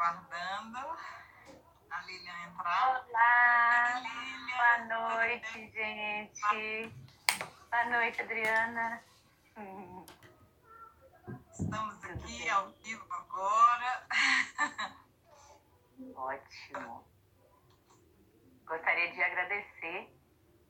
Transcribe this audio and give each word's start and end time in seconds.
aguardando 0.00 0.78
a 1.90 2.00
Lilian 2.06 2.42
entrar. 2.48 3.04
Olá! 3.06 3.92
Oi, 3.96 4.00
Lilian. 4.08 4.88
Boa 4.88 5.16
noite, 5.18 5.70
gente! 5.72 6.94
Boa 7.70 7.84
noite, 7.84 8.22
Adriana! 8.22 9.02
Hum, 9.58 10.06
Estamos 11.52 12.02
aqui 12.04 12.48
ao 12.48 12.70
vivo 12.82 13.06
agora. 13.12 14.06
Ótimo! 16.16 17.04
Gostaria 18.64 19.12
de 19.12 19.22
agradecer 19.22 20.16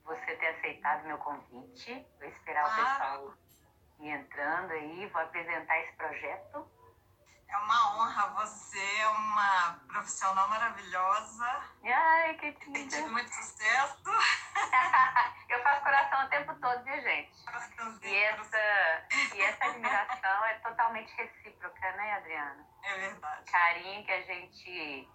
você 0.04 0.36
ter 0.38 0.46
aceitado 0.56 1.06
meu 1.06 1.18
convite. 1.18 2.04
Vou 2.18 2.28
esperar 2.28 2.64
o 2.66 2.74
Claro. 2.74 2.90
pessoal 2.98 3.34
ir 4.00 4.08
entrando 4.08 4.72
aí, 4.72 5.06
vou 5.06 5.22
apresentar 5.22 5.78
esse 5.78 5.92
projeto. 5.96 6.79
É 7.50 7.56
uma 7.56 7.96
honra, 7.96 8.26
você 8.28 9.00
é 9.00 9.08
uma 9.08 9.80
profissional 9.88 10.48
maravilhosa, 10.48 11.62
Ai, 11.84 12.34
que 12.34 12.52
tem 12.52 12.72
linda! 12.72 12.96
tido 12.96 13.10
muito 13.10 13.28
sucesso. 13.28 14.02
Eu 15.48 15.60
faço 15.64 15.82
coração 15.82 16.26
o 16.26 16.28
tempo 16.28 16.54
todo, 16.60 16.84
viu, 16.84 17.02
gente? 17.02 17.32
E 18.02 18.14
essa, 18.16 19.06
e 19.34 19.40
essa 19.42 19.64
admiração 19.64 20.44
é 20.44 20.54
totalmente 20.60 21.12
recíproca, 21.16 21.92
né, 21.92 22.14
Adriana? 22.14 22.66
É 22.84 22.98
verdade, 22.98 23.50
Carinho 23.50 24.04
que 24.04 24.12
a 24.12 24.22
gente 24.22 25.08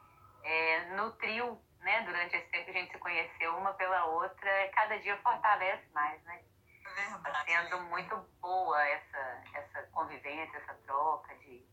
é, 0.44 0.86
nutriu, 0.96 1.62
né, 1.80 2.02
durante 2.02 2.36
esse 2.36 2.48
tempo 2.50 2.66
que 2.66 2.72
a 2.72 2.82
gente 2.82 2.92
se 2.92 3.00
conheceu 3.00 3.56
uma 3.58 3.74
pela 3.76 4.06
outra, 4.08 4.72
cada 4.74 5.00
dia 5.00 5.18
fortalece 5.22 5.88
mais, 5.94 6.22
né? 6.24 6.42
é 6.86 7.18
verdade. 7.18 7.46
sendo 7.46 7.84
muito 7.84 8.16
boa 8.40 8.82
essa, 8.88 9.44
essa 9.54 9.84
convivência, 9.92 10.58
essa 10.58 10.74
troca 10.86 11.36
de, 11.38 11.66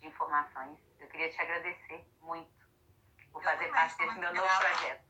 de 0.00 0.06
informações. 0.06 0.78
Eu 1.00 1.08
queria 1.08 1.30
te 1.32 1.40
agradecer 1.40 2.06
muito 2.20 2.50
por 3.32 3.42
Eu 3.42 3.50
fazer 3.50 3.68
parte 3.68 3.96
desse 3.98 4.18
meu 4.18 4.34
novo 4.34 4.46
grata. 4.46 4.64
projeto. 4.68 5.04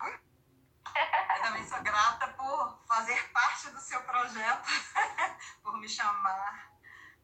Eu 1.36 1.42
também 1.42 1.64
sou 1.67 1.83
grata 1.83 2.28
por 2.28 2.83
fazer 2.86 3.31
parte 3.33 3.70
do 3.70 3.81
seu 3.81 4.03
projeto, 4.03 4.62
por 5.62 5.77
me 5.78 5.89
chamar, 5.89 6.72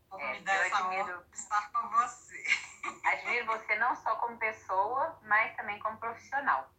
por 0.09 0.21
É, 0.21 0.33
me 0.35 0.41
dar 0.45 0.55
essa 0.67 0.85
honra 0.85 1.01
admiro. 1.01 1.25
de 1.31 1.37
estar 1.37 1.73
com 1.73 1.89
você. 1.89 2.45
Admiro 3.05 3.47
você 3.47 3.75
não 3.77 3.97
só 3.97 4.17
como 4.17 4.37
pessoa, 4.39 5.19
mas 5.23 5.57
também 5.57 5.79
como 5.81 5.97
profissional. 5.99 6.71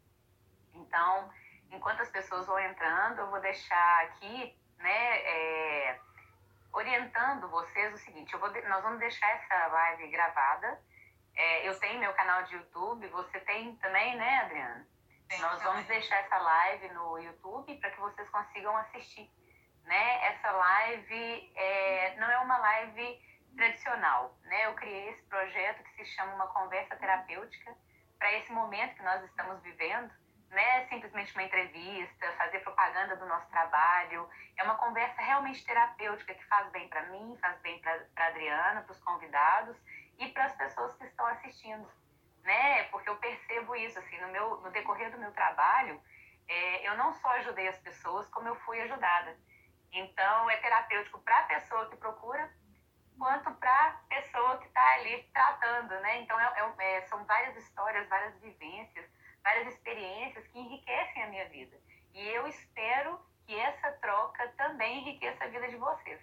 Então, 0.73 1.33
enquanto 1.72 2.02
as 2.02 2.09
pessoas 2.09 2.45
vão 2.45 2.59
entrando, 2.59 3.19
eu 3.19 3.30
vou 3.31 3.41
deixar 3.41 4.03
aqui, 4.06 4.58
né, 4.78 5.17
é, 5.23 6.00
orientando 6.75 7.49
vocês 7.49 7.93
o 7.93 7.97
seguinte: 7.97 8.33
eu 8.33 8.39
vou 8.39 8.49
de- 8.51 8.61
nós 8.67 8.83
vamos 8.83 8.99
deixar 8.99 9.27
essa 9.31 9.67
live 9.67 10.07
gravada. 10.09 10.79
É, 11.35 11.67
eu 11.67 11.77
tenho 11.79 11.99
meu 11.99 12.13
canal 12.13 12.43
de 12.43 12.55
YouTube, 12.55 13.07
você 13.09 13.39
tem 13.41 13.75
também, 13.77 14.15
né, 14.15 14.39
Adriana? 14.39 14.87
Tem 15.27 15.39
Nós 15.39 15.61
vamos 15.63 15.81
também. 15.85 15.99
deixar 15.99 16.15
essa 16.17 16.37
live 16.37 16.87
no 16.89 17.17
YouTube 17.17 17.75
para 17.79 17.89
que 17.91 17.99
vocês 17.99 18.29
consigam 18.29 18.77
assistir. 18.77 19.29
Né? 19.83 20.25
Essa 20.27 20.51
live 20.51 21.51
é, 21.55 22.15
não 22.17 22.29
é 22.29 22.37
uma 22.39 22.57
live 22.57 23.19
tradicional. 23.55 24.37
Né? 24.43 24.65
Eu 24.67 24.75
criei 24.75 25.09
esse 25.09 25.23
projeto 25.23 25.83
que 25.83 25.95
se 25.95 26.05
chama 26.15 26.33
uma 26.35 26.47
conversa 26.47 26.95
terapêutica 26.95 27.75
para 28.17 28.31
esse 28.33 28.51
momento 28.51 28.95
que 28.95 29.03
nós 29.03 29.23
estamos 29.25 29.61
vivendo. 29.61 30.13
Né? 30.49 30.88
Simplesmente 30.88 31.33
uma 31.33 31.43
entrevista, 31.43 32.31
fazer 32.38 32.59
propaganda 32.59 33.15
do 33.15 33.25
nosso 33.25 33.49
trabalho. 33.49 34.29
É 34.57 34.63
uma 34.63 34.75
conversa 34.75 35.21
realmente 35.21 35.65
terapêutica 35.65 36.33
que 36.33 36.45
faz 36.45 36.69
bem 36.71 36.88
para 36.88 37.03
mim, 37.07 37.38
faz 37.41 37.59
bem 37.59 37.79
para 37.81 38.27
Adriana, 38.27 38.81
para 38.81 38.91
os 38.91 38.99
convidados 39.03 39.77
e 40.17 40.27
para 40.29 40.45
as 40.45 40.55
pessoas 40.55 40.95
que 40.95 41.05
estão 41.05 41.25
assistindo 41.25 41.89
né? 42.45 42.83
Porque 42.85 43.09
eu 43.09 43.17
percebo 43.17 43.75
isso, 43.75 44.00
assim, 44.00 44.17
no, 44.22 44.29
meu, 44.29 44.61
no 44.61 44.72
decorrer 44.72 45.11
do 45.11 45.17
meu 45.17 45.31
trabalho, 45.33 46.01
é, 46.47 46.88
eu 46.88 46.95
não 46.95 47.12
só 47.16 47.29
ajudei 47.31 47.67
as 47.67 47.77
pessoas, 47.79 48.29
como 48.29 48.47
eu 48.47 48.56
fui 48.62 48.79
ajudada. 48.81 49.35
Então, 49.91 50.50
é 50.50 50.57
terapêutico 50.57 51.19
para 51.22 51.39
a 51.39 51.44
pessoa 51.44 51.89
que 51.89 51.97
procura, 51.97 52.50
quanto 53.17 53.51
para 53.56 53.88
a 53.88 53.91
pessoa 54.07 54.57
que 54.59 54.67
está 54.67 54.94
ali 54.94 55.23
tratando, 55.33 56.00
né? 56.01 56.22
Então, 56.22 56.39
é- 56.39 56.53
é- 56.59 56.97
é- 56.97 57.01
são 57.07 57.25
várias 57.25 57.56
histórias, 57.57 58.07
várias 58.07 58.38
vivências, 58.39 59.09
várias 59.45 59.67
experiências 59.67 60.45
que 60.47 60.59
enriquecem 60.59 61.23
a 61.23 61.28
minha 61.28 61.47
vida. 61.50 61.78
E 62.13 62.28
eu 62.29 62.47
espero 62.47 63.19
que 63.45 63.57
essa 63.57 63.91
troca 64.01 64.47
também 64.57 65.00
enriqueça 65.00 65.44
a 65.44 65.47
vida 65.47 65.67
de 65.69 65.75
vocês, 65.78 66.19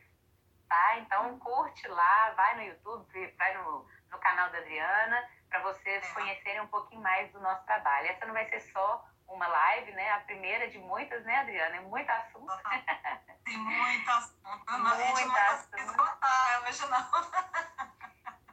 tá? 0.69 0.99
Então, 0.99 1.38
curte 1.38 1.87
lá, 1.88 2.31
vai 2.33 2.56
no 2.56 2.62
YouTube, 2.65 3.34
vai 3.38 3.55
no, 3.59 3.88
no 4.10 4.19
canal 4.19 4.50
da 4.50 4.59
Adriana, 4.59 5.31
para 5.49 5.60
vocês 5.60 6.05
É. 6.05 6.15
conhecerem 6.15 6.60
um 6.62 6.66
pouquinho 6.66 7.00
mais 7.00 7.31
do 7.33 7.41
nosso 7.41 7.65
trabalho. 7.65 8.09
Essa 8.09 8.27
não 8.27 8.34
vai 8.34 8.49
ser 8.50 8.60
só 8.72 9.06
uma 9.28 9.47
live, 9.47 9.93
né? 9.93 10.10
A 10.10 10.21
primeira 10.21 10.69
de 10.69 10.78
muitas, 10.78 11.25
né, 11.25 11.37
Adriana? 11.37 11.77
É 11.77 11.81
muito 11.81 12.10
assunto. 12.10 12.53
Tem 13.44 13.56
muito 13.59 14.10
assunto. 14.10 14.65
A 14.66 14.97
gente 14.97 15.12
Muito 15.12 15.27
não 15.28 15.37
assunto. 15.37 15.97
contar, 15.97 16.62
hoje 16.66 16.87
não. 16.89 17.91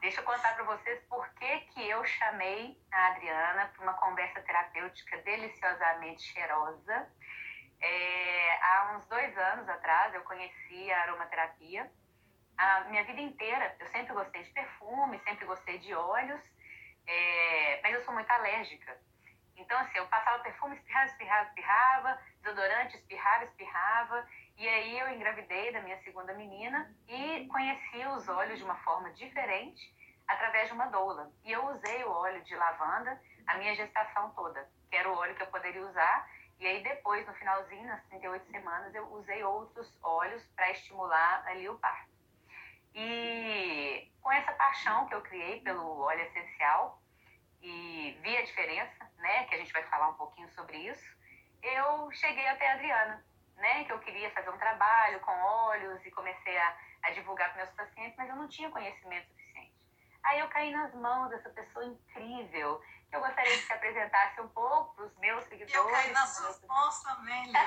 Deixa 0.00 0.22
eu 0.22 0.24
contar 0.24 0.54
para 0.54 0.64
vocês 0.64 0.98
por 1.10 1.28
que, 1.34 1.60
que 1.72 1.86
eu 1.86 2.02
chamei 2.06 2.74
a 2.90 3.08
Adriana 3.08 3.66
para 3.66 3.82
uma 3.82 3.92
conversa 3.94 4.40
terapêutica 4.40 5.18
deliciosamente 5.18 6.22
cheirosa. 6.22 7.06
É, 7.82 8.64
há 8.64 8.96
uns 8.96 9.06
dois 9.08 9.36
anos 9.36 9.68
atrás 9.68 10.14
eu 10.14 10.22
conheci 10.22 10.90
a 10.90 11.02
aromaterapia. 11.02 11.90
A 12.56 12.80
minha 12.84 13.04
vida 13.04 13.20
inteira 13.20 13.76
eu 13.78 13.86
sempre 13.88 14.14
gostei 14.14 14.42
de 14.42 14.50
perfume, 14.50 15.20
sempre 15.20 15.44
gostei 15.44 15.78
de 15.78 15.94
óleos, 15.94 16.40
é, 17.06 17.80
mas 17.82 17.92
eu 17.92 18.02
sou 18.02 18.14
muito 18.14 18.30
alérgica. 18.30 18.98
Então, 19.54 19.78
assim, 19.80 19.98
eu 19.98 20.06
passava 20.06 20.42
perfume, 20.42 20.76
espirrava, 20.76 21.06
espirrava, 21.06 21.48
espirrava, 21.48 22.22
desodorante, 22.40 22.96
espirrava, 22.96 23.44
espirrava. 23.44 24.28
E 24.60 24.68
aí 24.68 24.98
eu 24.98 25.08
engravidei 25.14 25.72
da 25.72 25.80
minha 25.80 25.98
segunda 26.02 26.34
menina 26.34 26.94
e 27.08 27.46
conheci 27.46 28.04
os 28.14 28.28
óleos 28.28 28.58
de 28.58 28.64
uma 28.64 28.76
forma 28.80 29.10
diferente 29.14 29.90
através 30.28 30.68
de 30.68 30.74
uma 30.74 30.84
doula. 30.88 31.32
E 31.42 31.50
eu 31.50 31.66
usei 31.70 32.04
o 32.04 32.10
óleo 32.10 32.44
de 32.44 32.54
lavanda 32.54 33.18
a 33.46 33.56
minha 33.56 33.74
gestação 33.74 34.28
toda, 34.34 34.70
que 34.90 34.96
era 34.98 35.10
o 35.10 35.16
óleo 35.16 35.34
que 35.34 35.42
eu 35.42 35.46
poderia 35.46 35.82
usar. 35.82 36.30
E 36.58 36.66
aí 36.66 36.82
depois, 36.82 37.26
no 37.26 37.32
finalzinho, 37.36 37.86
nas 37.86 38.04
38 38.08 38.50
semanas, 38.50 38.94
eu 38.94 39.10
usei 39.14 39.42
outros 39.42 39.90
óleos 40.02 40.44
para 40.54 40.70
estimular 40.72 41.42
ali 41.46 41.66
o 41.66 41.78
parto. 41.78 42.10
E 42.94 44.12
com 44.20 44.30
essa 44.30 44.52
paixão 44.52 45.06
que 45.06 45.14
eu 45.14 45.22
criei 45.22 45.62
pelo 45.62 46.00
óleo 46.00 46.20
essencial 46.20 47.00
e 47.62 48.14
vi 48.20 48.36
a 48.36 48.44
diferença, 48.44 49.10
né, 49.16 49.44
que 49.44 49.54
a 49.54 49.58
gente 49.58 49.72
vai 49.72 49.84
falar 49.84 50.10
um 50.10 50.18
pouquinho 50.18 50.50
sobre 50.50 50.76
isso, 50.76 51.16
eu 51.62 52.12
cheguei 52.12 52.46
até 52.46 52.68
a 52.68 52.74
Adriana, 52.74 53.24
né, 53.60 53.84
que 53.84 53.92
eu 53.92 53.98
queria 54.00 54.30
fazer 54.32 54.50
um 54.50 54.58
trabalho 54.58 55.20
com 55.20 55.32
óleos 55.32 56.04
e 56.04 56.10
comecei 56.10 56.56
a, 56.58 56.76
a 57.04 57.10
divulgar 57.10 57.48
para 57.52 57.64
meus 57.64 57.74
pacientes, 57.76 58.16
mas 58.16 58.28
eu 58.28 58.36
não 58.36 58.48
tinha 58.48 58.70
conhecimento 58.70 59.28
suficiente. 59.28 59.74
Aí 60.24 60.40
eu 60.40 60.48
caí 60.48 60.70
nas 60.72 60.92
mãos 60.94 61.30
dessa 61.30 61.48
pessoa 61.50 61.84
incrível, 61.84 62.82
que 63.08 63.16
eu 63.16 63.20
gostaria 63.20 63.52
que 63.52 63.62
se 63.66 63.72
apresentasse 63.72 64.40
um 64.40 64.48
pouco 64.48 64.94
para 64.94 65.04
os 65.06 65.16
meus 65.18 65.44
E 65.46 65.48
seguidores. 65.48 65.74
eu 65.74 65.90
caí 65.90 66.12
nas 66.12 66.28
suas 66.36 66.62
mãos 66.66 67.02
também, 67.02 67.44
Lili. 67.44 67.58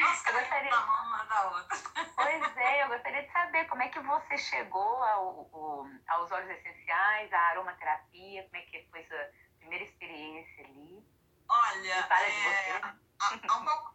Nós 0.00 0.26
Eu 0.26 0.32
gostaria- 0.32 0.70
na 0.70 0.86
mão 0.86 1.06
uma 1.06 1.24
da 1.24 1.48
outra. 1.50 1.78
Pois 2.16 2.56
é, 2.56 2.82
eu 2.82 2.88
gostaria 2.88 3.22
de 3.22 3.32
saber 3.32 3.64
como 3.68 3.82
é 3.82 3.88
que 3.88 4.00
você 4.00 4.36
chegou 4.38 5.02
ao, 5.04 5.48
ao- 5.52 5.86
aos 6.08 6.30
óleos 6.32 6.50
essenciais, 6.50 7.32
à 7.32 7.38
aromaterapia, 7.50 8.42
como 8.44 8.56
é 8.56 8.60
que 8.62 8.86
foi 8.90 9.04
sua 9.06 9.30
primeira 9.58 9.84
experiência 9.84 10.64
ali. 10.64 11.04
Olha, 11.48 11.80
de 11.82 11.90
é, 11.90 12.80
você. 12.80 12.94
Há, 13.20 13.56
um, 13.56 13.64
pouco, 13.64 13.94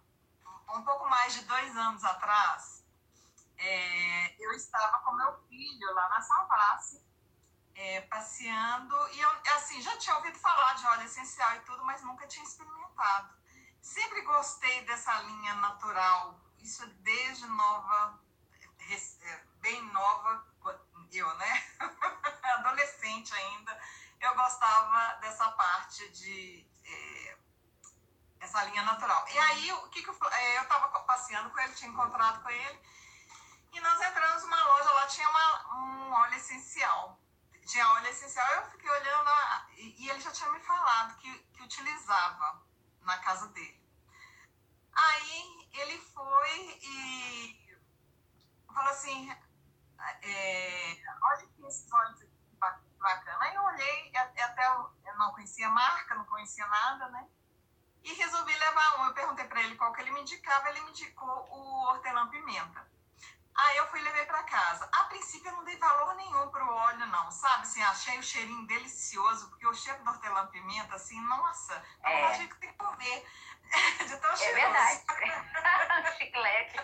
um 0.76 0.84
pouco 0.84 1.10
mais 1.10 1.34
de 1.34 1.46
dois 1.46 1.76
anos 1.78 2.04
atrás, 2.04 2.86
é, 3.58 4.36
eu 4.40 4.52
estava 4.54 5.00
com 5.00 5.14
meu 5.14 5.34
filho 5.48 5.94
lá 5.94 6.10
na 6.10 6.22
Salvace, 6.22 7.04
é, 7.76 8.02
passeando, 8.02 8.96
e 9.12 9.20
eu, 9.20 9.30
assim, 9.56 9.82
já 9.82 9.98
tinha 9.98 10.16
ouvido 10.16 10.38
falar 10.40 10.74
de 10.76 10.86
óleo 10.88 11.04
essencial 11.04 11.56
e 11.56 11.60
tudo, 11.62 11.84
mas 11.84 12.02
nunca 12.04 12.28
tinha 12.28 12.46
experimentado. 12.46 13.34
Sempre 13.82 14.22
gostei 14.22 14.86
dessa 14.86 15.14
linha 15.22 15.56
natural, 15.56 16.40
isso 16.60 16.84
é 16.84 16.88
desde 16.88 17.46
nova, 17.48 18.20
é, 18.90 19.44
bem 19.60 19.82
nova, 19.92 20.46
eu, 21.12 21.34
né? 21.36 21.64
Adolescente 22.58 23.34
ainda, 23.34 23.80
eu 24.20 24.36
gostava 24.36 25.16
dessa 25.20 25.50
parte 25.52 26.10
de. 26.10 26.68
é, 26.84 27.38
essa 28.46 28.64
linha 28.64 28.84
natural. 28.84 29.26
E 29.28 29.38
aí, 29.38 29.72
o 29.74 29.90
que, 29.90 30.02
que 30.02 30.10
eu, 30.10 30.18
é, 30.32 30.58
eu 30.58 30.64
estava 30.64 30.88
passeando 31.02 31.50
com 31.50 31.60
ele, 31.60 31.74
tinha 31.74 31.92
encontrado 31.92 32.42
com 32.42 32.50
ele, 32.50 32.80
e 33.74 33.80
nós 33.82 34.02
entramos 34.02 34.44
numa 34.44 34.64
loja, 34.64 34.92
lá 34.92 35.08
tinha 35.08 35.30
uma, 35.30 35.76
um 35.76 36.12
óleo 36.14 36.36
essencial. 36.36 37.20
Tinha 37.66 37.88
óleo 37.94 38.08
essencial, 38.08 38.48
eu 38.54 38.70
fiquei 38.70 38.90
olhando 38.90 39.24
lá, 39.26 39.68
e, 39.72 40.04
e 40.04 40.10
ele 40.10 40.20
já 40.22 40.32
tinha 40.32 40.50
me 40.52 40.60
falado 40.60 41.18
que, 41.18 41.38
que 41.54 41.64
utilizava 41.64 42.64
na 43.02 43.18
casa 43.20 43.48
dele. 43.50 43.84
Aí 44.94 45.70
ele 45.74 45.98
foi 45.98 46.80
e 46.82 47.78
falou 48.74 48.92
assim: 48.92 49.30
é, 50.22 51.04
olha 51.22 51.44
aqui 51.44 51.66
esses 51.66 51.92
óleos 51.92 52.22
aqui, 52.22 52.56
ba- 52.60 52.82
bacana. 53.00 53.44
Aí 53.44 53.56
eu 53.56 53.64
olhei, 53.64 54.16
a- 54.16 54.32
conhecia 55.46 55.68
a 55.68 55.72
marca, 55.72 56.16
não 56.16 56.26
conhecia 56.26 56.66
nada, 56.68 57.10
né? 57.10 57.28
E 58.06 58.14
resolvi 58.14 58.56
levar 58.56 59.00
um. 59.00 59.06
Eu 59.06 59.14
perguntei 59.14 59.46
para 59.46 59.62
ele 59.62 59.76
qual 59.76 59.92
que 59.92 60.02
ele 60.02 60.12
me 60.12 60.22
indicava, 60.22 60.70
ele 60.70 60.82
me 60.82 60.92
indicou 60.92 61.48
o 61.50 61.90
hortelã-pimenta. 61.90 62.88
Aí 63.58 63.78
eu 63.78 63.88
fui 63.88 64.00
e 64.00 64.04
levei 64.04 64.26
para 64.26 64.44
casa. 64.44 64.88
A 64.92 65.06
princípio 65.06 65.50
eu 65.50 65.56
não 65.56 65.64
dei 65.64 65.76
valor 65.78 66.14
nenhum 66.16 66.48
pro 66.50 66.70
óleo, 66.70 67.06
não, 67.08 67.32
sabe? 67.32 67.64
Assim, 67.64 67.82
achei 67.82 68.20
o 68.20 68.24
cheirinho 68.24 68.68
delicioso, 68.68 69.50
porque 69.50 69.66
o 69.66 69.74
cheiro 69.74 70.04
do 70.04 70.10
hortelã-pimenta, 70.12 70.96
assim, 70.96 71.20
nossa, 71.22 71.82
é. 72.04 72.26
a 72.26 72.34
gente 72.34 72.54
tem 72.56 72.70
que 72.70 72.78
comer. 72.78 73.26
De 74.06 74.18
tão 74.18 74.32
é 74.32 74.36
cheiroso. 74.36 74.62
verdade. 74.62 76.18
Chiclete. 76.18 76.78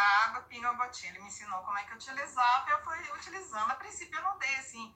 Água, 0.00 0.42
pinga 0.42 0.70
uma 0.70 0.84
gotinha. 0.86 1.10
Ele 1.10 1.20
me 1.20 1.28
ensinou 1.28 1.62
como 1.62 1.78
é 1.78 1.84
que 1.84 1.94
utilizava 1.94 2.68
e 2.68 2.72
eu 2.72 2.82
fui 2.82 2.98
utilizando. 3.12 3.70
A 3.70 3.74
princípio 3.74 4.18
eu 4.18 4.22
não 4.22 4.38
dei, 4.38 4.54
assim, 4.56 4.94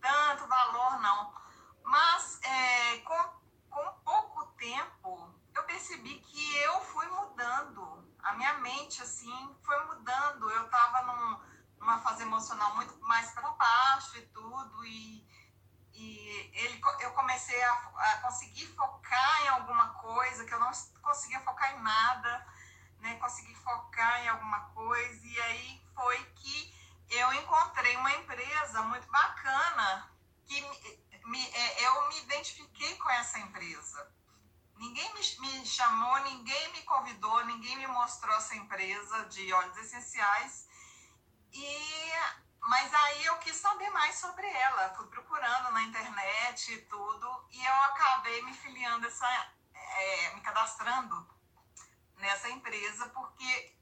tanto 0.00 0.46
valor, 0.46 1.00
não. 1.00 1.34
Mas 1.84 2.40
é, 2.42 2.98
com, 2.98 3.40
com 3.70 3.92
pouco 4.04 4.46
tempo, 4.56 5.34
eu 5.54 5.64
percebi 5.64 6.18
que 6.20 6.56
eu 6.58 6.80
fui 6.82 7.06
mudando. 7.06 8.10
A 8.22 8.34
minha 8.34 8.54
mente, 8.54 9.02
assim, 9.02 9.56
foi 9.62 9.84
mudando. 9.86 10.50
Eu 10.50 10.68
tava 10.68 11.02
num, 11.02 11.40
numa 11.78 11.98
fase 12.00 12.22
emocional 12.22 12.74
muito 12.76 12.98
mais 13.00 13.30
para 13.32 13.50
baixo 13.50 14.16
e 14.18 14.26
tudo. 14.28 14.84
E 14.84 15.32
e 15.94 16.50
ele, 16.54 16.80
eu 17.00 17.12
comecei 17.12 17.62
a, 17.62 17.72
a, 17.72 18.16
conseguir 18.22 18.66
focar 18.66 19.42
em 19.44 19.48
alguma 19.48 19.90
coisa 19.94 20.44
que 20.44 20.52
eu 20.52 20.58
não 20.58 20.70
conseguia 21.02 21.40
focar 21.40 21.74
em 21.74 21.82
nada, 21.82 22.46
né? 22.98 23.14
Consegui 23.16 23.54
focar 23.54 23.81
em 24.20 24.28
alguma 24.28 24.60
coisa 24.70 25.26
e 25.26 25.40
aí 25.40 25.82
foi 25.94 26.24
que 26.36 26.74
eu 27.10 27.32
encontrei 27.34 27.96
uma 27.96 28.12
empresa 28.14 28.82
muito 28.82 29.06
bacana 29.08 30.10
que 30.46 30.60
me, 31.26 31.46
é, 31.46 31.86
eu 31.86 32.08
me 32.08 32.18
identifiquei 32.20 32.96
com 32.96 33.10
essa 33.10 33.38
empresa. 33.38 34.10
Ninguém 34.76 35.14
me, 35.14 35.20
me 35.40 35.66
chamou, 35.66 36.18
ninguém 36.20 36.72
me 36.72 36.82
convidou, 36.82 37.44
ninguém 37.44 37.76
me 37.76 37.86
mostrou 37.86 38.34
essa 38.36 38.56
empresa 38.56 39.24
de 39.26 39.52
óleos 39.52 39.76
essenciais 39.76 40.66
e 41.52 42.12
mas 42.62 42.94
aí 42.94 43.24
eu 43.24 43.36
quis 43.38 43.56
saber 43.56 43.90
mais 43.90 44.16
sobre 44.16 44.46
ela, 44.46 44.94
fui 44.94 45.06
procurando 45.08 45.72
na 45.72 45.82
internet 45.82 46.72
e 46.72 46.82
tudo, 46.82 47.44
e 47.50 47.64
eu 47.64 47.74
acabei 47.82 48.40
me 48.42 48.54
filiando, 48.54 49.06
essa, 49.06 49.26
é, 49.74 50.34
me 50.34 50.40
cadastrando 50.42 51.28
nessa 52.18 52.48
empresa, 52.50 53.08
porque 53.08 53.76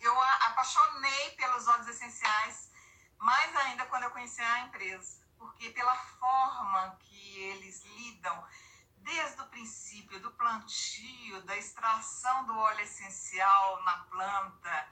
eu 0.00 0.20
apaixonei 0.20 1.30
pelos 1.32 1.68
óleos 1.68 1.88
essenciais, 1.88 2.72
mais 3.18 3.56
ainda 3.56 3.86
quando 3.86 4.04
eu 4.04 4.10
conheci 4.10 4.40
a 4.40 4.60
empresa, 4.60 5.20
porque 5.38 5.70
pela 5.70 5.94
forma 5.94 6.96
que 7.00 7.40
eles 7.40 7.82
lidam, 7.84 8.46
desde 8.96 9.40
o 9.40 9.46
princípio 9.46 10.20
do 10.20 10.30
plantio, 10.32 11.42
da 11.42 11.56
extração 11.56 12.44
do 12.44 12.58
óleo 12.58 12.80
essencial 12.80 13.82
na 13.82 13.98
planta, 14.04 14.88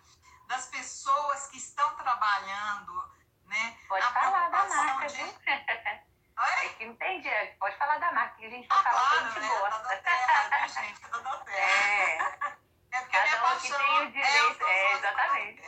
das 0.47 0.67
pessoas 0.67 1.47
que 1.49 1.59
estão 1.59 1.95
trabalhando, 1.97 3.13
né? 3.45 3.79
Pode 3.89 4.05
a 4.05 4.13
falar 4.13 4.49
da 4.49 4.65
marca, 4.65 5.07
de... 5.07 5.17
viu? 5.17 5.27
Oi? 6.39 6.77
Entendi. 6.87 7.29
Pode 7.59 7.77
falar 7.77 7.99
da 7.99 8.13
marca, 8.13 8.37
que 8.37 8.47
a 8.47 8.51
gente 8.51 8.69
vai 8.69 8.79
ah, 8.79 8.83
falar 8.83 9.09
claro, 9.09 9.33
que 9.33 9.39
a 9.39 9.43
gente 9.43 9.53
né? 9.53 9.59
gosta. 9.59 9.83
Da 9.83 9.97
terra, 9.99 10.67
gente, 10.69 11.01
da 11.01 11.39
terra. 11.39 12.55
É. 12.55 12.58
É 12.93 13.01
porque 13.01 13.17
Cada 13.17 13.55
um 13.55 13.59
que 13.59 13.69
tem 13.69 14.07
o 14.07 14.11
direito. 14.11 14.65
É, 14.65 14.85
é 14.85 14.93
exatamente. 14.93 15.63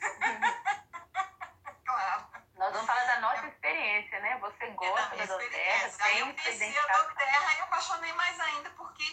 claro. 1.84 2.26
Nós 2.56 2.72
vamos 2.72 2.86
falar 2.86 3.04
da 3.04 3.20
nossa 3.20 3.46
experiência, 3.46 4.20
né? 4.20 4.38
Você 4.38 4.64
é 4.64 4.70
gosta 4.70 5.14
é 5.14 5.26
da 5.26 5.36
Doterra, 5.36 5.90
tem 5.90 6.18
eu 6.18 6.34
conheci 6.34 6.78
a 6.78 7.02
Doterra 7.02 7.54
e 7.54 7.60
apaixonei 7.60 8.12
mais 8.14 8.40
ainda, 8.40 8.70
porque 8.70 9.04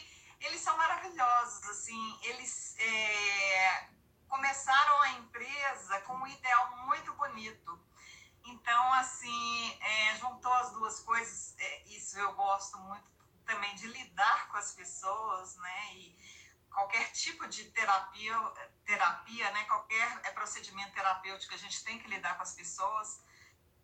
eles 0.42 0.62
são 0.62 0.76
maravilhosos, 0.78 1.70
assim, 1.70 2.20
eles 2.24 2.76
é, 2.80 3.88
começaram 4.28 5.02
a 5.02 5.10
empresa 5.12 6.02
com 6.02 6.14
um 6.14 6.28
ideal 6.28 6.76
muito 6.78 7.14
bonito. 7.14 7.80
Então, 8.46 8.94
assim, 8.94 9.80
é, 9.82 10.16
juntou 10.18 10.54
as 10.54 10.72
duas 10.72 11.00
coisas, 11.02 11.56
é, 11.60 11.84
isso 11.84 12.18
eu 12.20 12.34
gosto 12.34 12.78
muito 12.80 13.16
também 13.46 13.74
de 13.76 13.88
lidar 13.88 14.48
com 14.50 14.58
as 14.58 14.72
pessoas, 14.74 15.56
né? 15.58 15.94
E 15.94 16.18
qualquer 16.76 17.10
tipo 17.14 17.48
de 17.48 17.64
terapia, 17.72 18.38
terapia, 18.86 19.50
né? 19.52 19.64
Qualquer 19.64 20.20
é, 20.24 20.32
procedimento 20.32 20.94
terapêutico, 20.94 21.56
a 21.56 21.58
gente 21.58 21.84
tem 21.84 21.98
que 21.98 22.08
lidar 22.08 22.36
com 22.36 22.44
as 22.44 22.54
pessoas. 22.54 23.24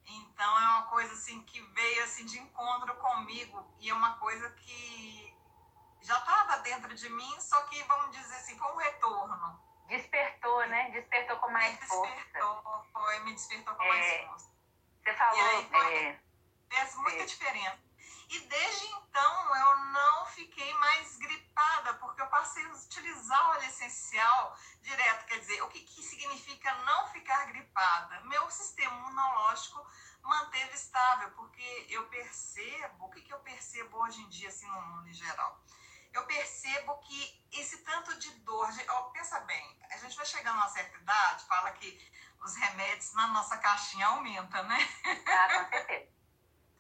Então, 0.06 0.60
é 0.60 0.68
uma 0.74 0.84
coisa, 0.88 1.14
assim, 1.14 1.42
que 1.44 1.62
veio, 1.62 2.04
assim, 2.04 2.26
de 2.26 2.38
encontro 2.38 2.94
comigo 2.98 3.66
e 3.80 3.90
é 3.90 3.94
uma 3.94 4.18
coisa 4.18 4.50
que 4.52 5.34
já 6.02 6.18
estava 6.18 6.58
dentro 6.58 6.94
de 6.94 7.10
mim, 7.10 7.40
só 7.40 7.62
que, 7.64 7.82
vamos 7.84 8.16
dizer 8.16 8.36
assim, 8.36 8.58
foi 8.58 8.72
um 8.74 8.78
retorno 8.78 9.72
Despertou, 9.88 10.66
né? 10.68 10.90
Despertou 10.92 11.38
com 11.38 11.50
mais 11.50 11.80
me 11.80 11.86
força. 11.86 12.16
Despertou, 12.16 12.86
foi, 12.94 13.20
me 13.20 13.34
despertou 13.34 13.76
com 13.76 13.84
é, 13.84 13.88
mais 13.88 14.28
força. 14.28 14.50
Você 15.04 15.14
falou. 15.14 15.42
Aí, 15.42 16.06
é, 16.08 16.20
fez 16.70 16.96
muita 16.96 17.24
é. 17.24 17.26
diferença. 17.26 17.91
E 18.32 18.40
desde 18.40 18.86
então 18.86 19.56
eu 19.56 19.78
não 19.92 20.26
fiquei 20.28 20.74
mais 20.76 21.18
gripada, 21.18 21.94
porque 21.96 22.22
eu 22.22 22.28
passei 22.28 22.66
a 22.66 22.70
utilizar 22.70 23.46
o 23.46 23.50
óleo 23.50 23.66
essencial 23.66 24.58
direto. 24.82 25.26
Quer 25.26 25.40
dizer, 25.40 25.62
o 25.64 25.68
que, 25.68 25.82
que 25.82 26.02
significa 26.02 26.74
não 26.86 27.08
ficar 27.10 27.46
gripada? 27.48 28.22
Meu 28.22 28.50
sistema 28.50 28.96
imunológico 28.96 29.86
manteve 30.24 30.74
estável, 30.76 31.30
porque 31.32 31.88
eu 31.90 32.08
percebo, 32.08 33.06
o 33.06 33.10
que, 33.12 33.22
que 33.22 33.34
eu 33.34 33.40
percebo 33.40 33.98
hoje 33.98 34.22
em 34.22 34.30
dia, 34.30 34.48
assim, 34.48 34.68
no 34.68 34.82
mundo 34.82 35.10
em 35.10 35.14
geral? 35.14 35.62
eu 36.14 36.26
percebo 36.26 36.98
que 37.00 37.46
esse 37.54 37.78
tanto 37.80 38.18
de 38.20 38.30
dor, 38.40 38.68
pensa 39.14 39.40
bem, 39.42 39.80
a 39.92 39.98
gente 39.98 40.16
vai 40.16 40.26
chegando 40.26 40.56
a 40.56 40.64
uma 40.64 40.70
certa 40.70 40.98
idade, 40.98 41.46
fala 41.46 41.72
que 41.72 42.12
os 42.44 42.56
remédios 42.56 43.14
na 43.14 43.28
nossa 43.28 43.58
caixinha 43.58 44.08
aumentam, 44.08 44.64
né? 44.64 44.78
Ah, 45.28 45.66
com 45.66 45.72
certeza. 45.72 46.21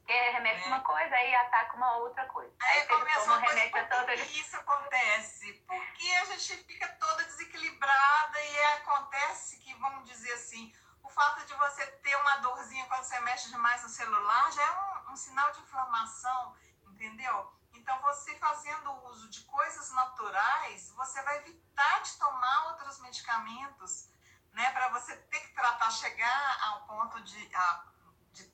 Porque 0.01 0.29
remédio 0.31 0.65
é. 0.65 0.67
uma 0.67 0.81
coisa, 0.81 1.15
aí 1.15 1.35
ataca 1.35 1.75
uma 1.77 1.97
outra 1.97 2.25
coisa. 2.25 2.53
Aí, 2.59 2.79
aí 2.79 2.87
começa 2.87 3.25
uma 3.25 3.41
coisa, 3.41 3.69
por 3.69 3.87
toda... 3.87 4.17
que 4.17 4.39
isso 4.39 4.57
acontece? 4.57 5.53
Porque 5.67 6.11
a 6.11 6.25
gente 6.25 6.63
fica 6.65 6.87
toda 6.87 7.23
desequilibrada 7.23 8.41
e 8.41 8.63
acontece 8.73 9.59
que, 9.59 9.73
vamos 9.75 10.09
dizer 10.09 10.33
assim, 10.33 10.73
o 11.03 11.09
fato 11.09 11.45
de 11.45 11.53
você 11.53 11.85
ter 11.87 12.15
uma 12.17 12.37
dorzinha 12.37 12.85
quando 12.87 13.03
você 13.03 13.19
mexe 13.21 13.49
demais 13.49 13.83
no 13.83 13.89
celular 13.89 14.51
já 14.51 14.63
é 14.63 14.71
um, 14.71 15.11
um 15.11 15.15
sinal 15.15 15.51
de 15.51 15.61
inflamação, 15.61 16.55
entendeu? 16.87 17.53
Então, 17.73 17.99
você 18.01 18.35
fazendo 18.37 18.91
uso 19.05 19.29
de 19.29 19.41
coisas 19.45 19.91
naturais, 19.91 20.91
você 20.91 21.21
vai 21.23 21.37
evitar 21.37 22.01
de 22.01 22.17
tomar 22.17 22.71
outros 22.71 22.99
medicamentos, 22.99 24.09
né? 24.53 24.71
Para 24.71 24.89
você 24.89 25.15
ter 25.15 25.39
que 25.39 25.53
tratar, 25.53 25.89
chegar 25.91 26.57
ao 26.67 26.85
ponto 26.85 27.21
de, 27.21 27.55
a, 27.55 27.83
de 27.87 27.90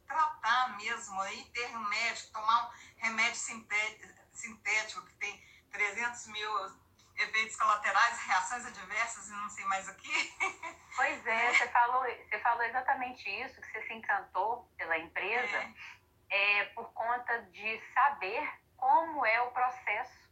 tratar 0.07 0.77
mesmo, 0.77 1.19
aí 1.21 1.43
ter 1.53 1.67
um 1.75 1.89
médico, 1.89 2.31
tomar 2.33 2.67
um 2.67 2.71
remédio 2.97 3.35
sintético 3.35 5.05
que 5.05 5.13
tem 5.15 5.43
300 5.71 6.27
mil 6.27 6.77
efeitos 7.17 7.55
colaterais, 7.55 8.19
reações 8.25 8.65
adversas 8.65 9.27
e 9.27 9.31
não 9.31 9.49
sei 9.49 9.65
mais 9.65 9.87
o 9.87 9.95
que. 9.95 10.37
Pois 10.95 11.27
é, 11.27 11.53
você 11.53 11.67
falou, 11.69 12.03
você 12.03 12.39
falou 12.39 12.63
exatamente 12.63 13.29
isso, 13.29 13.59
que 13.61 13.67
você 13.67 13.81
se 13.83 13.93
encantou 13.93 14.69
pela 14.77 14.97
empresa 14.97 15.57
é. 15.57 15.73
É, 16.29 16.65
por 16.65 16.91
conta 16.93 17.41
de 17.43 17.81
saber 17.93 18.49
como 18.75 19.25
é 19.25 19.41
o 19.41 19.51
processo 19.51 20.27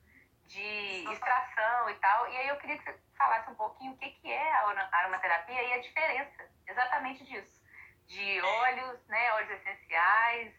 de 0.48 1.12
extração 1.12 1.90
e 1.90 1.96
tal. 1.96 2.30
E 2.30 2.38
aí 2.38 2.48
eu 2.50 2.58
queria 2.58 2.78
que 2.78 2.84
você 2.84 3.00
falasse 3.18 3.50
um 3.50 3.56
pouquinho 3.56 3.94
o 3.94 3.98
que, 3.98 4.10
que 4.12 4.32
é 4.32 4.54
a 4.54 4.90
aromaterapia 4.92 5.64
e 5.64 5.74
a 5.74 5.82
diferença 5.82 6.50
exatamente 6.68 7.24
disso. 7.26 7.65
De 8.08 8.42
óleos, 8.42 9.00
né, 9.08 9.34
óleos 9.34 9.52
essenciais 9.52 10.54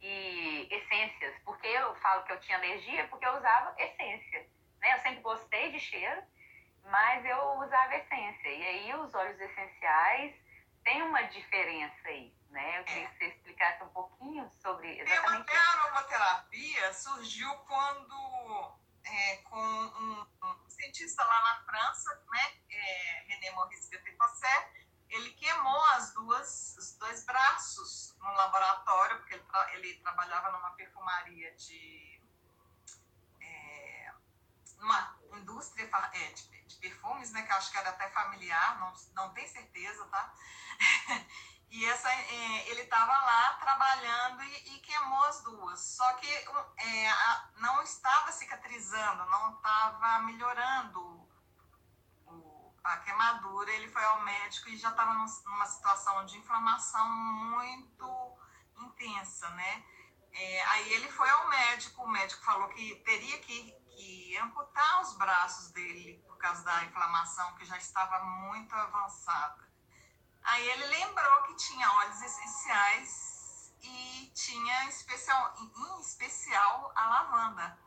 e 0.00 0.68
essências. 0.70 1.34
Porque 1.44 1.66
eu 1.66 1.94
falo 1.96 2.24
que 2.24 2.32
eu 2.32 2.40
tinha 2.40 2.58
alergia 2.58 3.06
porque 3.08 3.26
eu 3.26 3.36
usava 3.36 3.74
essência. 3.78 4.46
Né? 4.80 4.94
Eu 4.94 5.00
sempre 5.00 5.20
gostei 5.20 5.72
de 5.72 5.80
cheiro, 5.80 6.22
mas 6.84 7.24
eu 7.24 7.58
usava 7.58 7.96
essência. 7.96 8.48
E 8.48 8.62
aí 8.62 8.94
os 8.94 9.14
óleos 9.14 9.40
essenciais 9.40 10.34
têm 10.84 11.02
uma 11.02 11.22
diferença 11.22 12.08
aí 12.08 12.36
né? 12.56 12.78
Eu 12.78 12.84
queria 12.84 13.08
que 13.08 13.18
você 13.18 13.24
explicasse 13.26 13.84
um 13.84 13.88
pouquinho 13.88 14.50
sobre 14.62 14.98
exatamente 14.98 15.52
isso. 15.52 15.60
A 15.60 15.82
aromaterapia 15.82 16.94
surgiu 16.94 17.54
quando, 17.58 18.74
é, 19.04 19.36
com 19.36 19.58
um, 19.58 20.26
um, 20.42 20.70
cientista 20.70 21.22
lá 21.22 21.42
na 21.42 21.64
França, 21.64 22.24
né, 22.32 22.52
é, 22.70 23.24
René 23.28 23.50
Maurice 23.52 23.90
de 23.90 23.98
Picosset, 23.98 24.85
ele 25.08 25.30
queimou 25.32 25.84
as 25.92 26.12
duas, 26.12 26.76
os 26.78 26.96
dois 26.96 27.24
braços 27.24 28.14
no 28.18 28.32
laboratório, 28.32 29.18
porque 29.18 29.34
ele, 29.34 29.44
tra 29.44 29.74
ele 29.74 29.94
trabalhava 29.98 30.50
numa 30.52 30.70
perfumaria 30.70 31.54
de... 31.56 32.20
É, 33.40 34.12
numa, 34.78 35.16
indústria 35.38 35.88
é, 36.14 36.32
de, 36.32 36.64
de, 36.64 36.76
perfumes, 36.76 37.30
né, 37.32 37.42
que 37.42 37.52
acho 37.52 37.70
que 37.70 37.78
era 37.78 37.90
até 37.90 38.08
familiar, 38.10 38.80
não, 38.80 38.92
não 39.14 39.34
tenho 39.34 39.48
certeza, 39.48 40.04
tá? 40.06 40.34
e 41.70 41.84
essa, 41.84 42.10
é, 42.10 42.70
ele 42.70 42.82
estava 42.82 43.12
lá 43.12 43.54
trabalhando 43.54 44.42
e, 44.42 44.74
e, 44.74 44.78
queimou 44.80 45.22
as 45.24 45.42
duas. 45.42 45.80
Só 45.80 46.10
que 46.14 46.26
é, 46.78 47.10
a, 47.10 47.50
não 47.56 47.82
estava 47.82 48.32
cicatrizando, 48.32 49.26
não 49.26 49.54
estava 49.54 50.20
melhorando 50.20 51.25
a 52.86 52.98
queimadura. 52.98 53.70
Ele 53.72 53.88
foi 53.88 54.04
ao 54.04 54.22
médico 54.22 54.68
e 54.68 54.76
já 54.76 54.90
estava 54.90 55.12
numa 55.12 55.66
situação 55.66 56.24
de 56.26 56.38
inflamação 56.38 57.08
muito 57.10 58.38
intensa, 58.78 59.48
né? 59.50 59.84
É, 60.32 60.62
aí 60.66 60.92
ele 60.92 61.10
foi 61.10 61.28
ao 61.30 61.48
médico, 61.48 62.02
o 62.02 62.08
médico 62.08 62.44
falou 62.44 62.68
que 62.68 62.94
teria 62.96 63.38
que, 63.38 63.72
que 63.72 64.36
amputar 64.36 65.00
os 65.00 65.16
braços 65.16 65.70
dele 65.70 66.22
por 66.28 66.36
causa 66.36 66.62
da 66.62 66.84
inflamação 66.84 67.54
que 67.54 67.64
já 67.64 67.78
estava 67.78 68.22
muito 68.22 68.74
avançada. 68.74 69.66
Aí 70.42 70.68
ele 70.68 70.86
lembrou 70.86 71.42
que 71.44 71.56
tinha 71.56 71.90
óleos 71.90 72.22
essenciais 72.22 73.74
e 73.82 74.30
tinha 74.34 74.88
especial, 74.88 75.54
em 75.58 76.00
especial 76.00 76.92
a 76.94 77.06
lavanda. 77.08 77.85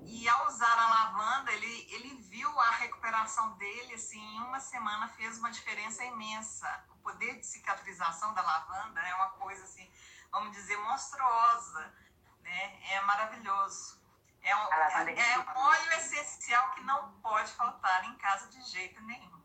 E 0.00 0.28
ao 0.28 0.46
usar 0.46 0.78
a 0.78 0.88
lavanda, 0.88 1.52
ele, 1.52 1.86
ele 1.92 2.14
viu 2.22 2.48
a 2.60 2.70
recuperação 2.70 3.52
dele, 3.56 3.94
assim, 3.94 4.20
em 4.20 4.40
uma 4.42 4.60
semana 4.60 5.08
fez 5.08 5.38
uma 5.38 5.50
diferença 5.50 6.04
imensa. 6.04 6.84
O 6.90 6.96
poder 6.96 7.38
de 7.38 7.46
cicatrização 7.46 8.32
da 8.34 8.42
lavanda 8.42 9.00
é 9.00 9.14
uma 9.14 9.30
coisa, 9.30 9.64
assim, 9.64 9.90
vamos 10.30 10.52
dizer, 10.52 10.76
monstruosa, 10.78 11.94
né? 12.42 12.92
É 12.92 13.00
maravilhoso. 13.02 13.98
É 14.42 14.56
um, 14.56 14.72
é, 14.72 15.32
é 15.32 15.38
um 15.38 15.58
óleo 15.58 15.92
essencial 15.94 16.70
que 16.70 16.80
não 16.82 17.12
pode 17.20 17.50
faltar 17.52 18.04
em 18.04 18.16
casa 18.18 18.48
de 18.48 18.62
jeito 18.62 19.00
nenhum. 19.02 19.44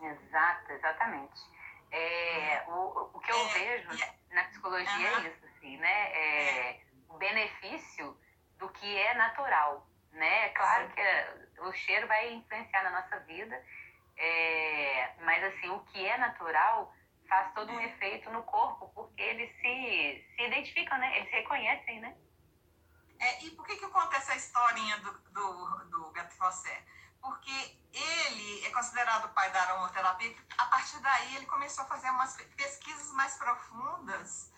Exato, 0.00 0.72
exatamente. 0.72 1.40
É, 1.90 2.64
o, 2.68 3.10
o 3.14 3.20
que 3.20 3.30
eu 3.30 3.38
é, 3.38 3.52
vejo 3.52 3.88
na 4.30 4.44
psicologia 4.44 5.08
é 5.08 5.28
isso, 5.28 5.46
assim, 5.46 5.76
né? 5.78 6.12
É, 6.12 6.70
é, 6.70 6.86
o 7.08 7.16
benefício 7.16 8.18
do 8.58 8.68
que 8.70 8.96
é 8.96 9.14
natural, 9.14 9.86
né? 10.12 10.46
É 10.46 10.48
claro 10.50 10.88
que 10.90 11.60
o 11.60 11.72
cheiro 11.72 12.06
vai 12.06 12.32
influenciar 12.32 12.82
na 12.82 12.90
nossa 12.90 13.18
vida, 13.20 13.62
é, 14.16 15.14
mas 15.20 15.44
assim, 15.44 15.68
o 15.70 15.80
que 15.80 16.06
é 16.06 16.16
natural 16.16 16.92
faz 17.28 17.52
todo 17.54 17.72
um 17.72 17.80
efeito 17.80 18.30
no 18.30 18.42
corpo, 18.44 18.88
porque 18.94 19.22
eles 19.22 19.50
se, 19.56 20.26
se 20.34 20.42
identificam, 20.42 20.96
né? 20.98 21.16
Eles 21.18 21.28
se 21.28 21.36
reconhecem, 21.36 22.00
né? 22.00 22.16
É, 23.18 23.44
e 23.44 23.50
por 23.50 23.66
que, 23.66 23.76
que 23.76 23.84
eu 23.84 23.90
conto 23.90 24.14
essa 24.14 24.34
historinha 24.34 24.98
do, 24.98 25.12
do, 25.30 25.84
do 25.90 26.10
Gato 26.12 26.34
Fossé? 26.34 26.84
Porque 27.20 27.76
ele 27.92 28.66
é 28.66 28.70
considerado 28.70 29.24
o 29.24 29.34
pai 29.34 29.50
da 29.50 29.62
aromaterapia. 29.62 30.34
A 30.58 30.66
partir 30.66 30.98
daí, 31.00 31.36
ele 31.36 31.46
começou 31.46 31.84
a 31.84 31.88
fazer 31.88 32.10
umas 32.10 32.36
pesquisas 32.56 33.10
mais 33.12 33.36
profundas 33.36 34.52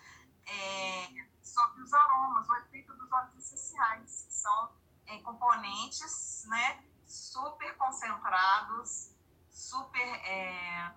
é, 0.47 1.28
sobre 1.49 1.83
os 1.83 1.93
aromas, 1.93 2.49
o 2.49 2.57
efeito 2.57 2.95
dos 2.95 3.11
óleos 3.11 3.37
essenciais, 3.37 4.25
que 4.27 4.35
são 4.35 4.73
é, 5.07 5.19
componentes 5.23 6.45
né, 6.47 6.85
super 7.07 7.77
concentrados, 7.77 9.15
super. 9.51 10.07
É, 10.25 10.95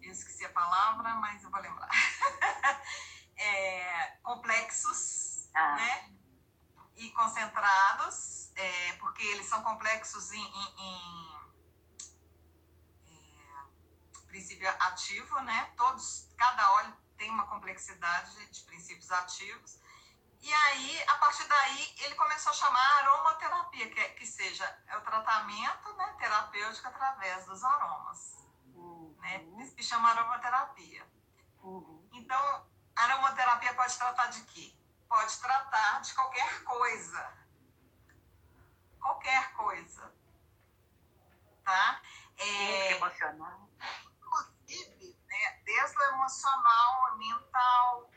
eu 0.00 0.10
esqueci 0.10 0.44
a 0.44 0.52
palavra, 0.52 1.14
mas 1.16 1.44
eu 1.44 1.50
vou 1.50 1.60
lembrar. 1.60 1.90
é, 3.36 4.16
complexos, 4.22 5.48
ah. 5.54 5.76
né? 5.76 6.14
E 6.96 7.10
concentrados, 7.10 8.52
é, 8.56 8.92
porque 8.94 9.22
eles 9.22 9.46
são 9.46 9.62
complexos 9.62 10.32
em, 10.32 10.44
em, 10.44 10.76
em 10.78 11.34
é, 13.08 14.26
princípio 14.26 14.68
ativo, 14.68 15.40
né? 15.40 15.72
Todos, 15.76 16.28
cada 16.36 16.70
óleo 16.72 16.96
tem 17.16 17.30
uma 17.30 17.46
complexidade 17.46 18.46
de 18.46 18.62
princípios 18.62 19.10
ativos. 19.12 19.78
E 20.42 20.52
aí, 20.52 21.04
a 21.08 21.16
partir 21.18 21.46
daí, 21.46 21.94
ele 22.00 22.14
começou 22.16 22.50
a 22.50 22.54
chamar 22.54 22.98
aromaterapia, 22.98 23.88
que, 23.90 24.00
é, 24.00 24.08
que 24.10 24.26
seja 24.26 24.64
é 24.88 24.96
o 24.96 25.00
tratamento 25.00 25.92
né, 25.94 26.14
terapêutico 26.18 26.88
através 26.88 27.46
dos 27.46 27.62
aromas 27.62 28.42
né? 29.22 29.44
Isso 29.62 29.74
que 29.74 29.82
chama 29.82 30.10
aromaterapia. 30.10 31.06
Uhum. 31.62 32.06
Então, 32.12 32.66
a 32.96 33.04
aromaterapia 33.04 33.72
pode 33.74 33.96
tratar 33.96 34.26
de 34.26 34.42
quê? 34.42 34.74
Pode 35.08 35.38
tratar 35.38 36.00
de 36.00 36.14
qualquer 36.14 36.64
coisa. 36.64 37.32
Qualquer 39.00 39.52
coisa. 39.54 40.12
Tá? 41.64 42.02
É, 42.36 42.92
emocional. 42.96 43.68
Inclusive, 44.18 45.16
né, 45.26 45.60
desde 45.64 45.96
o 45.96 46.02
emocional, 46.02 47.16
mental, 47.16 48.10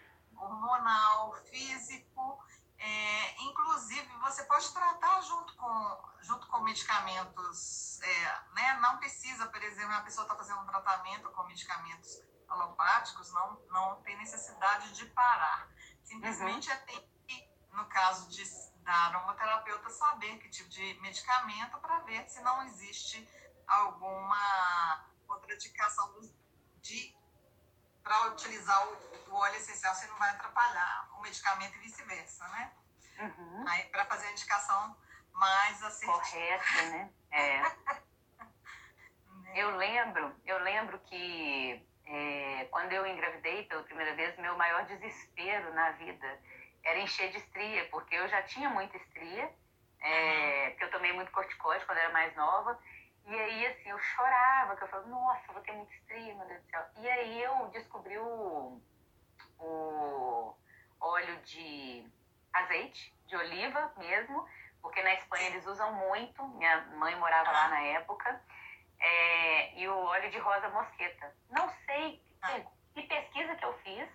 medicamentos, 6.76 8.02
é, 8.02 8.54
né? 8.54 8.78
Não 8.82 8.98
precisa, 8.98 9.48
por 9.48 9.64
exemplo, 9.64 9.94
a 9.94 10.02
pessoa 10.02 10.26
está 10.26 10.36
fazendo 10.36 10.60
um 10.60 10.66
tratamento 10.66 11.30
com 11.32 11.44
medicamentos 11.46 12.22
alopáticos, 12.50 13.32
não, 13.34 13.58
não 13.70 14.02
tem 14.02 14.18
necessidade 14.18 14.92
de 14.92 15.06
parar. 15.08 15.70
Simplesmente 16.04 16.70
uhum. 16.70 16.76
é 16.76 16.78
tem 16.80 17.10
que, 17.26 17.50
no 17.72 17.86
caso 17.86 18.30
de, 18.30 18.44
da 18.84 18.94
aromaterapeuta, 18.94 19.90
saber 19.90 20.38
que 20.40 20.50
tipo 20.50 20.70
de 20.70 21.00
medicamento 21.02 21.78
para 21.80 22.00
ver 22.00 22.28
se 22.30 22.42
não 22.42 22.62
existe 22.64 23.28
alguma 23.66 25.06
contraindicação 25.26 26.20
de 26.82 27.16
para 28.04 28.28
utilizar 28.28 28.88
o, 28.88 29.32
o, 29.32 29.34
óleo 29.34 29.56
essencial, 29.56 29.96
você 29.96 30.06
não 30.06 30.18
vai 30.18 30.30
atrapalhar 30.30 31.10
o 31.18 31.22
medicamento 31.22 31.76
e 31.78 31.80
vice-versa, 31.80 32.48
né? 32.50 32.72
Uhum. 33.18 33.68
Aí, 33.68 33.86
para 33.86 34.06
fazer 34.06 34.28
a 34.28 34.32
indicação 34.32 34.96
mais 35.36 35.84
assertiva. 35.84 36.14
Correta, 36.14 36.82
né? 36.92 37.10
É. 37.32 37.62
eu 39.60 39.76
lembro, 39.78 40.36
eu 40.46 40.58
lembro 40.60 41.00
que 41.00 41.86
é, 42.06 42.68
quando 42.72 42.92
eu 42.94 43.06
engravidei 43.06 43.64
pela 43.64 43.84
primeira 43.84 44.16
vez, 44.16 44.38
meu 44.38 44.58
maior 44.58 44.86
desespero 44.86 45.74
na 45.74 45.92
vida 45.92 46.40
era 46.84 47.00
encher 47.00 47.32
de 47.32 47.38
estria, 47.38 47.88
porque 47.90 48.16
eu 48.16 48.28
já 48.28 48.44
tinha 48.44 48.70
muita 48.70 48.96
estria, 48.98 49.52
é, 50.02 50.70
porque 50.70 50.84
eu 50.84 50.92
tomei 50.92 51.14
muito 51.14 51.32
corticóide 51.32 51.86
quando 51.86 51.98
era 51.98 52.14
mais 52.14 52.36
nova, 52.36 52.80
e 53.28 53.34
aí, 53.34 53.66
assim, 53.66 53.90
eu 53.90 53.98
chorava, 53.98 54.76
que 54.76 54.84
eu 54.84 54.88
falava, 54.88 55.10
nossa, 55.10 55.52
vou 55.52 55.62
ter 55.64 55.72
muita 55.72 55.92
estria, 55.94 56.36
meu 56.36 56.46
Deus 56.46 56.62
do 56.62 56.70
céu. 56.70 56.86
E 56.98 57.10
aí 57.10 57.42
eu 57.42 57.68
descobri 57.70 58.16
o, 58.20 58.80
o 59.58 60.56
óleo 61.00 61.36
de 61.42 62.08
azeite, 62.54 63.12
de 63.26 63.36
oliva 63.36 63.92
mesmo, 63.98 64.48
porque 64.86 65.02
na 65.02 65.16
Espanha 65.16 65.48
eles 65.48 65.66
usam 65.66 65.92
muito, 65.94 66.48
minha 66.50 66.80
mãe 66.98 67.16
morava 67.16 67.52
lá 67.52 67.70
na 67.70 67.82
época, 67.82 68.40
é, 69.00 69.80
e 69.80 69.88
o 69.88 69.98
óleo 69.98 70.30
de 70.30 70.38
rosa 70.38 70.70
mosqueta. 70.70 71.36
Não 71.50 71.68
sei 71.88 72.24
que, 72.46 72.68
que, 72.94 73.08
pesquisa 73.08 73.56
que 73.56 73.66
eu 73.66 73.74
fiz 73.80 74.08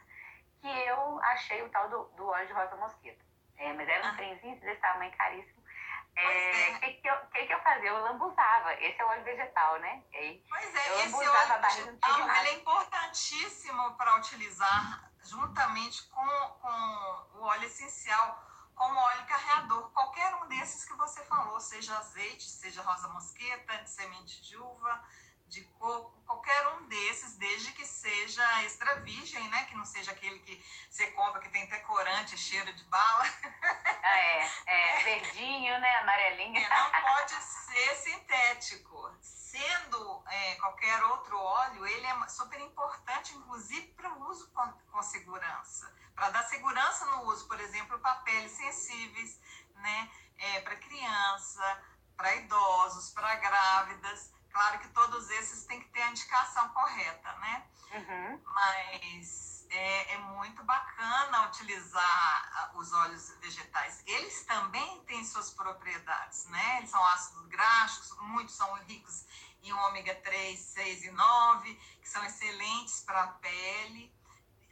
que 0.61 0.69
eu 0.69 1.21
achei 1.25 1.61
o 1.63 1.69
tal 1.71 1.89
do, 1.89 2.05
do 2.17 2.25
óleo 2.25 2.47
de 2.47 2.53
rosa 2.53 2.77
mosqueta. 2.77 3.21
É, 3.57 3.73
mas 3.73 3.89
era 3.89 4.13
um 4.13 4.17
trenzinho 4.17 4.61
desse 4.61 4.81
tamanho 4.81 5.11
caríssimo. 5.17 5.61
O 5.61 6.21
é, 6.21 6.79
que, 6.79 6.93
que, 7.01 7.09
eu, 7.09 7.17
que, 7.33 7.47
que 7.47 7.53
eu 7.53 7.61
fazia? 7.63 7.89
Eu 7.89 8.05
lambuzava. 8.05 8.73
Esse 8.75 9.01
é 9.01 9.05
o 9.05 9.09
óleo 9.09 9.25
vegetal, 9.25 9.77
né? 9.81 10.05
E 10.13 10.45
pois 10.49 10.75
é, 10.75 11.05
esse 11.05 11.15
óleo 11.15 11.61
vegetal 11.63 12.21
ele 12.21 12.49
é 12.49 12.55
importantíssimo 12.55 13.97
para 13.97 14.15
utilizar 14.19 15.11
juntamente 15.25 16.09
com, 16.11 16.27
com 16.61 17.39
o 17.39 17.43
óleo 17.43 17.65
essencial, 17.65 18.50
como 18.81 18.99
óleo 18.99 19.27
carreador. 19.27 19.91
Qualquer 19.91 20.35
um 20.37 20.49
desses 20.49 20.87
que 20.87 20.95
você 20.95 21.23
falou, 21.27 21.61
seja 21.61 21.99
azeite, 21.99 22.49
seja 22.49 22.81
rosa 22.81 23.09
mosqueta, 23.09 23.87
semente 23.87 24.41
de 24.41 24.57
uva, 24.57 25.05
de 25.49 25.61
coco, 25.79 26.19
qualquer 26.25 26.67
um 26.69 26.87
desses, 26.89 27.37
desde 27.37 27.73
que 27.73 27.85
seja 27.85 28.43
extra 28.63 29.01
virgem, 29.01 29.47
né? 29.51 29.65
Que 29.65 29.77
não 29.77 29.85
seja 29.85 30.13
aquele 30.13 30.39
que 30.39 30.65
você 30.89 31.09
compra 31.09 31.43
que 31.43 31.51
tem 31.51 31.65
até 31.65 31.79
corante, 31.81 32.39
cheiro 32.39 32.73
de 32.73 32.85
bala. 32.85 33.25
Ah, 34.03 34.19
é, 34.19 34.51
é, 34.67 35.05
verdinho, 35.05 35.79
né? 35.79 35.97
Amarelinho. 35.97 36.57
É, 36.57 36.69
não 36.71 36.91
pode 37.03 37.33
ser 37.33 37.95
sintético. 37.97 39.15
Sendo 39.21 40.25
é, 40.27 40.55
qualquer 40.57 41.05
outro 41.05 41.39
óleo, 41.39 41.87
ele 41.87 42.07
é 42.07 42.29
super 42.29 42.59
importante, 42.61 43.35
inclusive 43.35 43.89
para 43.89 44.11
o 44.15 44.31
uso 44.31 44.51
com, 44.53 44.73
com 44.91 45.03
segurança. 45.03 45.95
Para 46.21 46.29
dar 46.33 46.43
segurança 46.43 47.07
no 47.07 47.23
uso, 47.31 47.49
por 47.49 47.59
exemplo, 47.59 47.99
para 47.99 48.17
peles 48.17 48.53
sensíveis, 48.53 49.41
né? 49.77 50.11
É, 50.37 50.61
para 50.61 50.77
criança, 50.77 51.83
para 52.15 52.37
idosos, 52.37 53.09
para 53.09 53.37
grávidas. 53.37 54.31
Claro 54.53 54.81
que 54.81 54.89
todos 54.89 55.31
esses 55.31 55.65
têm 55.65 55.81
que 55.81 55.89
ter 55.89 56.03
a 56.03 56.11
indicação 56.11 56.69
correta, 56.75 57.33
né? 57.39 57.67
Uhum. 57.93 58.43
Mas 58.45 59.67
é, 59.71 60.13
é, 60.13 60.19
muito 60.19 60.63
bacana 60.63 61.47
utilizar 61.47 62.73
os 62.75 62.93
óleos 62.93 63.31
vegetais. 63.41 64.03
Eles 64.07 64.45
também 64.45 65.03
têm 65.05 65.25
suas 65.25 65.51
propriedades, 65.55 66.45
né? 66.49 66.77
Eles 66.77 66.91
são 66.91 67.03
ácidos 67.03 67.47
graxos, 67.47 68.15
muitos 68.19 68.55
são 68.55 68.71
ricos 68.85 69.25
em 69.63 69.73
ômega 69.73 70.15
3, 70.17 70.61
6 70.61 71.05
e 71.05 71.11
9, 71.13 71.75
que 72.03 72.09
são 72.11 72.23
excelentes 72.25 73.01
para 73.01 73.23
a 73.23 73.29
pele, 73.29 74.20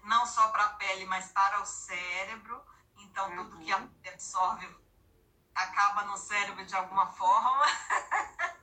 não 0.09 0.27
só 0.27 0.49
para 0.49 0.65
a 0.65 0.71
pele, 0.71 1.05
mas 1.05 1.31
para 1.31 1.61
o 1.61 1.67
cérebro. 1.67 2.61
Então, 2.97 3.29
uhum. 3.31 3.51
tudo 3.51 3.61
que 3.61 3.73
absorve 4.09 4.69
acaba 5.55 6.05
no 6.05 6.17
cérebro 6.17 6.65
de 6.65 6.75
alguma 6.75 7.07
forma. 7.13 7.65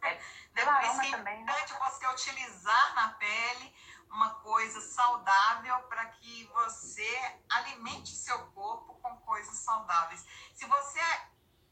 É, 0.02 0.22
Depois, 0.54 1.00
é 1.00 1.08
importante 1.08 1.74
né? 1.74 1.80
você 1.80 2.08
utilizar 2.08 2.96
na 2.96 3.10
pele 3.10 3.75
uma 4.10 4.36
coisa 4.36 4.80
saudável 4.82 5.78
para 5.84 6.06
que 6.06 6.46
você 6.46 7.40
alimente 7.50 8.16
seu 8.16 8.40
corpo 8.52 8.96
com 8.96 9.18
coisas 9.18 9.56
saudáveis. 9.58 10.25
Se 10.54 10.66
você 10.66 11.00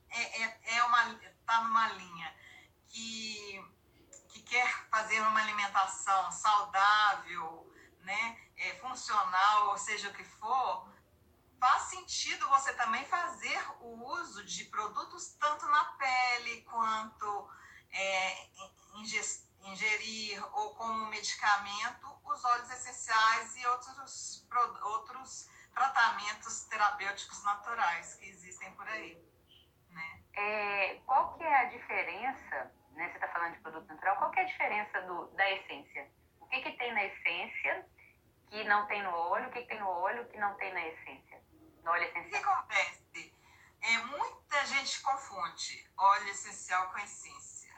é, 0.10 0.44
é, 0.44 0.78
é 0.78 0.84
uma 0.84 1.14
está 1.14 1.62
numa 1.64 1.88
linha 1.90 2.36
que, 2.88 3.66
que 4.30 4.42
quer 4.42 4.90
fazer 4.90 5.22
uma 5.22 5.42
alimentação 5.42 6.32
saudável, 6.32 7.73
né, 8.04 8.38
é, 8.58 8.76
funcional, 8.76 9.70
ou 9.70 9.78
seja 9.78 10.10
o 10.10 10.14
que 10.14 10.24
for, 10.24 10.88
faz 11.60 11.84
sentido 11.84 12.48
você 12.50 12.74
também 12.74 13.06
fazer 13.06 13.60
o 13.80 14.06
uso 14.20 14.44
de 14.44 14.66
produtos 14.66 15.34
tanto 15.40 15.66
na 15.68 15.84
pele 15.94 16.62
quanto 16.64 17.50
é, 17.92 18.48
ingerir 19.64 20.44
ou 20.58 20.76
como 20.76 21.08
medicamento 21.08 22.14
os 22.26 22.44
óleos 22.44 22.70
essenciais 22.70 23.56
e 23.56 23.66
outros, 23.68 24.48
outros 24.84 25.50
tratamentos 25.74 26.64
terapêuticos 26.66 27.44
naturais 27.44 28.16
que 28.16 28.30
existem 28.30 28.72
por 28.74 28.88
aí. 28.88 29.18
Né? 29.90 30.24
É, 30.34 30.96
qual 31.06 31.38
que 31.38 31.44
é 31.44 31.56
a 31.56 31.66
diferença, 31.66 32.72
né, 32.92 33.08
você 33.10 33.16
está 33.16 33.28
falando 33.30 33.54
de 33.54 33.62
produto 33.62 33.88
natural, 33.88 34.18
qual 34.18 34.32
que 34.32 34.40
é 34.40 34.44
a 34.44 34.48
diferença 34.48 35.02
do, 35.04 35.28
da 35.36 35.50
essência? 35.52 36.12
O 36.40 36.48
que, 36.48 36.62
que 36.62 36.72
tem 36.74 36.94
na 36.94 37.06
essência 37.06 37.88
que 38.54 38.64
não 38.66 38.86
tem 38.86 39.02
no 39.02 39.10
óleo, 39.10 39.48
o 39.48 39.52
que, 39.52 39.64
tem 39.64 39.80
no 39.80 39.90
óleo 39.90 40.30
que 40.30 40.38
não 40.38 40.54
tem 40.54 40.72
na 40.72 40.86
essência? 40.86 41.42
No 41.84 41.90
óleo 41.90 42.04
essencial. 42.04 42.28
O 42.28 42.30
que 42.30 42.38
acontece? 42.38 43.36
É, 43.82 43.98
muita 43.98 44.66
gente 44.68 45.02
confunde 45.02 45.92
óleo 45.98 46.28
essencial 46.30 46.92
com 46.92 47.00
essência. 47.00 47.74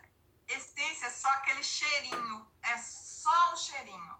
Essência 0.46 1.08
é 1.08 1.10
só 1.10 1.30
aquele 1.30 1.64
cheirinho, 1.64 2.52
é 2.62 2.78
só 2.78 3.54
o 3.54 3.56
cheirinho. 3.56 4.18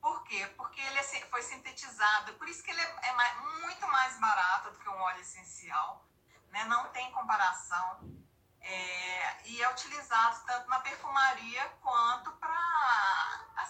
Por 0.00 0.24
quê? 0.24 0.46
Porque 0.56 0.80
ele 0.80 0.98
é 0.98 1.02
foi 1.02 1.42
sintetizado, 1.42 2.32
por 2.34 2.48
isso 2.48 2.62
que 2.62 2.70
ele 2.70 2.80
é, 2.80 3.08
é 3.08 3.34
muito 3.60 3.86
mais 3.88 4.18
barato 4.18 4.70
do 4.70 4.78
que 4.78 4.88
um 4.88 4.98
óleo 4.98 5.20
essencial, 5.20 6.06
né? 6.48 6.64
não 6.64 6.88
tem 6.88 7.12
comparação. 7.12 8.18
É, 8.62 9.46
e 9.46 9.62
é 9.62 9.70
utilizado 9.70 10.44
tanto 10.46 10.68
na 10.68 10.80
perfumaria 10.80 11.68
quanto 11.82 12.32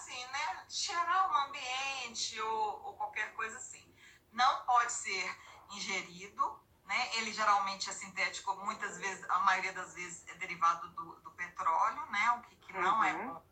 assim, 0.09 0.25
né, 0.27 0.65
cheirar 0.67 1.31
o 1.31 1.35
ambiente 1.47 2.41
ou, 2.41 2.85
ou 2.85 2.93
qualquer 2.97 3.33
coisa 3.35 3.57
assim. 3.57 3.85
Não 4.31 4.65
pode 4.65 4.91
ser 4.91 5.37
ingerido, 5.71 6.59
né? 6.85 7.15
Ele 7.17 7.31
geralmente 7.31 7.89
é 7.89 7.93
sintético, 7.93 8.55
muitas 8.57 8.97
vezes, 8.97 9.23
a 9.29 9.39
maioria 9.39 9.73
das 9.73 9.93
vezes 9.93 10.27
é 10.27 10.33
derivado 10.35 10.89
do, 10.89 11.15
do 11.21 11.31
petróleo, 11.31 12.05
né? 12.07 12.31
O 12.31 12.41
que, 12.41 12.55
que 12.55 12.73
não 12.73 13.03
é 13.03 13.13
uhum. 13.13 13.21
é 13.21 13.33
bom. 13.33 13.43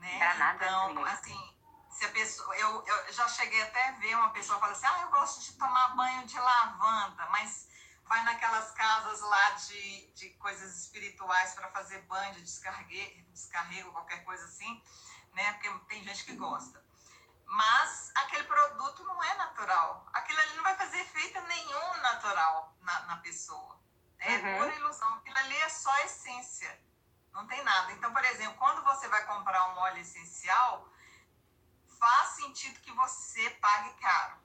Né? 0.00 0.54
Então, 0.56 1.04
assim, 1.04 1.56
se 1.90 2.04
a 2.04 2.08
pessoa. 2.10 2.54
Eu, 2.56 2.84
eu 2.84 3.12
já 3.12 3.28
cheguei 3.28 3.62
até 3.62 3.88
a 3.88 3.92
ver 3.92 4.14
uma 4.16 4.30
pessoa 4.30 4.58
falar 4.58 4.72
assim, 4.72 4.86
ah, 4.86 5.00
eu 5.02 5.10
gosto 5.10 5.40
de 5.40 5.52
tomar 5.58 5.94
banho 5.94 6.26
de 6.26 6.38
lavanda, 6.38 7.26
mas 7.30 7.68
vai 8.04 8.22
naquelas 8.24 8.72
casas 8.72 9.20
lá 9.20 9.50
de, 9.50 10.12
de 10.12 10.30
coisas 10.30 10.76
espirituais 10.76 11.54
para 11.54 11.70
fazer 11.70 12.02
banho 12.02 12.34
de 12.34 12.42
descarrego, 12.42 13.30
descarrego, 13.30 13.92
qualquer 13.92 14.24
coisa 14.24 14.44
assim, 14.44 14.82
né? 15.32 15.52
Porque 15.52 15.70
tem 15.88 16.02
gente 16.04 16.24
que 16.24 16.34
gosta. 16.36 16.82
Mas 17.46 18.10
aquele 18.14 18.44
produto 18.44 19.04
não 19.04 19.22
é 19.22 19.34
natural. 19.34 20.06
Aquilo 20.12 20.40
ali 20.40 20.56
não 20.56 20.64
vai 20.64 20.76
fazer 20.76 20.98
efeito 21.00 21.40
nenhum 21.42 21.96
natural 22.00 22.74
na, 22.80 23.00
na 23.02 23.16
pessoa. 23.18 23.78
É 24.18 24.36
uhum. 24.36 24.58
pura 24.58 24.74
ilusão. 24.74 25.14
Aquilo 25.14 25.38
ali 25.38 25.56
é 25.56 25.68
só 25.68 25.94
essência. 26.04 26.80
Não 27.32 27.46
tem 27.46 27.62
nada. 27.62 27.92
Então, 27.92 28.12
por 28.12 28.24
exemplo, 28.24 28.56
quando 28.58 28.82
você 28.84 29.08
vai 29.08 29.24
comprar 29.26 29.74
um 29.74 29.78
óleo 29.78 29.98
essencial, 29.98 30.88
faz 31.98 32.30
sentido 32.30 32.80
que 32.80 32.92
você 32.92 33.50
pague 33.50 33.92
caro. 34.00 34.38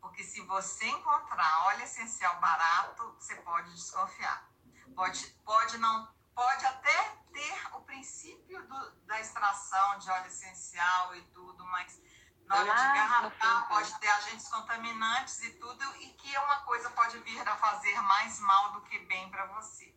Porque 0.00 0.22
se 0.22 0.40
você 0.42 0.86
encontrar 0.86 1.66
óleo 1.66 1.82
essencial 1.82 2.38
barato, 2.38 3.12
você 3.18 3.34
pode 3.36 3.74
desconfiar. 3.74 4.48
Pode, 4.94 5.26
pode, 5.44 5.78
não, 5.78 6.08
pode 6.36 6.66
até 6.66 7.16
ter 7.32 7.74
o 7.74 7.80
princípio 7.80 8.62
do, 8.68 8.90
da 9.06 9.18
extração 9.18 9.98
de 9.98 10.10
óleo 10.10 10.26
essencial 10.26 11.16
e 11.16 11.22
tudo, 11.32 11.64
mas 11.64 11.98
na 12.44 12.56
hora 12.56 12.74
de 12.74 12.82
garrafar, 12.82 13.68
pode 13.68 13.98
ter 13.98 14.08
agentes 14.08 14.46
contaminantes 14.48 15.42
e 15.42 15.50
tudo, 15.54 15.82
e 15.96 16.10
que 16.10 16.38
uma 16.38 16.60
coisa 16.60 16.90
pode 16.90 17.18
vir 17.20 17.40
a 17.48 17.56
fazer 17.56 18.00
mais 18.02 18.38
mal 18.40 18.72
do 18.72 18.82
que 18.82 18.98
bem 19.00 19.28
para 19.30 19.46
você. 19.46 19.92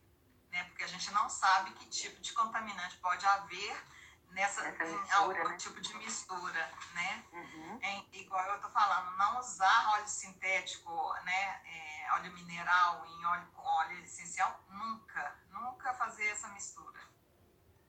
Né? 0.50 0.64
Porque 0.64 0.84
a 0.84 0.88
gente 0.88 1.12
não 1.12 1.30
sabe 1.30 1.72
que 1.74 1.86
tipo 1.88 2.20
de 2.22 2.34
contaminante 2.34 2.98
pode 2.98 3.24
haver 3.26 3.86
nessa, 4.32 4.70
mistura, 4.72 5.16
algum 5.18 5.50
né? 5.50 5.58
tipo 5.58 5.82
de 5.82 5.94
mistura, 5.96 6.72
né? 6.94 7.24
Uhum. 7.32 7.80
É, 7.82 8.04
igual 8.14 8.46
eu 8.46 8.62
tô 8.62 8.70
falando, 8.70 9.18
não 9.18 9.40
usar 9.40 9.90
óleo 9.94 10.08
sintético, 10.08 11.14
né? 11.24 11.62
É, 11.66 12.14
óleo 12.14 12.32
mineral 12.34 13.06
em 13.06 13.26
óleo 13.26 13.48
com 13.54 13.62
óleo 13.62 14.00
essencial, 14.04 14.64
nunca, 14.70 15.36
nunca 15.50 15.94
fazer 15.94 16.28
essa 16.28 16.48
mistura. 16.50 17.00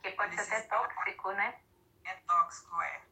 Que 0.03 0.11
pode 0.13 0.35
ser 0.37 0.55
até 0.55 0.63
tóxico, 0.63 1.33
né? 1.33 1.61
É 2.05 2.15
tóxico, 2.27 2.81
é. 2.81 3.03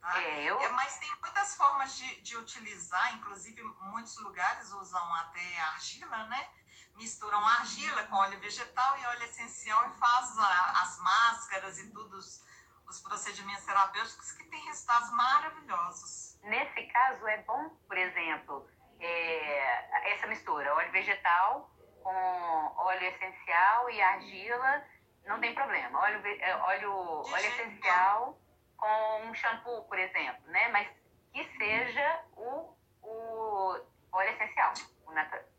Tá? 0.00 0.22
É, 0.22 0.44
eu... 0.44 0.58
É, 0.60 0.68
mas 0.70 0.98
tem 0.98 1.14
muitas 1.20 1.54
formas 1.56 1.96
de, 1.96 2.20
de 2.22 2.36
utilizar, 2.36 3.14
inclusive 3.14 3.62
muitos 3.80 4.16
lugares 4.18 4.70
usam 4.72 5.14
até 5.16 5.60
argila, 5.60 6.24
né? 6.24 6.48
Misturam 6.96 7.44
argila 7.46 8.04
com 8.04 8.16
óleo 8.16 8.40
vegetal 8.40 8.98
e 8.98 9.06
óleo 9.06 9.22
essencial 9.24 9.90
e 9.90 9.98
faz 9.98 10.38
a, 10.38 10.82
as 10.82 10.98
máscaras 10.98 11.78
e 11.78 11.90
tudo, 11.90 12.16
os, 12.16 12.42
os 12.88 13.00
procedimentos 13.00 13.64
terapêuticos 13.64 14.32
que 14.32 14.44
têm 14.44 14.64
resultados 14.64 15.10
maravilhosos. 15.10 16.38
Nesse 16.42 16.82
caso, 16.86 17.26
é 17.28 17.42
bom, 17.42 17.68
por 17.86 17.98
exemplo, 17.98 18.66
é, 18.98 20.12
essa 20.14 20.26
mistura, 20.26 20.74
óleo 20.74 20.90
vegetal 20.90 21.70
com 22.02 22.74
óleo 22.78 23.04
essencial 23.08 23.90
e 23.90 24.00
argila, 24.00 24.84
não 25.26 25.40
tem 25.40 25.54
problema. 25.54 25.98
Óleo, 25.98 26.24
é, 26.24 26.56
óleo, 26.56 26.92
óleo 26.92 27.46
essencial 27.46 28.38
com 28.76 29.26
um 29.26 29.34
shampoo, 29.34 29.84
por 29.84 29.98
exemplo, 29.98 30.46
né? 30.50 30.68
Mas 30.68 30.88
que 31.32 31.44
seja 31.58 32.24
o, 32.36 32.74
o 33.02 33.80
óleo 34.12 34.30
essencial, 34.30 34.72
o 35.04 35.12
natural. 35.12 35.55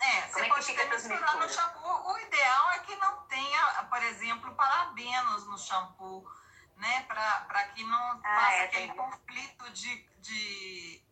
É, 0.00 0.22
Como 0.22 0.32
você 0.32 0.40
é 0.40 0.48
pode 0.48 0.66
ter 0.66 0.88
misturar 0.88 1.36
no 1.36 1.48
shampoo. 1.48 2.10
O 2.10 2.18
ideal 2.18 2.70
é 2.72 2.78
que 2.80 2.96
não 2.96 3.22
tenha, 3.24 3.84
por 3.84 4.02
exemplo, 4.02 4.54
parabenos 4.54 5.46
no 5.46 5.58
shampoo, 5.58 6.26
né? 6.76 7.02
Para 7.02 7.68
que 7.74 7.84
não 7.84 7.98
ah, 7.98 8.20
faça 8.22 8.52
é, 8.52 8.64
aquele 8.64 8.92
conflito 8.94 9.70
de, 9.70 10.08
de. 10.20 11.04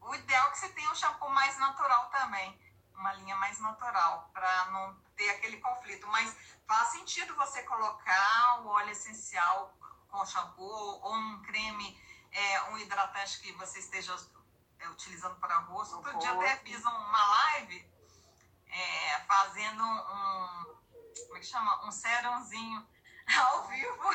O 0.00 0.14
ideal 0.14 0.48
é 0.48 0.50
que 0.52 0.58
você 0.58 0.68
tenha 0.70 0.90
um 0.90 0.94
shampoo 0.94 1.28
mais 1.28 1.58
natural 1.58 2.08
também. 2.08 2.58
Uma 2.94 3.12
linha 3.12 3.36
mais 3.36 3.60
natural, 3.60 4.30
para 4.32 4.64
não 4.70 4.96
ter 5.14 5.28
aquele 5.30 5.58
conflito. 5.58 6.06
Mas 6.08 6.34
faz 6.66 6.88
sentido 6.88 7.34
você 7.36 7.62
colocar 7.64 8.62
o 8.62 8.68
óleo 8.68 8.90
essencial 8.90 9.76
com 10.08 10.24
shampoo 10.24 10.64
ou 11.02 11.14
um 11.14 11.42
creme, 11.42 12.00
é, 12.32 12.62
um 12.70 12.78
hidratante 12.78 13.38
que 13.40 13.52
você 13.52 13.80
esteja 13.80 14.16
é, 14.78 14.88
utilizando 14.88 15.36
para 15.36 15.58
rosto. 15.58 15.96
Outro 15.96 16.18
dia 16.18 16.32
até 16.32 16.56
fiz 16.56 16.82
uma 16.82 17.26
live 17.26 17.97
é, 18.78 19.20
fazendo 19.26 19.82
um, 19.82 20.76
como 21.26 21.36
é 21.36 21.40
que 21.40 21.46
chama? 21.46 21.86
Um 21.86 21.90
serãozinho 21.90 22.86
ao 23.38 23.66
vivo. 23.68 24.10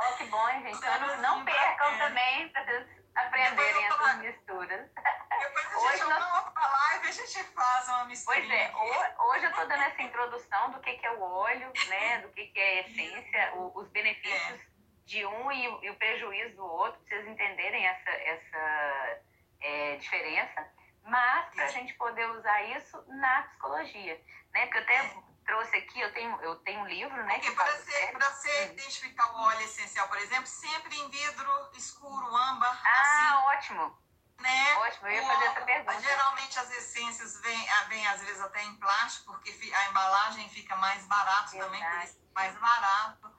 Oh, 0.00 0.16
que 0.16 0.24
bom, 0.26 0.46
gente? 0.48 0.76
Então, 0.76 1.16
não 1.16 1.44
percam 1.44 1.88
é. 1.88 1.98
também 1.98 2.48
para 2.50 2.64
vocês 2.64 2.86
aprenderem 3.16 3.84
essas 3.86 4.16
misturas. 4.18 4.90
Depois 4.94 5.66
a 5.66 5.78
hoje 5.78 5.98
gente 5.98 6.08
nós... 6.08 6.52
uma 6.56 6.68
live 6.68 7.06
e 7.06 7.08
a 7.08 7.12
gente 7.12 7.44
faz 7.44 7.88
uma 7.88 8.04
mistura. 8.04 8.36
Pois 8.36 8.50
é, 8.50 8.74
hoje 9.18 9.44
eu 9.44 9.50
estou 9.50 9.66
dando 9.66 9.82
essa 9.82 10.02
introdução 10.02 10.70
do 10.70 10.80
que, 10.80 10.96
que 10.98 11.06
é 11.06 11.12
o 11.12 11.20
óleo, 11.20 11.72
né? 11.88 12.18
Do 12.18 12.28
que, 12.28 12.46
que 12.46 12.60
é 12.60 12.78
a 12.78 12.80
essência, 12.82 13.54
o, 13.56 13.76
os 13.76 13.88
benefícios 13.88 14.60
é. 14.60 14.66
de 15.04 15.26
um 15.26 15.50
e, 15.50 15.64
e, 15.84 15.90
o 15.90 15.96
prejuízo 15.96 16.54
do 16.54 16.64
outro, 16.64 17.00
para 17.00 17.16
vocês 17.16 17.28
entenderem 17.28 17.86
essa, 17.86 18.10
essa 18.10 19.20
é, 19.60 19.96
diferença 19.96 20.77
mas 21.08 21.54
para 21.54 21.64
a 21.64 21.68
gente 21.68 21.94
poder 21.94 22.28
usar 22.30 22.62
isso 22.76 23.02
na 23.08 23.42
psicologia, 23.42 24.22
né? 24.52 24.66
Porque 24.66 24.78
eu 24.78 24.82
até 24.82 25.22
trouxe 25.44 25.76
aqui, 25.76 26.00
eu 26.00 26.12
tenho, 26.12 26.40
eu 26.42 26.56
tenho 26.56 26.80
um 26.80 26.86
livro, 26.86 27.16
né? 27.24 27.34
Porque 27.34 27.52
para 27.52 27.70
você, 27.76 28.12
você 28.12 28.64
identificar 28.66 29.32
o 29.32 29.40
óleo 29.40 29.60
essencial, 29.62 30.06
por 30.08 30.18
exemplo, 30.18 30.46
sempre 30.46 30.98
em 30.98 31.10
vidro 31.10 31.70
escuro, 31.74 32.36
âmbar, 32.36 32.80
ah, 32.84 33.44
Ótimo. 33.56 33.98
Né? 34.40 34.74
Ótimo, 34.76 35.08
eu 35.08 35.14
ia 35.14 35.26
fazer 35.26 35.44
essa 35.46 35.60
pergunta. 35.62 36.00
Geralmente 36.00 36.58
as 36.60 36.70
essências 36.70 37.40
vêm, 37.40 37.70
ah, 37.70 37.84
vêm 37.84 38.06
às 38.06 38.20
vezes 38.20 38.40
até 38.40 38.62
em 38.62 38.76
plástico, 38.76 39.32
porque 39.32 39.50
a 39.74 39.88
embalagem 39.88 40.48
fica 40.50 40.76
mais 40.76 41.04
barato 41.06 41.50
Verdade. 41.50 41.72
também, 41.72 41.90
por 41.90 42.04
isso 42.04 42.28
mais 42.34 42.56
barato. 42.56 43.34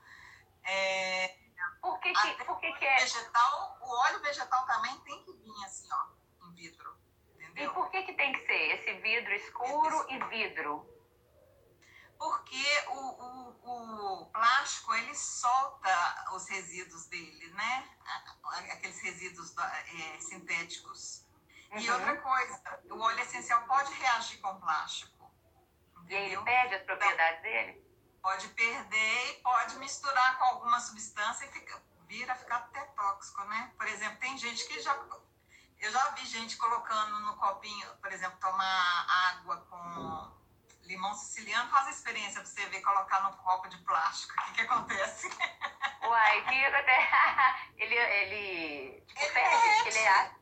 É, 0.65 1.37
por 1.81 1.99
que, 1.99 2.11
que, 2.11 2.43
por 2.43 2.59
que, 2.59 2.73
que 2.73 2.85
é? 2.85 2.97
Vegetal, 2.97 3.77
o 3.81 3.89
óleo 4.07 4.19
vegetal 4.19 4.65
também 4.65 4.99
tem 4.99 5.23
que 5.23 5.31
vir 5.33 5.65
assim, 5.65 5.87
ó, 5.91 6.45
em 6.47 6.53
vidro. 6.53 6.98
E 7.59 7.69
por 7.69 7.91
que, 7.91 8.03
que 8.03 8.13
tem 8.13 8.31
que 8.31 8.45
ser 8.45 8.75
esse 8.75 8.93
vidro 9.01 9.33
escuro 9.33 10.05
e 10.09 10.19
vidro? 10.29 10.99
Porque 12.17 12.83
o, 12.87 12.99
o, 13.63 14.21
o 14.21 14.25
plástico, 14.27 14.93
ele 14.95 15.13
solta 15.15 16.33
os 16.33 16.47
resíduos 16.49 17.05
dele, 17.07 17.49
né? 17.53 17.89
Aqueles 18.71 18.99
resíduos 19.01 19.55
é, 19.57 20.19
sintéticos. 20.19 21.25
Uhum. 21.71 21.79
E 21.79 21.91
outra 21.91 22.17
coisa, 22.17 22.81
o 22.89 22.99
óleo 22.99 23.19
essencial 23.19 23.61
pode 23.63 23.93
reagir 23.93 24.39
com 24.39 24.59
plástico. 24.59 25.31
Entendeu? 25.97 26.19
E 26.19 26.33
ele 26.33 26.43
perde 26.43 26.75
as 26.75 26.83
propriedades 26.83 27.39
então, 27.39 27.51
dele? 27.51 27.89
Pode 28.21 28.47
perder 28.49 29.31
e 29.31 29.41
pode 29.41 29.77
misturar 29.77 30.37
com 30.37 30.43
alguma 30.45 30.79
substância 30.79 31.45
e 31.45 31.51
fica, 31.51 31.81
vira 32.07 32.35
ficar 32.35 32.57
até 32.57 32.81
tóxico, 32.81 33.43
né? 33.45 33.73
Por 33.77 33.87
exemplo, 33.87 34.17
tem 34.19 34.37
gente 34.37 34.65
que 34.67 34.81
já. 34.81 34.93
Eu 35.79 35.91
já 35.91 36.11
vi 36.11 36.25
gente 36.25 36.57
colocando 36.57 37.19
no 37.21 37.37
copinho, 37.37 37.89
por 37.97 38.11
exemplo, 38.11 38.37
tomar 38.39 39.05
água 39.31 39.57
com 39.69 40.39
limão 40.83 41.13
siciliano, 41.13 41.69
faz 41.69 41.87
a 41.87 41.91
experiência 41.91 42.41
pra 42.41 42.49
você 42.49 42.65
ver 42.67 42.81
colocar 42.81 43.21
no 43.21 43.37
copo 43.37 43.69
de 43.69 43.77
plástico. 43.79 44.33
O 44.33 44.43
que, 44.45 44.53
que 44.53 44.61
acontece? 44.61 45.27
Uai, 46.03 46.45
que 46.45 46.65
até. 46.65 47.71
ele. 47.77 47.95
Ele. 47.95 49.01
Tipo, 49.07 49.21
ele 49.21 49.33
derrete. 49.33 49.87
Ele 49.87 49.99
é. 49.99 50.35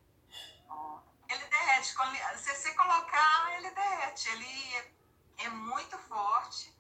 Oh. 0.69 1.00
Ele 1.30 1.45
derrete. 1.45 1.95
Se 2.38 2.56
você 2.56 2.73
colocar, 2.73 3.54
ele 3.58 3.69
derrete. 3.71 4.30
Ele 4.30 4.97
é 5.39 5.50
muito 5.50 5.97
forte 6.00 6.76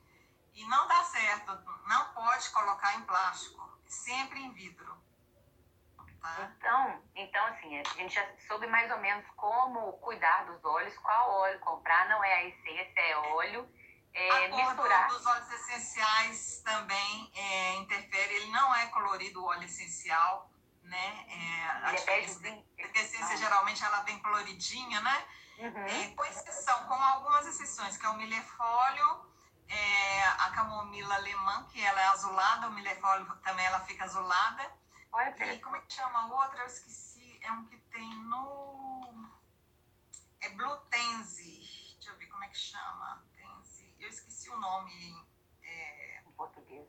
e 0.53 0.65
não 0.65 0.87
dá 0.87 1.03
certo, 1.03 1.51
não 1.85 2.13
pode 2.13 2.49
colocar 2.49 2.95
em 2.95 3.03
plástico, 3.03 3.79
sempre 3.85 4.39
em 4.39 4.51
vidro. 4.53 4.97
Tá? 6.35 6.51
Então, 6.57 7.03
então, 7.15 7.45
assim, 7.47 7.79
a 7.79 7.83
gente 7.95 8.13
já 8.13 8.25
soube 8.47 8.67
mais 8.67 8.91
ou 8.91 8.97
menos 8.99 9.25
como 9.35 9.93
cuidar 9.93 10.45
dos 10.45 10.63
óleos, 10.63 10.97
qual 10.99 11.31
óleo 11.41 11.59
comprar, 11.59 12.07
não 12.09 12.23
é 12.23 12.33
a 12.33 12.43
essência, 12.45 12.99
é 12.99 13.17
óleo. 13.17 13.69
É, 14.13 14.45
a 14.45 14.49
misturar. 14.49 15.07
dos 15.09 15.25
óleos 15.25 15.51
essenciais 15.51 16.61
também 16.63 17.31
é, 17.35 17.75
interfere, 17.75 18.33
ele 18.35 18.51
não 18.51 18.75
é 18.75 18.87
colorido 18.87 19.43
o 19.43 19.45
óleo 19.45 19.63
essencial, 19.63 20.49
né? 20.81 21.25
É, 21.29 21.89
ele 21.91 22.63
é 22.77 22.99
a 22.99 23.01
essência 23.01 23.35
ah. 23.35 23.37
geralmente 23.37 23.83
ela 23.83 24.01
vem 24.01 24.17
coloridinha, 24.19 24.99
né? 25.01 25.25
Uhum. 25.59 25.85
É, 25.85 26.07
com 26.15 26.25
exceção, 26.25 26.87
com 26.87 26.93
algumas 26.93 27.45
exceções, 27.47 27.97
que 27.97 28.05
é 28.05 28.09
o 28.09 28.17
milefólio, 28.17 29.25
é, 29.69 30.23
a 30.39 30.51
camomila 30.51 31.15
alemã, 31.15 31.67
que 31.71 31.83
ela 31.83 32.01
é 32.01 32.07
azulada, 32.07 32.67
o 32.67 32.71
milefólio 32.71 33.25
também 33.43 33.65
ela 33.65 33.79
fica 33.81 34.05
azulada. 34.05 34.71
E 35.19 35.59
como 35.59 35.75
é 35.75 35.81
que 35.81 35.93
chama 35.93 36.19
a 36.19 36.27
outra? 36.27 36.59
Eu 36.59 36.67
esqueci. 36.67 37.39
É 37.41 37.51
um 37.51 37.65
que 37.65 37.77
tem 37.77 38.07
no. 38.25 39.31
É 40.41 40.49
Blue 40.49 40.77
Tenzi. 40.91 41.95
Deixa 41.95 42.11
eu 42.11 42.17
ver 42.17 42.27
como 42.27 42.43
é 42.43 42.47
que 42.49 42.57
chama. 42.57 43.25
Tenzi. 43.35 43.95
Eu 43.99 44.09
esqueci 44.09 44.47
o 44.49 44.57
nome. 44.57 45.27
É... 45.63 46.21
Em 46.21 46.31
português. 46.33 46.87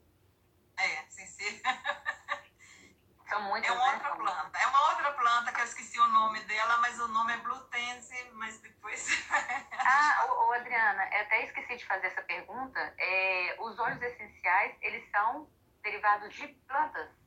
É, 0.76 1.06
sem 1.08 1.26
ser. 1.26 1.62
São 3.28 3.42
muitas, 3.42 3.70
é 3.70 3.72
uma 3.74 3.86
né? 3.86 3.92
outra 3.94 4.16
planta. 4.16 4.58
É 4.58 4.66
uma 4.66 4.90
outra 4.90 5.12
planta 5.12 5.52
que 5.52 5.60
eu 5.60 5.64
esqueci 5.64 6.00
o 6.00 6.08
nome 6.08 6.42
dela, 6.44 6.78
mas 6.78 6.98
o 6.98 7.08
nome 7.08 7.32
é 7.32 7.36
Blutense, 7.38 8.30
mas 8.32 8.58
depois. 8.60 9.06
ah, 9.72 10.26
ô, 10.26 10.48
ô, 10.48 10.52
Adriana, 10.52 11.02
eu 11.14 11.22
até 11.22 11.44
esqueci 11.44 11.76
de 11.76 11.86
fazer 11.86 12.06
essa 12.06 12.22
pergunta. 12.22 12.94
É, 12.98 13.56
os 13.60 13.78
óleos 13.78 14.00
essenciais, 14.00 14.76
eles 14.80 15.10
são 15.10 15.50
derivados 15.82 16.34
de 16.34 16.48
plantas? 16.66 17.17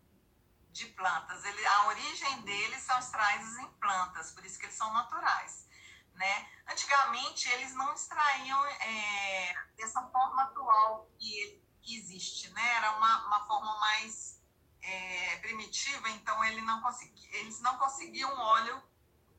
De 0.71 0.85
plantas. 0.87 1.43
Ele, 1.43 1.65
a 1.65 1.87
origem 1.87 2.41
deles 2.41 2.81
são 2.83 2.97
extraídos 2.97 3.57
em 3.57 3.67
plantas, 3.73 4.31
por 4.31 4.45
isso 4.45 4.57
que 4.57 4.65
eles 4.65 4.77
são 4.77 4.91
naturais. 4.93 5.67
Né? 6.13 6.49
Antigamente, 6.69 7.49
eles 7.49 7.73
não 7.73 7.93
extraíam 7.93 8.65
é, 8.65 9.53
dessa 9.75 10.01
forma 10.07 10.43
atual 10.43 11.09
que, 11.19 11.61
existe, 11.83 12.49
né? 12.51 12.75
Era 12.75 12.91
uma, 12.97 13.25
uma 13.27 13.47
forma 13.47 13.79
mais 13.79 14.39
é, 14.81 15.37
primitiva, 15.37 16.09
então 16.09 16.43
ele 16.45 16.61
não 16.61 16.81
consegui, 16.81 17.27
eles 17.35 17.59
não 17.59 17.77
conseguiam 17.77 18.31
óleo 18.37 18.81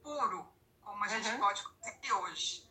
puro, 0.03 0.53
como 0.83 1.05
a 1.05 1.09
gente 1.09 1.29
uhum. 1.31 1.39
pode 1.39 1.63
conseguir 1.63 2.13
hoje. 2.13 2.71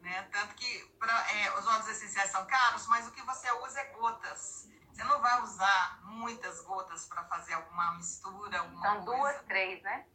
Né? 0.00 0.22
Tanto 0.32 0.54
que 0.56 0.84
pra, 0.98 1.32
é, 1.32 1.58
os 1.58 1.66
óleos 1.66 1.88
essenciais 1.88 2.30
são 2.30 2.44
caros, 2.46 2.86
mas 2.88 3.06
o 3.06 3.12
que 3.12 3.22
você 3.22 3.50
usa 3.52 3.80
é 3.80 3.92
gotas. 3.92 4.68
Você 4.92 5.04
não 5.04 5.20
vai 5.20 5.42
usar 5.42 6.00
muitas 6.02 6.60
gotas 6.62 7.06
para 7.06 7.24
fazer 7.24 7.54
alguma 7.54 7.92
mistura, 7.92 8.60
alguma 8.60 8.82
São 8.82 9.04
coisa. 9.04 9.16
duas, 9.16 9.42
três, 9.46 9.82
né? 9.82 10.06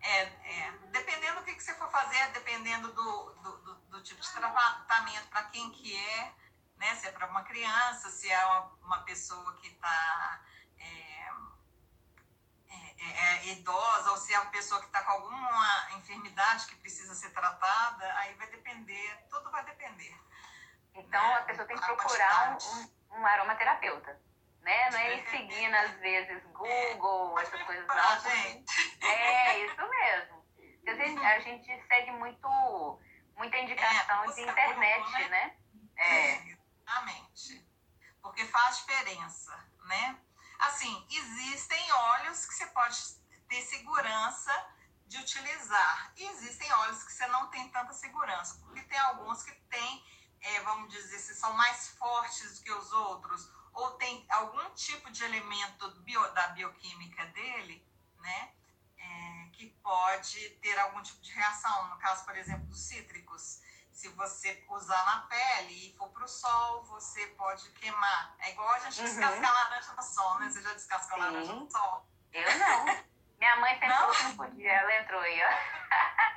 É, 0.00 0.22
é, 0.22 0.72
dependendo 0.90 1.40
do 1.40 1.44
que, 1.44 1.54
que 1.54 1.62
você 1.62 1.74
for 1.74 1.90
fazer, 1.90 2.28
dependendo 2.32 2.92
do, 2.92 3.34
do, 3.34 3.58
do, 3.58 3.74
do 3.74 4.02
tipo 4.02 4.20
de 4.20 4.30
tratamento, 4.30 5.28
para 5.28 5.44
quem 5.44 5.70
que 5.70 5.96
é, 5.96 6.34
né? 6.76 6.94
Se 6.96 7.08
é 7.08 7.12
para 7.12 7.26
uma 7.26 7.42
criança, 7.42 8.10
se 8.10 8.30
é 8.30 8.46
uma, 8.46 8.72
uma 8.82 9.02
pessoa 9.02 9.56
que 9.56 9.68
está 9.68 10.40
é, 13.00 13.48
idosa 13.52 14.10
ou 14.10 14.16
se 14.16 14.34
é 14.34 14.40
uma 14.40 14.50
pessoa 14.50 14.80
que 14.80 14.86
está 14.86 15.02
com 15.02 15.12
alguma 15.12 15.90
enfermidade 15.96 16.66
que 16.66 16.76
precisa 16.76 17.14
ser 17.14 17.30
tratada, 17.30 18.14
aí 18.18 18.34
vai 18.34 18.46
depender, 18.48 19.26
tudo 19.30 19.50
vai 19.50 19.64
depender. 19.64 20.16
Então 20.94 21.22
né? 21.22 21.36
a 21.36 21.42
pessoa 21.42 21.66
tem 21.66 21.76
que 21.76 21.84
procurar 21.84 22.56
um, 22.56 22.90
um, 23.10 23.26
aromaterapeuta. 23.26 24.20
Né? 24.62 24.90
Não 24.90 24.98
é 24.98 25.16
ir 25.16 25.30
seguindo, 25.30 25.74
às 25.74 25.92
vezes, 26.00 26.42
Google, 26.52 27.38
é, 27.38 27.42
essas 27.42 27.62
coisas 27.62 27.86
não. 27.86 28.20
Gente. 28.20 29.04
É, 29.04 29.64
isso 29.64 29.88
mesmo. 29.88 30.44
A 30.86 30.94
gente, 30.94 31.24
a 31.24 31.40
gente 31.40 31.86
segue 31.86 32.10
muito, 32.12 33.00
muita 33.36 33.56
indicação 33.58 34.24
é, 34.24 34.32
de 34.32 34.40
internet, 34.42 35.04
Google, 35.04 35.20
né? 35.20 35.28
né? 35.28 35.56
É. 35.96 36.30
é, 36.30 36.48
exatamente. 36.48 37.66
Porque 38.20 38.44
faz 38.46 38.78
diferença, 38.78 39.56
né? 39.84 40.18
Assim, 40.58 41.06
existem 41.10 41.92
óleos 41.92 42.46
que 42.46 42.54
você 42.54 42.66
pode 42.66 42.98
ter 43.48 43.62
segurança 43.62 44.52
de 45.06 45.18
utilizar. 45.18 46.12
E 46.16 46.24
existem 46.28 46.70
óleos 46.72 47.02
que 47.02 47.12
você 47.12 47.26
não 47.28 47.48
tem 47.48 47.68
tanta 47.70 47.92
segurança, 47.92 48.58
porque 48.60 48.82
tem 48.82 48.98
alguns 48.98 49.42
que 49.42 49.52
têm, 49.52 50.04
é, 50.40 50.60
vamos 50.60 50.92
dizer, 50.92 51.18
se 51.18 51.34
são 51.34 51.52
mais 51.54 51.88
fortes 51.88 52.58
do 52.58 52.64
que 52.64 52.72
os 52.72 52.92
outros, 52.92 53.50
ou 53.72 53.92
tem 53.92 54.26
algum 54.28 54.70
tipo 54.70 55.10
de 55.10 55.24
elemento 55.24 55.90
bio, 56.00 56.20
da 56.32 56.48
bioquímica 56.48 57.24
dele, 57.26 57.86
né, 58.18 58.52
é, 58.98 59.48
que 59.52 59.66
pode 59.82 60.50
ter 60.60 60.78
algum 60.78 61.02
tipo 61.02 61.20
de 61.20 61.32
reação. 61.32 61.88
No 61.88 61.98
caso, 61.98 62.24
por 62.24 62.36
exemplo, 62.36 62.66
dos 62.66 62.80
cítricos 62.80 63.60
se 63.98 64.08
você 64.10 64.64
usar 64.68 65.04
na 65.06 65.22
pele 65.22 65.88
e 65.88 65.96
for 65.98 66.08
pro 66.10 66.28
sol, 66.28 66.84
você 66.84 67.26
pode 67.36 67.68
queimar. 67.70 68.32
É 68.38 68.52
igual 68.52 68.68
a 68.70 68.78
gente 68.78 69.00
uhum. 69.00 69.04
descascar 69.06 69.52
laranja 69.52 69.92
no 69.92 70.02
sol, 70.04 70.38
né? 70.38 70.48
Você 70.48 70.62
já 70.62 70.72
descascou 70.72 71.18
laranja 71.18 71.52
no 71.52 71.68
sol? 71.68 72.06
Eu 72.32 72.58
não. 72.60 72.84
Minha 73.40 73.56
mãe 73.56 73.76
tentou 73.80 74.10
que 74.12 74.22
não 74.22 74.36
podia, 74.36 74.70
ela 74.70 75.00
entrou 75.00 75.20
aí, 75.20 75.40
ó. 75.42 75.77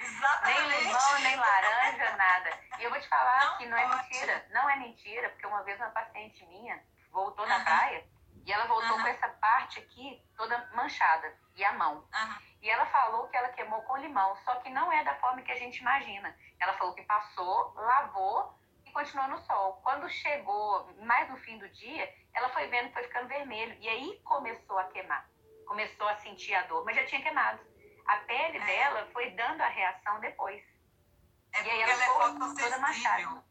Exatamente. 0.02 0.68
nem 0.68 0.84
limão, 0.84 1.20
nem 1.22 1.36
laranja, 1.36 2.16
nada. 2.18 2.60
E 2.80 2.84
eu 2.84 2.90
vou 2.90 3.00
te 3.00 3.08
falar 3.08 3.46
não 3.46 3.58
que 3.58 3.66
não 3.68 3.78
é 3.78 3.88
pode. 3.88 3.94
é 3.94 4.04
mentira. 4.04 4.46
Não 4.50 4.70
é 4.70 4.76
mentira, 4.78 5.30
porque 5.30 5.48
uma 5.48 5.64
vez 5.64 5.80
uma 5.80 5.90
paciente 5.90 6.46
minha 6.48 6.82
voltou 7.12 7.46
uhum. 7.46 7.64
praia 7.64 8.06
e 8.46 8.52
ela 8.52 8.66
voltou 8.66 8.98
uhum. 8.98 9.02
com 9.02 9.08
essa 9.08 9.30
parte 9.30 9.80
aqui 9.80 10.24
toda 10.36 10.70
manchada 10.74 11.36
e 11.56 11.64
a 11.64 11.74
mão. 11.74 11.98
Uhum. 11.98 12.52
E 12.62 12.70
ela 12.70 12.86
falou 12.88 13.28
que 13.28 13.38
ela 13.38 13.50
queimou 13.50 13.82
com 13.84 13.98
limão, 13.98 14.36
só 14.44 14.56
que 14.56 14.70
não 14.70 14.92
é 14.92 15.04
da 15.04 15.16
forma 15.16 15.42
que 15.42 15.52
a 15.52 15.58
gente 15.58 15.80
imagina. 15.80 16.36
Ela 16.60 16.74
falou 16.74 16.94
que 16.94 17.04
passou, 17.04 17.74
lavou 17.76 18.58
e 18.86 18.92
continuou 18.92 19.28
no 19.30 19.40
sol. 19.46 19.80
Quando 19.84 20.10
chegou 20.10 20.88
mais 21.04 21.30
no 21.30 21.38
fim 21.38 21.58
do 21.58 21.70
dia, 21.70 22.14
ela 22.34 22.50
foi 22.50 22.68
vendo 22.68 22.88
que 22.88 22.94
foi 22.94 23.04
ficando 23.04 23.28
vermelho. 23.28 23.76
E 23.80 23.90
aí 23.90 24.22
começou 24.24 24.78
a 24.78 24.86
queimar. 24.86 25.28
Começou 25.68 26.08
a 26.08 26.16
sentir 26.18 26.54
a 26.56 26.64
dor, 26.64 26.84
mas 26.86 26.96
já 26.96 27.06
tinha 27.06 27.22
queimado. 27.22 27.71
A 28.08 28.18
pele 28.18 28.58
é. 28.58 28.66
dela 28.66 29.10
foi 29.14 29.32
dando 29.32 29.62
a 29.62 29.68
reação 29.68 30.20
depois. 30.20 30.64
É 31.54 31.64
e 31.64 31.70
aí 31.70 31.82
ela, 31.82 31.92
ela 31.92 32.34
ficou 32.34 32.56
toda 32.56 32.78
manchada. 32.80 33.44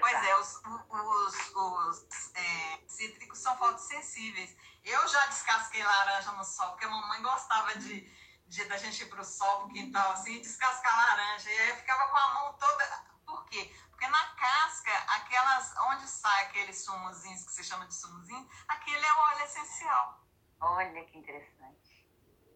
Pois 0.00 0.24
é, 0.24 0.36
os, 0.36 0.62
os, 0.64 1.54
os 1.54 2.34
é, 2.34 2.78
cítricos 2.88 3.38
são 3.38 3.56
fotossensíveis. 3.56 4.56
Eu 4.84 5.06
já 5.08 5.26
descasquei 5.26 5.82
laranja 5.82 6.32
no 6.32 6.44
sol, 6.44 6.70
porque 6.70 6.86
a 6.86 6.90
mamãe 6.90 7.22
gostava 7.22 7.76
de, 7.78 8.00
de 8.48 8.64
da 8.64 8.76
gente 8.78 9.04
ir 9.04 9.06
para 9.08 9.20
o 9.20 9.24
sol, 9.24 9.60
pro 9.60 9.68
quintal, 9.68 10.10
assim, 10.12 10.40
descascar 10.40 10.96
laranja. 10.96 11.48
E 11.50 11.58
aí 11.58 11.68
eu 11.70 11.76
ficava 11.76 12.08
com 12.08 12.16
a 12.16 12.34
mão 12.34 12.52
toda. 12.54 13.06
Por 13.24 13.44
quê? 13.46 13.72
Porque 13.90 14.08
na 14.08 14.26
casca, 14.34 14.92
aquelas 15.14 15.74
onde 15.88 16.08
sai 16.08 16.46
aqueles 16.46 16.84
sumozinhos 16.84 17.44
que 17.44 17.52
se 17.52 17.64
chama 17.64 17.86
de 17.86 17.94
sumozinho, 17.94 18.48
aquele 18.68 19.04
é 19.04 19.12
o 19.12 19.18
óleo 19.18 19.44
essencial. 19.44 20.20
Olha 20.60 21.04
que 21.04 21.18
interessante. 21.18 22.06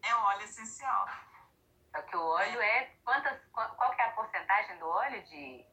É 0.03 0.15
o 0.15 0.19
óleo 0.19 0.43
essencial. 0.43 1.07
Só 1.91 2.01
que 2.01 2.15
o 2.15 2.25
óleo 2.25 2.61
é. 2.61 2.91
Quantas, 3.03 3.39
qual 3.51 3.95
que 3.95 4.01
é 4.01 4.05
a 4.05 4.11
porcentagem 4.11 4.77
do 4.79 4.87
óleo 4.87 5.23
de, 5.23 5.65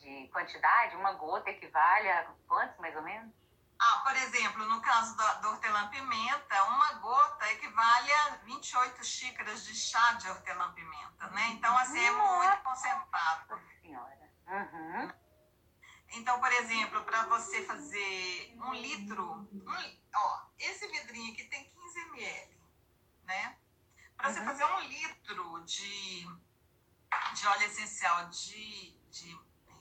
de 0.00 0.28
quantidade? 0.28 0.96
Uma 0.96 1.12
gota 1.12 1.50
equivale 1.50 2.10
a 2.10 2.26
quantos, 2.48 2.78
mais 2.78 2.96
ou 2.96 3.02
menos? 3.02 3.32
Ah, 3.78 3.98
por 4.04 4.16
exemplo, 4.16 4.64
no 4.64 4.80
caso 4.80 5.14
do, 5.16 5.40
do 5.42 5.48
hortelã-pimenta, 5.48 6.64
uma 6.64 6.94
gota 6.94 7.52
equivale 7.52 8.12
a 8.12 8.28
28 8.44 9.04
xícaras 9.04 9.66
de 9.66 9.74
chá 9.74 10.14
de 10.14 10.30
hortelã-pimenta, 10.30 11.28
né? 11.28 11.48
Então, 11.48 11.76
assim, 11.76 12.02
é 12.02 12.10
muito 12.10 12.62
concentrado. 12.62 13.48
Nossa 13.50 13.80
senhora. 13.82 14.30
Uhum. 14.46 15.12
Então, 16.12 16.40
por 16.40 16.52
exemplo, 16.52 17.04
para 17.04 17.26
você 17.26 17.64
fazer 17.64 18.54
um 18.56 18.72
litro, 18.72 19.22
um, 19.52 19.98
ó, 20.14 20.40
esse 20.58 20.86
vidrinho 20.88 21.32
aqui 21.32 21.44
tem 21.44 21.64
15 21.64 22.00
ml, 22.08 22.56
né? 23.24 23.58
Para 24.16 24.32
você 24.32 24.40
uhum. 24.40 24.46
fazer 24.46 24.64
um 24.64 24.80
litro 24.80 25.64
de, 25.64 26.28
de 27.34 27.46
óleo 27.46 27.62
essencial 27.64 28.28
de, 28.28 28.90
de 29.10 29.34
é, 29.68 29.72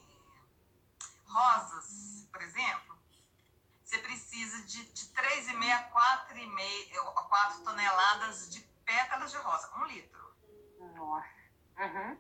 rosas, 1.28 2.28
por 2.32 2.42
exemplo, 2.42 2.98
você 3.84 4.00
precisa 4.00 4.64
de, 4.64 4.84
de 4.92 5.06
3,5 5.08 5.72
a 5.72 6.28
4,5, 6.28 7.28
4 7.30 7.64
toneladas 7.64 8.50
de 8.50 8.60
pétalas 8.84 9.32
de 9.32 9.38
rosa, 9.38 9.72
um 9.78 9.86
litro. 9.86 10.36
Nossa. 10.96 11.28
Uhum. 11.78 12.18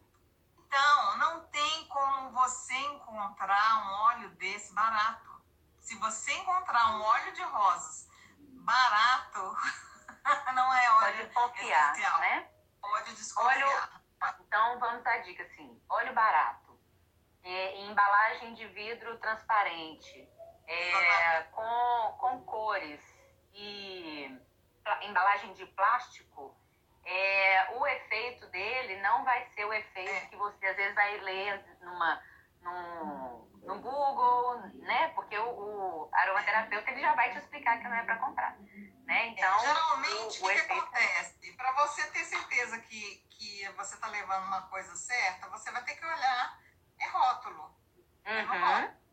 Então, 0.60 1.17
não 1.17 1.47
tem 1.47 1.88
como 1.88 2.32
você 2.32 2.75
encontrar 2.75 3.86
um 3.86 3.91
óleo 4.04 4.30
desse 4.36 4.73
barato. 4.73 5.41
Se 5.80 5.95
você 5.95 6.34
encontrar 6.34 6.97
um 6.97 7.01
óleo 7.01 7.34
de 7.34 7.43
rosas 7.43 8.08
barato, 8.38 9.58
não 10.54 10.74
é 10.74 10.92
óleo 10.92 11.30
Pode 11.30 11.60
essencial. 11.60 12.20
né? 12.20 12.48
Pode 12.82 13.16
desconfiar. 13.16 13.56
Óleo, 13.56 14.36
então, 14.40 14.80
vamos 14.80 15.04
dar 15.04 15.18
dica 15.20 15.44
assim. 15.44 15.82
Óleo 15.90 16.14
barato, 16.14 16.80
é, 17.44 17.82
embalagem 17.82 18.54
de 18.54 18.68
vidro 18.68 19.18
transparente, 19.20 20.28
é, 20.68 21.44
com, 21.52 22.18
com 22.20 22.44
cores 22.44 23.02
e 23.54 24.40
embalagem 25.02 25.54
de 25.54 25.66
plástico, 25.68 26.56
é, 27.06 27.78
o 27.78 27.86
efeito 27.86 28.48
dele 28.48 29.00
não 29.02 29.24
vai 29.24 29.46
ser 29.50 29.66
o 29.66 29.74
efeito 29.74 30.10
é. 30.10 30.26
que 30.28 30.36
você 30.36 30.66
às 30.66 30.76
vezes 30.76 30.96
vai 30.96 31.18
ler 31.20 31.64
numa, 31.82 32.22
num, 32.62 33.48
no 33.64 33.80
Google, 33.80 34.58
né? 34.82 35.10
Porque 35.10 35.38
o, 35.38 35.50
o 35.50 36.10
aromaterapeuta 36.12 36.92
ele 36.92 37.02
já 37.02 37.14
vai 37.14 37.32
te 37.32 37.38
explicar 37.38 37.78
que 37.78 37.88
não 37.88 37.96
é 37.96 38.04
para 38.04 38.18
comprar, 38.18 38.58
né? 39.06 39.28
Então, 39.28 39.60
geralmente 39.60 40.41
o, 40.41 40.46
o, 40.46 40.50
que, 40.50 40.54
efeito... 40.54 40.68
que 40.68 40.74
acontece? 40.74 41.54
Para 41.54 41.72
você 41.74 42.08
ter 42.08 42.26
certeza 42.26 42.78
que, 42.80 43.18
que 43.30 43.70
você 43.78 43.96
está 43.96 44.08
levando 44.08 44.46
uma 44.46 44.63
coisa 44.63 44.96
certa, 44.96 45.48
você 45.50 45.72
vai 45.72 45.84
ter 45.84 45.96
que 45.96 46.06
olhar 46.06 46.60
é 47.00 47.08
rótulo. 47.08 47.76
É 48.24 48.44
uhum. 48.44 48.54
É 48.54 48.82
rótulo. 48.82 49.06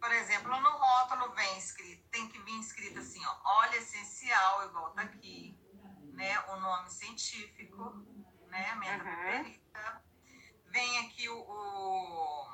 Por 0.00 0.12
exemplo, 0.12 0.60
no 0.60 0.70
rótulo 0.70 1.34
vem 1.34 1.58
escrito, 1.58 2.08
tem 2.10 2.28
que 2.28 2.38
vir 2.42 2.60
escrito 2.60 2.98
assim, 2.98 3.24
ó, 3.24 3.60
óleo 3.60 3.76
essencial, 3.76 4.66
igual 4.66 4.90
tá 4.90 5.02
aqui 5.02 5.58
né, 6.12 6.38
o 6.48 6.56
nome 6.56 6.90
científico, 6.90 8.04
né, 8.48 8.74
menta 8.76 9.04
uhum. 9.04 10.00
Vem 10.66 10.98
aqui 11.06 11.28
o, 11.28 11.38
o, 11.38 12.48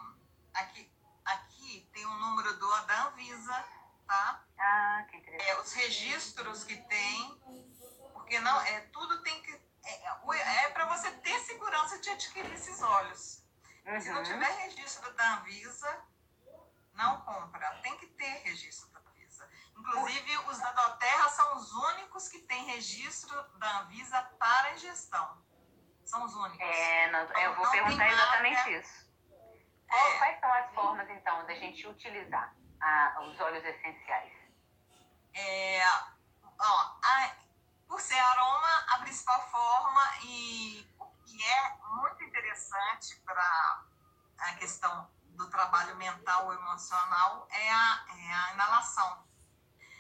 aqui, 0.54 0.90
aqui 1.24 1.88
tem 1.92 2.06
o 2.06 2.14
número 2.14 2.56
do 2.58 2.86
da 2.86 3.08
Anvisa, 3.08 3.64
tá? 4.12 4.44
Ah, 4.58 5.06
que 5.08 5.16
interessante. 5.16 5.50
É, 5.50 5.60
os 5.60 5.72
registros 5.72 6.64
que 6.64 6.76
tem, 6.76 7.40
porque 8.12 8.38
não, 8.40 8.60
é, 8.60 8.80
tudo 8.92 9.22
tem 9.22 9.42
que, 9.42 9.52
é, 9.84 10.06
é, 10.06 10.64
é 10.64 10.70
para 10.70 10.86
você 10.86 11.10
ter 11.10 11.38
segurança 11.40 11.98
de 11.98 12.10
adquirir 12.10 12.52
esses 12.52 12.82
óleos. 12.82 13.42
Uhum. 13.86 14.00
Se 14.00 14.10
não 14.10 14.18
uhum. 14.18 14.24
tiver 14.24 14.50
registro 14.58 15.12
da 15.14 15.38
Anvisa, 15.38 16.04
não 16.94 17.22
compra. 17.22 17.80
Tem 17.82 17.96
que 17.96 18.06
ter 18.06 18.42
registro 18.44 18.92
Inclusive, 19.74 20.38
os 20.48 20.58
da 20.60 20.70
Doterra 20.70 21.28
são 21.30 21.56
os 21.56 21.72
únicos 21.72 22.28
que 22.28 22.38
têm 22.42 22.66
registro 22.66 23.34
da 23.58 23.80
Anvisa 23.80 24.22
para 24.38 24.74
ingestão. 24.74 25.42
São 26.04 26.22
os 26.24 26.32
únicos. 26.36 26.60
É, 26.60 27.10
não, 27.10 27.24
então, 27.24 27.40
eu 27.40 27.54
vou 27.56 27.68
perguntar 27.68 28.08
exatamente 28.08 28.54
marca. 28.54 28.70
isso. 28.70 29.10
É, 29.90 30.18
Quais 30.18 30.38
são 30.38 30.52
as 30.52 30.74
formas, 30.74 31.10
então, 31.10 31.46
da 31.46 31.54
gente 31.54 31.84
utilizar 31.88 32.54
a, 32.82 33.20
os 33.22 33.40
óleos 33.40 33.64
essenciais? 33.64 34.32
É, 35.34 35.80
ó, 36.58 36.96
a, 37.02 37.30
por 37.88 38.00
ser 38.00 38.18
aroma, 38.18 38.84
a 38.88 38.98
principal 38.98 39.40
forma 39.50 40.12
e 40.24 40.86
o 40.98 41.06
que 41.24 41.42
é 41.42 41.76
muito 41.96 42.22
interessante 42.24 43.16
para 43.24 43.84
a 44.38 44.54
questão 44.54 45.10
do 45.30 45.48
trabalho 45.48 45.96
mental 45.96 46.46
ou 46.46 46.54
emocional 46.54 47.46
é 47.50 47.70
a, 47.70 48.04
é 48.18 48.34
a 48.34 48.52
inalação. 48.54 49.24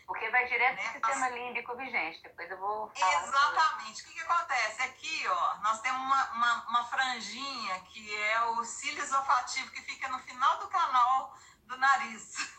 Porque 0.06 0.28
vai 0.30 0.46
direto 0.46 0.76
né? 0.76 0.82
pro 0.82 0.92
sistema 0.92 1.28
límbico 1.30 1.76
vigente. 1.76 2.22
Depois 2.22 2.50
eu 2.50 2.58
vou 2.58 2.90
falar. 2.90 3.22
Exatamente. 3.22 4.02
O 4.02 4.06
que, 4.06 4.12
que 4.12 4.20
acontece? 4.20 4.82
Aqui, 4.82 5.28
ó, 5.28 5.56
nós 5.58 5.80
temos 5.80 6.00
uma, 6.02 6.32
uma, 6.32 6.68
uma 6.68 6.84
franjinha 6.84 7.80
que 7.84 8.14
é 8.22 8.40
o 8.46 8.64
cílio 8.64 9.02
esofativo 9.02 9.70
que 9.70 9.80
fica 9.82 10.08
no 10.08 10.18
final 10.18 10.58
do 10.58 10.68
canal 10.68 11.34
do 11.64 11.78
nariz. 11.78 12.34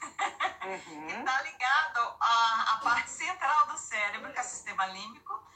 Uhum. 0.63 1.07
que 1.07 1.13
está 1.13 1.41
ligado 1.41 2.17
à, 2.19 2.73
à 2.73 2.79
parte 2.81 3.09
central 3.09 3.67
do 3.67 3.77
cérebro, 3.77 4.31
que 4.31 4.39
é 4.39 4.41
o 4.41 4.45
sistema 4.45 4.85
límbico, 4.87 5.47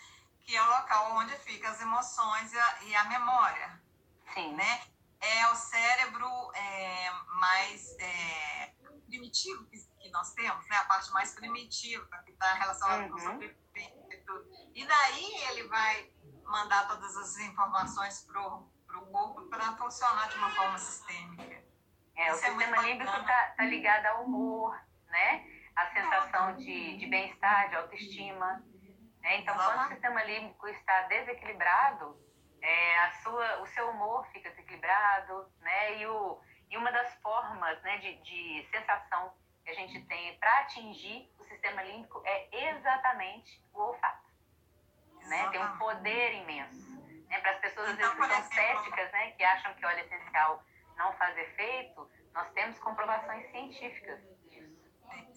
que 0.42 0.56
é 0.56 0.62
o 0.62 0.68
local 0.68 1.16
onde 1.16 1.34
ficam 1.40 1.72
as 1.72 1.80
emoções 1.80 2.52
e 2.52 2.60
a, 2.60 2.84
e 2.84 2.96
a 2.96 3.04
memória. 3.06 3.82
Sim. 4.34 4.54
Né? 4.54 4.82
É 5.20 5.48
o 5.48 5.56
cérebro 5.56 6.52
é, 6.54 7.12
mais 7.40 7.96
é, 8.00 8.74
primitivo 9.08 9.66
que 9.66 9.78
que 10.08 10.14
nós 10.14 10.34
temos, 10.34 10.66
né? 10.68 10.78
A 10.78 10.86
parte 10.86 11.12
mais 11.12 11.34
primitiva, 11.34 12.08
que 12.24 12.32
está 12.32 12.54
relacionada 12.54 13.04
uhum. 13.04 13.10
com 13.10 13.20
sobrevivência 13.20 13.94
e 14.12 14.18
tudo. 14.26 14.46
E 14.74 14.86
daí 14.86 15.36
ele 15.50 15.68
vai 15.68 16.12
mandar 16.46 16.88
todas 16.88 17.16
as 17.18 17.38
informações 17.40 18.22
para 18.22 18.42
o 18.42 19.06
corpo 19.12 19.44
para 19.50 19.76
funcionar 19.76 20.30
de 20.30 20.38
uma 20.38 20.50
forma 20.52 20.80
sistêmica. 20.80 21.67
É, 22.18 22.32
Isso 22.32 22.44
o 22.44 22.46
é 22.46 22.50
sistema 22.50 22.78
límbico 22.82 23.16
está 23.16 23.54
tá 23.56 23.64
ligado 23.64 24.06
ao 24.08 24.24
humor, 24.26 24.76
né? 25.08 25.46
A 25.76 25.86
sensação 25.94 26.56
de, 26.58 26.98
de 26.98 27.06
bem-estar, 27.06 27.70
de 27.70 27.76
autoestima. 27.76 28.66
Né? 29.22 29.38
Então, 29.38 29.56
quando 29.56 29.86
o 29.86 29.88
sistema 29.90 30.24
límbico 30.24 30.68
está 30.68 31.04
desequilibrado, 31.04 32.20
é, 32.60 33.00
a 33.00 33.12
sua, 33.22 33.62
o 33.62 33.68
seu 33.68 33.90
humor 33.92 34.26
fica 34.32 34.50
desequilibrado, 34.50 35.52
né? 35.62 36.00
E, 36.00 36.08
o, 36.08 36.42
e 36.72 36.78
uma 36.78 36.92
das 36.92 37.14
formas 37.22 37.80
né, 37.84 38.00
de, 38.00 38.16
de 38.24 38.68
sensação 38.72 39.32
que 39.64 39.70
a 39.70 39.76
gente 39.76 40.02
tem 40.06 40.38
para 40.40 40.60
atingir 40.62 41.32
o 41.38 41.44
sistema 41.44 41.84
límbico 41.84 42.22
é 42.26 42.70
exatamente 42.72 43.64
o 43.74 43.80
olfato. 43.80 44.28
Né? 45.28 45.50
Tem 45.52 45.64
um 45.64 45.78
poder 45.78 46.34
imenso. 46.34 47.00
Né? 47.28 47.40
Para 47.40 47.52
as 47.52 47.60
pessoas 47.60 47.90
às 47.90 47.98
vezes 47.98 48.14
que 48.14 48.26
são 48.26 48.44
céticas, 48.44 49.12
né? 49.12 49.32
que 49.32 49.44
acham 49.44 49.74
que 49.76 49.86
óleo 49.86 50.00
essencial 50.00 50.64
não 50.98 51.14
faz 51.18 51.38
efeito, 51.38 52.10
nós 52.34 52.52
temos 52.54 52.78
comprovações 52.80 53.50
científicas 53.52 54.20
disso. 54.50 54.76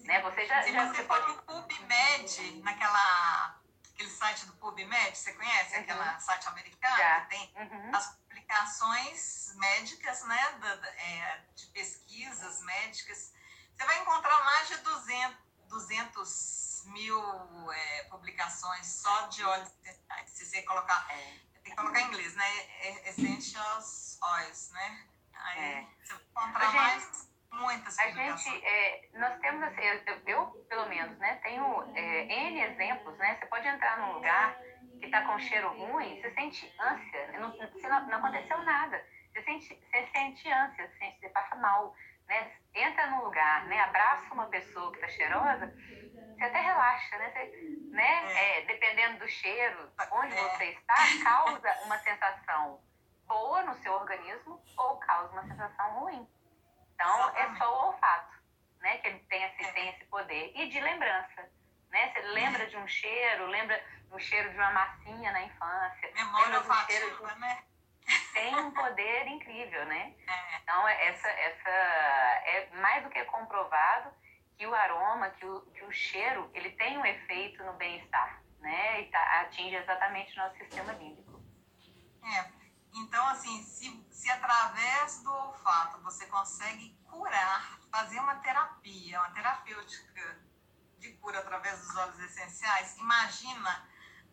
Né? 0.05 0.21
Você 0.21 0.45
já, 0.45 0.63
Se 0.63 0.73
já, 0.73 0.87
você 0.87 1.03
for 1.03 1.27
no 1.27 1.41
PubMed, 1.43 2.61
naquela 2.63 3.61
aquele 3.93 4.09
site 4.09 4.45
do 4.47 4.53
PubMed, 4.53 5.15
você 5.15 5.33
conhece 5.33 5.75
uhum. 5.75 5.81
aquele 5.81 6.19
site 6.19 6.47
americano 6.47 6.97
já. 6.97 7.21
que 7.21 7.29
tem 7.29 7.53
uhum. 7.55 7.95
as 7.95 8.15
publicações 8.15 9.53
médicas, 9.57 10.23
né, 10.25 10.59
de, 10.59 10.87
é, 10.87 11.45
de 11.55 11.65
pesquisas 11.67 12.61
médicas 12.63 13.33
você 13.81 13.87
vai 13.87 13.99
encontrar 13.99 14.43
mais 14.43 14.67
de 14.67 14.77
200, 14.77 15.37
200 15.69 16.83
mil 16.85 17.71
é, 17.71 18.03
publicações 18.03 18.85
só 18.85 19.21
de 19.25 19.43
óleos 19.43 19.69
essenciais. 19.83 20.29
Se 20.29 20.45
você 20.45 20.61
colocar, 20.61 21.07
é. 21.09 21.39
tem 21.63 21.71
que 21.71 21.75
colocar 21.75 22.01
em 22.01 22.07
inglês, 22.09 22.35
né? 22.35 23.09
Essentials 23.09 24.19
Oils, 24.21 24.69
né? 24.69 25.07
Aí 25.43 25.59
é. 25.59 25.87
você 26.03 26.13
encontrar 26.13 26.65
gente, 26.65 26.75
mais 26.75 27.31
muitas. 27.51 27.99
A 27.99 28.11
gente, 28.11 28.65
é, 28.65 29.09
nós 29.13 29.39
temos, 29.39 29.63
assim, 29.63 29.81
eu, 29.81 30.21
eu, 30.27 30.47
pelo 30.69 30.87
menos, 30.87 31.17
né, 31.17 31.39
tenho 31.43 31.95
é, 31.95 32.23
N 32.23 32.61
exemplos, 32.61 33.17
né? 33.17 33.37
Você 33.39 33.45
pode 33.47 33.67
entrar 33.67 33.99
num 33.99 34.13
lugar 34.13 34.57
que 34.99 35.05
está 35.05 35.21
com 35.25 35.39
cheiro 35.39 35.69
ruim, 35.73 36.21
você 36.21 36.31
sente 36.33 36.73
ânsia, 36.79 37.39
não, 37.39 37.49
não, 37.57 38.07
não 38.07 38.17
aconteceu 38.17 38.57
nada. 38.63 39.03
Você 39.31 39.41
sente, 39.43 39.67
você 39.89 40.07
sente 40.07 40.51
ânsia, 40.51 40.87
você, 40.87 40.97
sente, 40.97 41.19
você 41.19 41.29
passa 41.29 41.55
mal 41.55 41.95
né? 42.31 42.51
Entra 42.73 43.07
num 43.07 43.23
lugar, 43.23 43.65
né? 43.65 43.81
Abraça 43.81 44.33
uma 44.33 44.45
pessoa 44.47 44.89
que 44.91 44.97
está 44.99 45.09
cheirosa, 45.09 45.73
você 46.37 46.43
até 46.43 46.61
relaxa, 46.61 47.17
né? 47.17 47.29
Você, 47.29 47.89
né? 47.91 48.33
É. 48.33 48.59
é, 48.59 48.65
dependendo 48.65 49.19
do 49.19 49.27
cheiro, 49.27 49.91
onde 50.13 50.33
é. 50.33 50.37
você 50.37 50.65
está, 50.65 50.95
causa 51.23 51.73
uma 51.85 51.97
sensação 51.99 52.81
boa 53.31 53.63
no 53.63 53.75
seu 53.81 53.93
organismo 53.93 54.61
ou 54.77 54.97
causa 54.97 55.31
uma 55.31 55.47
sensação 55.47 55.99
ruim. 55.99 56.27
Então, 56.93 57.15
Exatamente. 57.15 57.55
é 57.55 57.57
só 57.57 57.73
o 57.73 57.85
olfato, 57.87 58.37
né? 58.81 58.97
Que 58.97 59.07
ele 59.07 59.19
tem 59.19 59.43
esse, 59.43 59.63
é. 59.63 59.71
tem 59.71 59.89
esse 59.89 60.05
poder. 60.05 60.51
E 60.53 60.67
de 60.67 60.79
lembrança, 60.81 61.49
né? 61.89 62.11
Você 62.11 62.21
lembra 62.21 62.67
de 62.67 62.75
um 62.75 62.87
cheiro, 62.87 63.47
lembra 63.47 63.81
do 64.09 64.19
cheiro 64.19 64.49
de 64.49 64.57
uma 64.57 64.71
massinha 64.71 65.31
na 65.31 65.43
infância. 65.43 66.11
Memória 66.13 66.57
olfativa, 66.57 67.33
de... 67.33 67.39
né? 67.39 67.63
um 68.59 68.71
poder 68.71 69.27
incrível, 69.27 69.85
né? 69.85 70.13
É. 70.27 70.57
Então, 70.57 70.87
essa, 70.87 71.29
essa 71.29 71.69
é 71.69 72.69
mais 72.73 73.03
do 73.03 73.09
que 73.09 73.23
comprovado 73.25 74.11
que 74.57 74.67
o 74.67 74.75
aroma, 74.75 75.29
que 75.29 75.45
o, 75.45 75.61
que 75.73 75.83
o 75.85 75.91
cheiro, 75.91 76.49
ele 76.53 76.71
tem 76.71 76.97
um 76.97 77.05
efeito 77.05 77.63
no 77.63 77.73
bem-estar, 77.73 78.41
né? 78.59 79.01
E 79.01 79.05
tá, 79.05 79.41
atinge 79.41 79.75
exatamente 79.75 80.33
o 80.33 80.43
nosso 80.43 80.57
sistema 80.57 80.91
límbico. 80.93 81.41
É. 82.23 82.60
Então, 82.93 83.25
assim, 83.27 83.63
se, 83.63 84.05
se 84.11 84.29
através 84.29 85.21
do 85.21 85.31
olfato 85.31 86.01
você 86.01 86.25
consegue 86.27 86.97
curar, 87.05 87.79
fazer 87.91 88.19
uma 88.19 88.35
terapia, 88.35 89.19
uma 89.19 89.31
terapêutica 89.31 90.41
de 90.99 91.13
cura 91.13 91.39
através 91.39 91.79
dos 91.79 91.95
óleos 91.95 92.19
essenciais, 92.19 92.97
imagina 92.97 93.89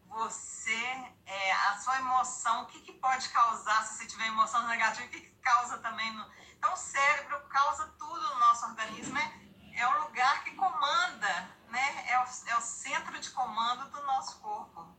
você, 0.09 1.13
é, 1.27 1.53
a 1.53 1.79
sua 1.79 1.99
emoção, 1.99 2.63
o 2.63 2.67
que, 2.67 2.81
que 2.81 2.93
pode 2.95 3.29
causar 3.29 3.87
se 3.87 3.99
você 3.99 4.07
tiver 4.07 4.27
emoção 4.27 4.67
negativa, 4.67 5.07
o 5.07 5.11
que, 5.11 5.21
que 5.21 5.35
causa 5.43 5.79
também 5.79 6.11
no. 6.13 6.27
Então, 6.57 6.73
o 6.73 6.77
cérebro 6.77 7.41
causa 7.49 7.87
tudo 7.99 8.21
no 8.21 8.41
nosso 8.41 8.67
organismo, 8.67 9.15
né? 9.15 9.51
É 9.75 9.87
o 9.87 10.03
lugar 10.03 10.43
que 10.43 10.53
comanda, 10.53 11.57
né? 11.69 12.11
É 12.11 12.19
o, 12.19 12.25
é 12.49 12.57
o 12.57 12.61
centro 12.61 13.19
de 13.21 13.31
comando 13.31 13.89
do 13.91 14.03
nosso 14.03 14.41
corpo. 14.41 14.98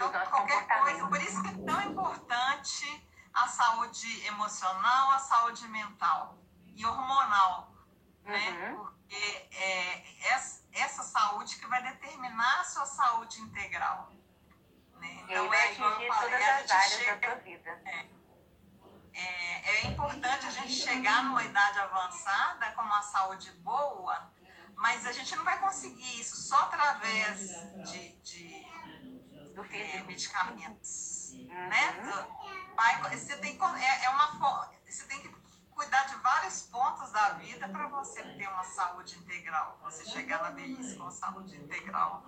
Então, 0.00 0.26
qualquer 0.30 0.66
coisa, 0.66 1.06
por 1.06 1.20
isso 1.20 1.42
que 1.42 1.48
é 1.48 1.64
tão 1.66 1.82
importante 1.82 3.08
a 3.34 3.46
saúde 3.46 4.26
emocional, 4.26 5.10
a 5.10 5.18
saúde 5.18 5.68
mental 5.68 6.38
e 6.74 6.86
hormonal, 6.86 7.70
né? 8.24 8.50
Uhum. 8.50 8.76
Porque 8.76 9.48
é, 9.52 10.28
essa, 10.28 10.64
essa 10.72 11.02
saúde 11.02 11.56
que 11.56 11.66
vai 11.66 11.82
determinar 11.82 12.60
a 12.60 12.64
sua 12.64 12.86
saúde 12.86 13.42
integral. 13.42 14.10
Né? 14.94 15.20
Então, 15.24 15.52
é 15.52 15.72
igual 15.74 16.00
eu 16.00 16.14
falei, 16.14 16.44
a 16.44 16.66
gente 16.66 16.88
chega, 16.88 17.26
é, 17.84 18.06
é, 19.12 19.70
é 19.70 19.86
importante 19.86 20.46
a 20.46 20.50
gente 20.50 20.72
chegar 20.72 21.24
numa 21.24 21.44
idade 21.44 21.78
avançada 21.78 22.72
com 22.72 22.82
uma 22.82 23.02
saúde 23.02 23.52
boa, 23.58 24.32
mas 24.76 25.06
a 25.06 25.12
gente 25.12 25.36
não 25.36 25.44
vai 25.44 25.58
conseguir 25.58 26.20
isso 26.20 26.36
só 26.36 26.56
através 26.56 27.48
de, 27.84 28.12
de 28.22 28.70
é, 29.72 30.02
medicamentos, 30.02 31.32
uhum. 31.34 31.68
né? 31.68 32.12
Vai, 32.76 33.02
você 33.10 33.36
tem 33.36 33.58
é, 33.60 34.04
é 34.04 34.10
uma 34.10 34.70
você 34.86 35.06
tem 35.06 35.20
que 35.20 35.28
cuidar 35.70 36.04
de 36.04 36.16
vários 36.16 36.62
pontos 36.62 37.10
da 37.12 37.30
vida 37.30 37.68
para 37.68 37.86
você 37.88 38.22
ter 38.22 38.48
uma 38.48 38.64
saúde 38.64 39.16
integral, 39.18 39.78
você 39.82 40.04
chegar 40.04 40.42
na 40.42 40.50
velhice 40.50 40.96
com 40.96 41.10
saúde 41.10 41.56
integral, 41.56 42.24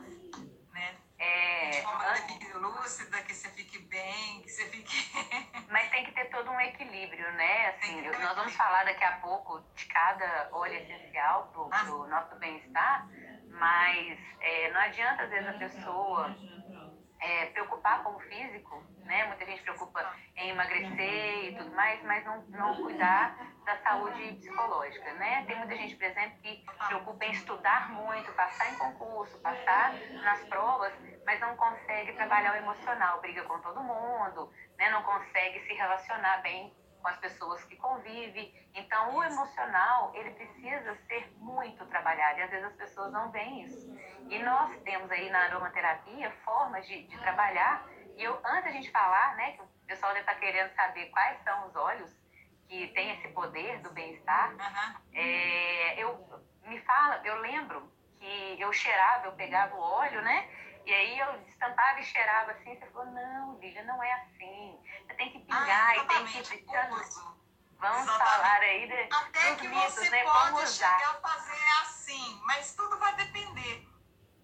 né? 0.72 0.96
É, 1.18 1.70
de 1.70 1.82
forma 1.82 2.02
que 2.02 2.16
você 2.16 2.26
fique 2.28 2.52
lúcida, 2.54 3.22
que 3.22 3.34
você 3.34 3.48
fique 3.50 3.78
bem, 3.78 4.42
que 4.42 4.50
você 4.50 4.68
fique. 4.70 5.12
Mas 5.70 5.90
tem 5.90 6.04
que 6.04 6.12
ter 6.12 6.30
todo 6.30 6.50
um 6.50 6.60
equilíbrio, 6.60 7.30
né? 7.34 7.68
Assim, 7.68 8.00
nós 8.00 8.36
vamos 8.36 8.54
falar 8.54 8.84
daqui 8.84 9.04
a 9.04 9.18
pouco 9.18 9.60
de 9.74 9.86
cada 9.86 10.48
óleo 10.52 10.74
essencial 10.74 11.48
para 11.52 11.94
o 11.94 12.04
ah. 12.04 12.08
nosso 12.08 12.34
bem-estar, 12.36 13.06
mas 13.48 14.18
é, 14.40 14.72
não 14.72 14.80
adianta 14.80 15.22
às 15.24 15.30
vezes 15.30 15.48
a 15.48 15.52
pessoa 15.52 16.34
é, 17.22 17.46
preocupar 17.46 18.02
com 18.02 18.16
o 18.16 18.20
físico, 18.20 18.82
né? 19.04 19.24
Muita 19.26 19.46
gente 19.46 19.62
preocupa 19.62 20.12
em 20.36 20.50
emagrecer 20.50 21.44
e 21.44 21.56
tudo 21.56 21.70
mais, 21.70 22.02
mas 22.02 22.24
não, 22.24 22.42
não 22.48 22.74
cuidar 22.82 23.38
da 23.64 23.76
saúde 23.78 24.34
psicológica, 24.34 25.12
né? 25.14 25.44
Tem 25.46 25.56
muita 25.56 25.76
gente, 25.76 25.94
por 25.94 26.04
exemplo, 26.04 26.38
que 26.42 26.64
preocupa 26.88 27.24
em 27.24 27.30
estudar 27.30 27.90
muito, 27.92 28.32
passar 28.32 28.72
em 28.72 28.76
concurso, 28.76 29.38
passar 29.38 29.94
nas 30.24 30.40
provas, 30.46 30.92
mas 31.24 31.38
não 31.40 31.56
consegue 31.56 32.12
trabalhar 32.14 32.54
o 32.54 32.56
emocional, 32.56 33.20
briga 33.20 33.42
com 33.44 33.58
todo 33.60 33.80
mundo, 33.82 34.52
né? 34.76 34.90
Não 34.90 35.02
consegue 35.02 35.60
se 35.60 35.74
relacionar 35.74 36.38
bem 36.42 36.74
com 37.02 37.08
as 37.08 37.16
pessoas 37.16 37.62
que 37.64 37.76
convive. 37.76 38.54
Então, 38.74 39.16
o 39.16 39.22
emocional, 39.22 40.12
ele 40.14 40.30
precisa 40.30 40.94
ser 41.08 41.30
muito 41.38 41.84
trabalhado 41.86 42.38
e 42.38 42.42
às 42.42 42.50
vezes 42.50 42.66
as 42.66 42.76
pessoas 42.76 43.12
não 43.12 43.30
veem 43.30 43.64
isso. 43.64 43.92
E 44.30 44.38
nós 44.38 44.74
temos 44.82 45.10
aí 45.10 45.28
na 45.30 45.40
aromaterapia 45.40 46.30
formas 46.44 46.86
de, 46.86 47.02
de 47.02 47.18
trabalhar. 47.18 47.86
E 48.16 48.22
eu, 48.22 48.40
antes 48.44 48.64
da 48.64 48.70
gente 48.70 48.90
falar, 48.90 49.34
né, 49.36 49.52
que 49.52 49.62
o 49.62 49.68
pessoal 49.86 50.12
deve 50.12 50.24
estar 50.24 50.40
querendo 50.40 50.72
saber 50.74 51.06
quais 51.06 51.42
são 51.42 51.66
os 51.66 51.76
óleos 51.76 52.10
que 52.68 52.86
têm 52.88 53.10
esse 53.12 53.28
poder 53.28 53.80
do 53.80 53.90
bem-estar, 53.90 54.52
uhum. 54.52 55.00
é, 55.12 56.02
eu 56.02 56.42
me 56.64 56.80
fala, 56.80 57.20
eu 57.24 57.36
lembro 57.40 57.92
que 58.18 58.56
eu 58.58 58.72
cheirava, 58.72 59.26
eu 59.26 59.32
pegava 59.32 59.74
o 59.74 59.80
óleo, 59.80 60.22
né? 60.22 60.48
E 60.84 60.92
aí 60.92 61.18
eu 61.18 61.40
estampava 61.46 62.00
e 62.00 62.04
cheirava 62.04 62.52
assim, 62.52 62.76
você 62.76 62.86
falou, 62.86 63.12
não, 63.12 63.58
Lígia, 63.58 63.84
não 63.84 64.02
é 64.02 64.12
assim. 64.14 64.78
Você 65.06 65.14
tem 65.14 65.30
que 65.30 65.38
pingar 65.40 65.90
ah, 65.90 65.96
e 65.96 66.06
tem 66.06 66.26
que. 66.26 66.64
Vamos 67.78 68.02
exatamente. 68.02 68.30
falar 68.30 68.60
aí 68.60 68.86
de, 68.86 69.14
Até 69.14 69.54
que 69.56 69.68
mitos, 69.68 69.94
você 69.94 70.10
né? 70.10 70.22
pode 70.22 70.52
Vamos 70.52 70.76
chegar 70.76 70.98
usar. 70.98 71.10
a 71.10 71.28
fazer 71.28 71.64
assim, 71.82 72.40
mas 72.44 72.74
tudo 72.74 72.96
vai 72.98 73.14
depender. 73.16 73.88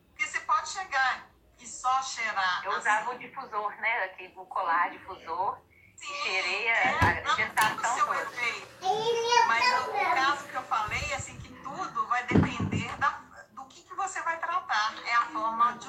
Porque 0.09 0.27
você 0.27 0.41
pode 0.41 0.69
chegar 0.69 1.27
e 1.59 1.67
só 1.67 2.03
cheirar. 2.03 2.65
Eu 2.65 2.73
assim. 2.73 2.81
usava 2.81 3.11
o 3.11 3.19
difusor, 3.19 3.71
né? 3.77 4.05
Aqui, 4.05 4.33
o 4.35 4.47
colar 4.47 4.91
difusor. 4.91 5.61
Sim, 5.97 6.15
cheirei 6.23 6.69
a, 6.69 6.77
é, 6.77 7.25
a 7.25 7.35
gestação 7.35 8.07
toda. 8.07 8.23
Efeito. 8.23 8.69
Mas 9.47 9.89
o 9.89 10.15
caso 10.15 10.49
que 10.49 10.55
eu 10.55 10.63
falei, 10.65 11.15
assim, 11.15 11.39
que 11.41 11.53
tudo 11.63 12.07
vai 12.07 12.25
depender 12.25 12.97
da 12.99 13.29
você 13.99 14.23
vai 14.23 14.39
tratar. 14.39 14.95
É 15.05 15.13
a 15.13 15.27
forma 15.27 15.73
de, 15.73 15.89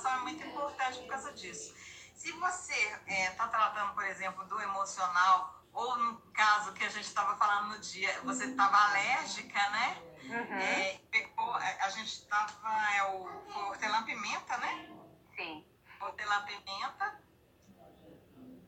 utilização 0.00 0.12
é 0.12 0.18
muito 0.20 0.42
importante 0.44 0.98
por 1.00 1.08
causa 1.08 1.32
disso. 1.32 1.74
Se 2.14 2.32
você 2.32 2.74
está 2.74 3.12
é, 3.14 3.30
tá 3.30 3.48
tratando, 3.48 3.94
por 3.94 4.04
exemplo, 4.04 4.44
do 4.46 4.60
emocional, 4.60 5.62
ou 5.72 5.96
no 5.96 6.20
caso 6.32 6.72
que 6.72 6.84
a 6.84 6.88
gente 6.88 7.06
estava 7.06 7.36
falando 7.36 7.68
no 7.68 7.78
dia, 7.78 8.20
você 8.22 8.46
estava 8.46 8.76
alérgica, 8.76 9.70
né? 9.70 10.02
Uhum. 10.24 10.56
É, 10.56 11.00
pegou, 11.10 11.58
é, 11.60 11.80
a 11.82 11.90
gente 11.90 12.08
estava, 12.08 12.94
é 12.96 13.04
o, 13.04 13.68
hortelã-pimenta, 13.68 14.56
né? 14.58 14.90
Sim. 15.36 15.66
Hortelã-pimenta. 16.00 17.20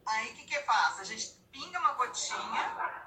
Aí 0.07 0.33
o 0.33 0.37
que 0.37 0.45
que 0.45 0.63
faz? 0.63 1.01
A 1.01 1.05
gente 1.05 1.33
pinga 1.51 1.79
uma 1.79 1.93
gotinha 1.93 3.03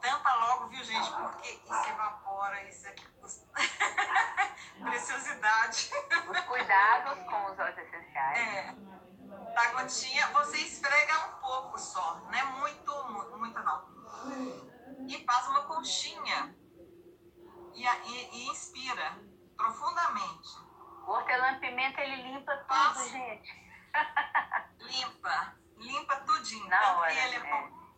tampa 0.00 0.34
logo, 0.34 0.68
viu, 0.68 0.84
gente? 0.84 1.10
Porque 1.10 1.48
isso 1.48 1.88
evapora, 1.88 2.68
isso 2.68 2.86
é 2.86 2.92
preciosidade. 4.80 5.90
Os 6.28 6.40
cuidados 6.40 7.18
com 7.24 7.52
os 7.52 7.58
óleos 7.58 7.78
essenciais. 7.78 8.38
É. 8.38 8.74
Da 9.54 9.72
gotinha, 9.72 10.26
você 10.28 10.58
esfrega 10.58 11.26
um 11.26 11.40
pouco 11.40 11.78
só, 11.78 12.20
não 12.20 12.34
é 12.34 12.44
muito, 12.44 12.92
muito 13.36 13.60
não. 13.60 13.88
E 15.06 15.24
faz 15.24 15.48
uma 15.48 15.62
conchinha. 15.66 16.56
E, 17.74 17.84
e, 17.84 18.36
e 18.36 18.48
inspira 18.48 19.18
profundamente. 19.56 20.48
O 21.06 21.10
hortelã-pimenta, 21.10 22.00
ele 22.00 22.22
limpa 22.22 22.56
tudo, 22.56 22.68
Faz. 22.68 23.10
gente. 23.10 23.78
limpa. 24.80 25.54
Limpa 25.76 26.16
tudinho. 26.16 26.68
Na 26.68 26.98
hora, 26.98 27.12
ele, 27.12 27.36
é 27.36 27.38
né? 27.38 27.50
bom, 27.50 27.92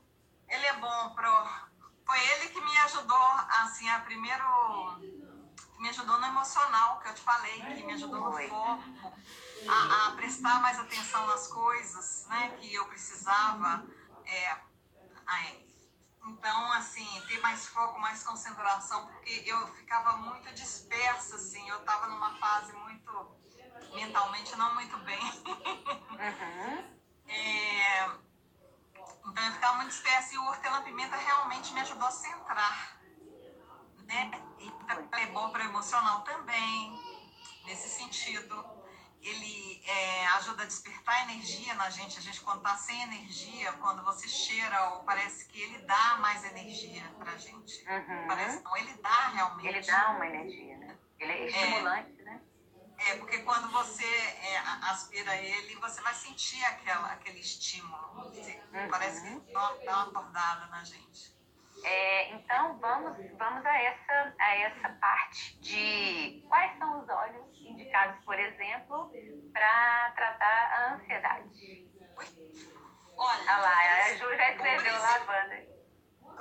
ele 0.49 0.66
é 0.66 0.73
bom 0.75 1.14
pro 1.14 1.71
foi 2.11 2.19
ele 2.33 2.49
que 2.49 2.61
me 2.61 2.77
ajudou, 2.79 3.31
assim, 3.62 3.88
a 3.88 4.01
primeiro. 4.01 4.43
Me 5.81 5.88
ajudou 5.88 6.19
no 6.19 6.27
emocional, 6.27 7.01
que 7.01 7.09
eu 7.09 7.14
te 7.14 7.23
falei, 7.23 7.61
que 7.75 7.83
me 7.83 7.95
ajudou 7.95 8.21
no 8.21 8.33
foco, 8.49 9.12
a, 9.66 10.09
a 10.09 10.11
prestar 10.12 10.61
mais 10.61 10.79
atenção 10.79 11.27
nas 11.27 11.47
coisas, 11.49 12.27
né, 12.29 12.57
que 12.61 12.73
eu 12.75 12.87
precisava. 12.87 13.85
É, 14.27 14.57
então, 16.27 16.73
assim, 16.73 17.07
ter 17.27 17.40
mais 17.40 17.66
foco, 17.66 17.99
mais 17.99 18.22
concentração, 18.22 19.07
porque 19.07 19.43
eu 19.47 19.66
ficava 19.74 20.18
muito 20.18 20.53
dispersa, 20.55 21.37
assim, 21.37 21.68
eu 21.68 21.78
estava 21.81 22.09
numa 22.09 22.37
fase 22.39 22.72
muito, 22.74 23.39
mentalmente 23.95 24.55
não 24.57 24.74
muito 24.74 24.97
bem. 24.99 25.22
Uhum. 26.18 26.95
é, 27.28 28.05
então 29.26 29.47
eu 29.47 29.53
ficava 29.53 29.76
muito 29.76 29.91
dispersa 29.91 30.35
e 30.35 30.39
o 30.39 30.45
hortelã-pimenta 30.45 31.16
realmente 31.16 31.72
me 31.72 31.81
ajudou 31.81 32.07
a 32.07 32.11
centrar. 32.11 32.99
Né? 34.11 34.31
Então 34.59 35.09
é 35.13 35.27
bom 35.27 35.51
para 35.51 35.63
o 35.63 35.67
emocional 35.67 36.23
também, 36.23 37.01
nesse 37.65 37.89
sentido. 37.89 38.81
Ele 39.23 39.83
é, 39.87 40.27
ajuda 40.39 40.65
a 40.65 40.67
despertar 40.67 41.31
energia 41.31 41.75
na 41.75 41.91
gente. 41.91 42.19
A 42.19 42.23
gente, 42.23 42.41
quando 42.41 42.59
está 42.59 42.77
sem 42.77 43.01
energia, 43.03 43.73
quando 43.75 44.03
você 44.03 44.27
cheira, 44.27 44.77
parece 45.07 45.47
que 45.47 45.61
ele 45.61 45.79
dá 45.83 46.17
mais 46.21 46.43
energia 46.43 47.05
para 47.19 47.33
a 47.33 47.37
gente. 47.37 47.87
Uhum. 47.87 48.27
Parece 48.27 48.63
não, 48.65 48.77
ele 48.77 48.95
dá 48.95 49.29
realmente. 49.29 49.69
Ele 49.69 49.81
dá 49.83 50.11
uma 50.11 50.27
energia, 50.27 50.77
né? 50.79 50.99
Ele 51.21 51.33
é 51.33 51.47
estimulante, 51.47 52.21
é, 52.21 52.25
né? 52.25 52.43
É, 52.97 53.17
porque 53.17 53.39
quando 53.43 53.71
você 53.71 54.05
é, 54.05 54.59
aspira 54.91 55.37
ele, 55.37 55.77
você 55.77 56.01
vai 56.01 56.15
sentir 56.15 56.65
aquela, 56.65 57.13
aquele 57.13 57.39
estímulo. 57.39 58.25
Uhum. 58.25 58.89
Parece 58.91 59.23
que 59.23 59.53
dá 59.53 59.75
uma 59.75 60.03
acordada 60.03 60.67
na 60.67 60.83
gente. 60.83 61.39
É, 61.85 62.35
então, 62.35 62.78
vamos, 62.78 63.16
vamos 63.39 63.64
a, 63.64 63.83
essa, 63.83 64.35
a 64.39 64.57
essa 64.57 64.89
parte 65.01 65.59
de 65.61 66.45
quais 66.49 66.76
são 66.78 67.01
os 67.01 67.09
óleos 67.09 67.47
indicados, 67.61 68.22
por 68.24 68.39
exemplo, 68.39 69.11
para 69.53 70.12
tratar 70.14 70.72
a 70.72 70.95
ansiedade. 70.95 71.89
Olha, 72.16 72.28
Olha 73.16 73.57
lá, 73.59 74.05
a 74.05 74.14
Ju 74.16 74.37
já 74.37 74.51
escreveu 74.53 74.99
lavanda. 74.99 75.70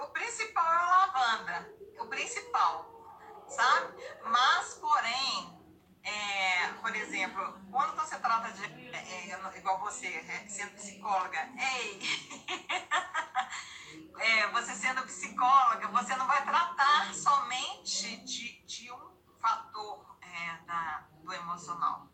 O 0.02 0.08
principal 0.08 0.66
é 0.66 0.78
a 0.78 0.86
lavanda, 0.86 1.74
o 2.00 2.06
principal, 2.08 2.86
sabe? 3.48 4.02
Mas, 4.24 4.76
porém, 4.76 5.59
é, 6.04 6.68
por 6.82 6.96
exemplo, 6.96 7.60
quando 7.72 7.96
você 7.96 8.20
trata 8.20 8.52
de, 8.52 8.64
é, 8.96 9.32
é 9.32 9.58
igual 9.58 9.80
você, 9.80 10.08
é, 10.08 10.48
sendo 10.48 10.76
psicóloga, 10.76 11.50
ei, 11.58 12.00
é, 14.18 14.48
você 14.52 14.76
sendo 14.76 15.04
psicóloga, 15.04 15.88
você 15.90 16.16
não 16.16 16.28
vai 16.28 16.44
tratar 16.44 17.14
somente 17.14 18.18
de, 18.18 18.62
de 18.66 18.92
um 18.92 19.18
fator 19.40 20.18
é, 20.22 20.58
da, 20.66 21.08
do 21.24 21.34
emocional. 21.34 22.08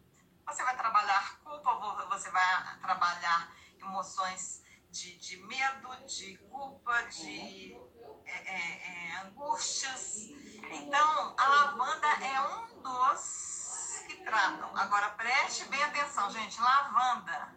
Você 0.46 0.64
vai 0.64 0.76
trabalhar 0.76 1.40
culpa, 1.44 1.74
você 2.10 2.30
vai 2.32 2.80
trabalhar 2.80 3.56
emoções 3.80 4.64
de, 4.92 5.18
de 5.18 5.38
medo, 5.38 5.90
de 6.06 6.38
culpa, 6.50 7.02
de 7.04 7.76
é, 8.26 9.18
angústias. 9.24 10.30
Então, 10.72 11.36
a 11.38 11.48
lavanda 11.48 12.08
é 12.24 12.42
um 12.42 12.82
dos 12.82 13.65
tratam. 14.26 14.70
Agora, 14.76 15.10
preste 15.12 15.66
bem 15.66 15.82
atenção, 15.84 16.30
gente. 16.32 16.60
Lavanda. 16.60 17.56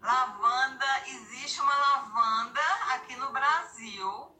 Lavanda, 0.00 0.86
existe 1.06 1.60
uma 1.60 1.76
lavanda 1.76 2.60
aqui 2.94 3.14
no 3.16 3.30
Brasil 3.30 4.36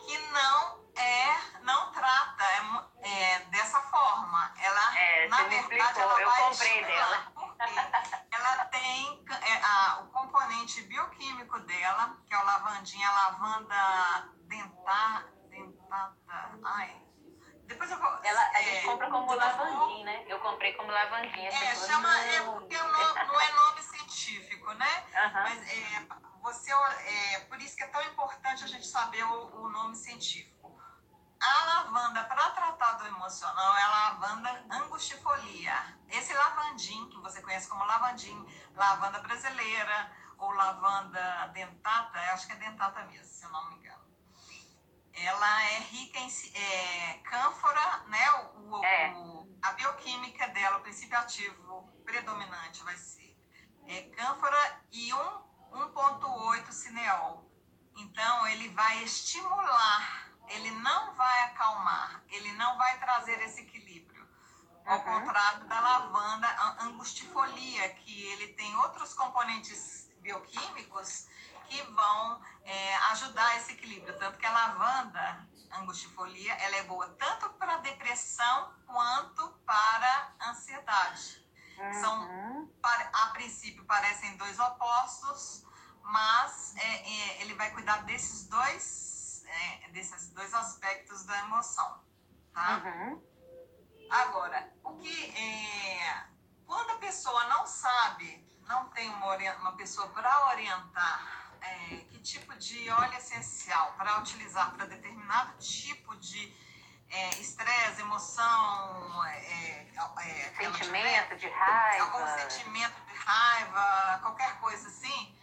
que 0.00 0.18
não 0.28 0.86
é, 0.94 1.60
não 1.62 1.90
trata 1.92 2.44
é, 2.44 3.08
é 3.08 3.38
dessa 3.46 3.80
forma. 3.80 4.52
Ela, 4.62 4.98
é, 4.98 5.28
na 5.28 5.42
verdade, 5.44 6.00
ela 6.00 6.20
eu 6.20 6.30
vai 6.30 6.48
comprei 6.48 6.84
dela. 6.84 7.32
ela 8.30 8.64
tem 8.66 9.24
é, 9.28 9.62
a, 9.64 10.00
o 10.02 10.06
componente 10.08 10.82
bioquímico 10.82 11.58
dela, 11.60 12.16
que 12.26 12.34
é 12.34 12.38
o 12.38 12.44
lavandinha, 12.44 13.10
lavanda 13.10 14.28
dentar, 14.46 15.26
dentata, 15.48 16.58
ai. 16.64 17.05
Depois 17.66 17.90
eu. 17.90 17.96
Ela, 17.96 18.40
a 18.40 18.62
gente 18.62 18.76
é, 18.76 18.82
compra 18.82 19.10
como 19.10 19.34
lavandinha, 19.34 20.04
né? 20.04 20.24
Eu 20.28 20.38
comprei 20.40 20.72
como 20.74 20.90
lavandinha. 20.90 21.48
É, 21.48 21.74
chama, 21.74 22.20
é 22.20 22.40
porque 22.42 22.76
não, 22.76 23.14
não 23.14 23.40
é 23.40 23.52
nome 23.52 23.82
científico, 23.82 24.72
né? 24.74 25.04
Uhum. 25.08 25.42
Mas 25.42 25.68
é, 25.68 26.06
você, 26.42 26.72
é, 26.72 27.40
por 27.40 27.60
isso 27.60 27.76
que 27.76 27.82
é 27.82 27.88
tão 27.88 28.02
importante 28.02 28.64
a 28.64 28.66
gente 28.66 28.86
saber 28.86 29.22
o, 29.24 29.62
o 29.62 29.68
nome 29.68 29.96
científico. 29.96 30.56
A 31.40 31.64
lavanda 31.64 32.24
para 32.24 32.50
tratar 32.50 32.92
do 32.94 33.06
emocional 33.06 33.76
é 33.76 33.82
a 33.82 33.88
lavanda 33.88 34.64
angustifolia. 34.70 35.96
Esse 36.08 36.32
lavandim, 36.32 37.08
que 37.10 37.18
você 37.18 37.42
conhece 37.42 37.68
como 37.68 37.84
lavandim, 37.84 38.46
lavanda 38.74 39.20
brasileira 39.20 40.10
ou 40.38 40.50
lavanda 40.52 41.50
dentata, 41.52 42.18
acho 42.32 42.46
que 42.46 42.52
é 42.52 42.56
dentata 42.56 43.04
mesmo, 43.04 43.24
se 43.24 43.44
eu 43.44 43.50
não 43.50 43.68
me 43.68 43.76
engano. 43.76 44.04
Ela 45.16 45.64
é 45.72 45.78
rica 45.80 46.18
em 46.18 46.30
é, 46.54 47.14
cânfora, 47.24 48.04
né? 48.06 48.30
O, 48.54 48.84
é. 48.84 49.12
o, 49.14 49.58
a 49.62 49.72
bioquímica 49.72 50.48
dela, 50.48 50.78
o 50.78 50.82
princípio 50.82 51.18
ativo 51.18 51.90
predominante 52.04 52.82
vai 52.84 52.96
ser 52.96 53.36
é, 53.86 54.02
cânfora 54.10 54.82
e 54.92 55.10
1,8 55.10 56.70
cineol. 56.70 57.50
Então, 57.96 58.46
ele 58.48 58.68
vai 58.70 59.02
estimular 59.02 60.26
ele 60.48 60.70
não 60.70 61.14
vai 61.14 61.42
acalmar, 61.44 62.22
ele 62.28 62.52
não 62.52 62.76
vai 62.76 62.98
trazer 62.98 63.40
esse 63.42 63.62
equilíbrio. 63.62 64.26
Ao 64.84 64.98
uhum. 64.98 65.04
contrário 65.04 65.66
da 65.66 65.80
lavanda 65.80 66.76
angustifolia, 66.82 67.88
que 67.94 68.26
ele 68.28 68.48
tem 68.52 68.76
outros 68.76 69.12
componentes 69.14 70.10
bioquímicos 70.20 71.26
que 71.66 71.82
vão 71.82 72.42
é, 72.64 72.96
ajudar 73.12 73.56
esse 73.56 73.72
equilíbrio. 73.72 74.18
Tanto 74.18 74.38
que 74.38 74.46
a 74.46 74.50
lavanda 74.50 75.46
angustifolia, 75.78 76.54
ela 76.54 76.76
é 76.76 76.82
boa 76.84 77.08
tanto 77.18 77.50
para 77.50 77.78
depressão 77.78 78.74
quanto 78.86 79.48
para 79.66 80.32
ansiedade. 80.48 81.44
Uhum. 81.78 82.00
São, 82.00 82.70
a 83.12 83.26
princípio, 83.32 83.84
parecem 83.84 84.36
dois 84.36 84.58
opostos, 84.58 85.66
mas 86.02 86.74
é, 86.76 86.82
é, 86.82 87.42
ele 87.42 87.54
vai 87.54 87.70
cuidar 87.72 88.04
desses 88.04 88.46
dois 88.48 89.16
né, 89.46 89.88
desses 89.92 90.30
dois 90.30 90.52
aspectos 90.54 91.24
da 91.24 91.38
emoção, 91.38 92.04
tá? 92.52 92.82
Uhum. 92.84 93.22
Agora, 94.10 94.72
o 94.82 94.96
que 94.98 95.24
é, 95.36 96.26
quando 96.66 96.90
a 96.90 96.98
pessoa 96.98 97.44
não 97.44 97.66
sabe, 97.66 98.44
não 98.66 98.88
tem 98.90 99.08
uma, 99.08 99.36
uma 99.60 99.76
pessoa 99.76 100.08
para 100.08 100.48
orientar 100.48 101.45
é, 101.60 101.96
que 102.10 102.18
tipo 102.20 102.54
de 102.56 102.88
óleo 102.90 103.14
essencial 103.14 103.92
para 103.92 104.18
utilizar 104.18 104.72
para 104.72 104.86
determinado 104.86 105.56
tipo 105.58 106.16
de 106.16 106.52
é, 107.10 107.28
estresse, 107.40 108.00
é, 108.00 108.04
emoção, 108.04 109.24
é, 109.26 109.92
é, 110.18 110.54
sentimento 110.56 111.36
de 111.36 111.48
raiva, 111.48 112.04
algum 112.04 112.38
sentimento 112.38 113.00
de 113.06 113.14
raiva, 113.14 114.18
qualquer 114.22 114.58
coisa 114.60 114.88
assim, 114.88 115.36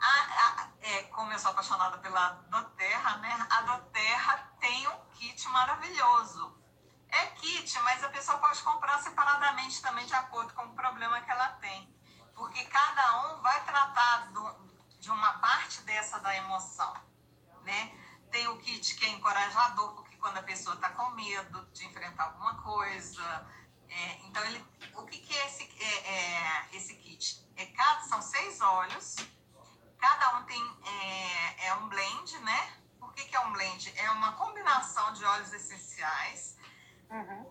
a, 0.00 0.06
a, 0.06 0.68
é, 0.82 1.02
como 1.04 1.32
eu 1.32 1.38
sou 1.38 1.50
apaixonada 1.50 1.98
pela 1.98 2.30
Doterra, 2.48 3.18
né? 3.18 3.46
A 3.50 3.62
Doterra 3.62 4.52
tem 4.58 4.88
um 4.88 5.00
kit 5.12 5.46
maravilhoso. 5.48 6.58
É 7.10 7.26
kit, 7.26 7.78
mas 7.80 8.02
a 8.04 8.08
pessoa 8.08 8.38
pode 8.38 8.62
comprar 8.62 8.98
separadamente 8.98 9.82
também 9.82 10.06
de 10.06 10.14
acordo 10.14 10.54
com 10.54 10.62
o 10.62 10.74
problema 10.74 11.20
que 11.20 11.30
ela 11.30 11.48
tem. 11.54 11.92
Porque 12.34 12.64
cada 12.66 13.32
um 13.32 13.42
vai 13.42 13.62
tratar 13.64 14.30
do, 14.32 14.69
de 15.00 15.10
uma 15.10 15.32
parte 15.34 15.80
dessa 15.82 16.18
da 16.20 16.36
emoção, 16.36 16.94
né? 17.64 17.92
Tem 18.30 18.46
o 18.48 18.58
kit 18.58 18.94
que 18.94 19.04
é 19.04 19.08
encorajador, 19.08 19.94
porque 19.94 20.16
quando 20.16 20.38
a 20.38 20.42
pessoa 20.42 20.76
está 20.76 20.90
com 20.90 21.10
medo 21.10 21.66
de 21.72 21.84
enfrentar 21.86 22.24
alguma 22.24 22.62
coisa. 22.62 23.48
É, 23.88 24.12
então, 24.26 24.44
ele, 24.44 24.64
o 24.94 25.04
que, 25.04 25.18
que 25.18 25.36
é, 25.36 25.46
esse, 25.46 25.64
é, 25.64 26.12
é 26.12 26.76
esse 26.76 26.94
kit? 26.94 27.44
É, 27.56 27.66
cada, 27.66 28.02
são 28.02 28.22
seis 28.22 28.60
óleos 28.60 29.16
Cada 30.00 30.38
um 30.38 30.44
tem 30.44 30.76
é, 30.86 31.66
é 31.66 31.74
um 31.74 31.88
blend, 31.88 32.38
né? 32.38 32.72
Por 32.98 33.12
que, 33.12 33.24
que, 33.26 33.36
é 33.36 33.40
um 33.40 33.52
blend? 33.52 33.92
É 33.96 34.10
uma 34.12 34.32
combinação 34.32 35.12
de 35.12 35.24
óleos 35.24 35.52
essenciais. 35.52 36.56
Uhum. 37.10 37.50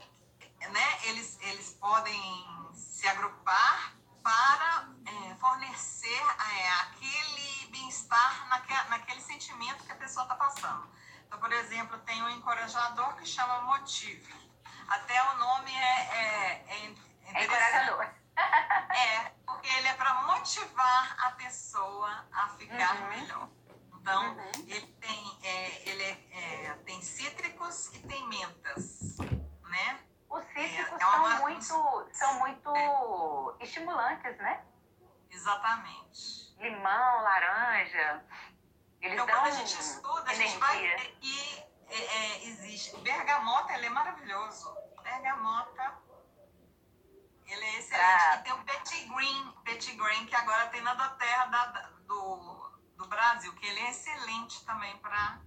Né? 0.60 1.00
Eles, 1.04 1.38
eles 1.42 1.74
podem 1.74 2.72
se 2.74 3.08
agrupar 3.08 3.94
para 4.24 4.90
é, 5.06 5.36
fornecer 5.36 6.22
é, 6.22 6.70
aquele 6.82 7.68
bem-estar 7.72 8.48
naquele, 8.50 8.90
naquele 8.90 9.22
sentimento 9.22 9.84
que 9.84 9.92
a 9.92 9.96
pessoa 9.96 10.24
está 10.24 10.36
passando. 10.36 10.90
Então, 11.26 11.40
por 11.40 11.52
exemplo, 11.52 11.98
tem 12.00 12.22
um 12.24 12.30
encorajador 12.30 13.16
que 13.16 13.26
chama 13.26 13.62
Motive. 13.62 14.34
Até 14.88 15.22
o 15.32 15.38
nome 15.38 15.72
é, 15.72 16.00
é, 16.02 16.66
é, 16.68 16.96
é 17.34 17.44
encorajador. 17.46 18.10
É, 18.90 19.32
porque 19.46 19.68
ele 19.68 19.88
é 19.88 19.94
para 19.94 20.14
motivar 20.24 21.16
a 21.20 21.32
pessoa 21.32 22.26
a 22.32 22.50
ficar 22.50 22.96
uhum. 22.96 23.08
melhor. 23.10 23.50
Então, 24.02 24.36
uhum. 24.36 24.52
ele, 24.68 24.88
tem, 25.00 25.40
é, 25.44 25.90
ele 25.90 26.04
é, 26.04 26.66
é, 26.68 26.74
tem 26.86 27.02
cítricos 27.02 27.94
e 27.94 28.00
tem 28.00 28.28
mentas, 28.28 29.18
né? 29.64 30.00
Os 30.30 30.44
cítricos 30.48 30.92
é, 30.92 30.96
é 30.96 31.00
são, 31.00 31.40
muito, 31.40 32.10
são 32.12 32.40
muito 32.40 33.58
estimulantes, 33.60 34.38
né? 34.38 34.64
Exatamente. 35.30 36.56
Limão, 36.60 37.22
laranja. 37.24 38.24
Eles 39.02 39.14
então, 39.14 39.26
quando 39.26 39.46
a 39.46 39.52
gente 39.52 39.80
estuda, 39.80 40.34
energia. 40.34 40.46
a 40.46 40.48
gente 40.48 40.60
vai 40.60 40.80
ver 40.80 41.18
que 41.20 41.64
é, 41.90 42.46
existe. 42.46 42.98
Bergamota, 42.98 43.74
ele 43.74 43.86
é 43.88 43.90
maravilhoso. 43.90 44.76
Bergamota 45.02 46.10
ele 47.50 47.66
é 47.66 47.80
excelente. 47.80 48.04
Ah. 48.04 48.36
E 48.36 48.44
tem 48.44 48.54
o 48.54 48.64
Petit 48.64 49.06
Green, 49.06 49.52
Petit 49.64 49.96
Green, 49.96 50.26
que 50.28 50.36
agora 50.36 50.68
tem 50.68 50.82
na 50.82 50.94
doterra 50.94 51.46
da, 51.46 51.66
do, 52.06 52.72
do 52.96 53.08
Brasil, 53.08 53.54
que 53.56 53.66
ele 53.66 53.80
é 53.80 53.90
excelente 53.90 54.64
também 54.66 54.96
para 54.98 55.42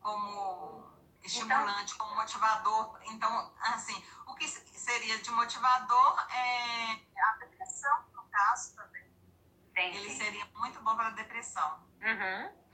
como 0.00 0.85
estimulante, 1.26 1.94
então, 1.94 2.06
como 2.06 2.20
motivador. 2.20 3.00
Então, 3.10 3.54
assim, 3.60 4.04
o 4.26 4.34
que 4.34 4.46
seria 4.48 5.18
de 5.18 5.30
motivador 5.30 6.26
é 6.32 6.92
a 7.20 7.32
depressão, 7.40 8.04
no 8.14 8.22
caso 8.24 8.76
também. 8.76 9.04
Entendi. 9.70 9.98
Ele 9.98 10.10
seria 10.10 10.44
muito 10.54 10.80
bom 10.82 10.96
para 10.96 11.08
a 11.08 11.10
depressão. 11.10 11.86
Uhum. 12.02 12.66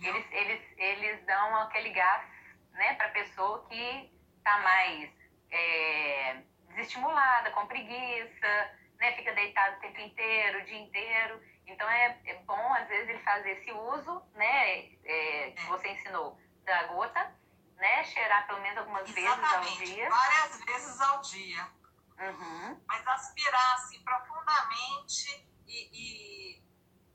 Eles, 0.00 0.26
eles, 0.30 0.78
eles 0.78 1.26
dão 1.26 1.56
aquele 1.56 1.90
gás 1.90 2.26
né, 2.72 2.94
para 2.94 3.06
a 3.06 3.10
pessoa 3.12 3.66
que 3.68 4.12
está 4.38 4.58
mais. 4.58 5.10
É, 5.50 6.42
desestimulada, 6.72 7.50
com 7.50 7.66
preguiça, 7.66 8.70
né? 8.98 9.12
Fica 9.12 9.32
deitado 9.34 9.76
o 9.76 9.80
tempo 9.80 10.00
inteiro, 10.00 10.58
o 10.58 10.64
dia 10.64 10.78
inteiro. 10.78 11.40
Então 11.66 11.88
é, 11.88 12.18
é 12.26 12.34
bom, 12.44 12.72
às 12.74 12.88
vezes, 12.88 13.08
ele 13.08 13.18
fazer 13.20 13.50
esse 13.50 13.72
uso, 13.72 14.22
né? 14.34 14.88
É, 15.04 15.52
que 15.52 15.62
você 15.66 15.88
ensinou 15.88 16.38
da 16.64 16.84
gota, 16.84 17.34
né? 17.82 18.04
Cheirar 18.04 18.46
pelo 18.46 18.60
menos 18.60 18.78
algumas 18.78 19.08
Exatamente, 19.08 19.78
vezes 19.78 19.90
ao 19.90 19.96
dia. 19.96 20.08
Várias 20.08 20.64
vezes 20.64 21.00
ao 21.00 21.20
dia. 21.20 21.72
Uhum. 22.20 22.80
Mas 22.86 23.06
aspirar 23.08 23.74
assim 23.74 24.00
profundamente 24.04 25.50
e, 25.66 25.90
e, 25.92 26.64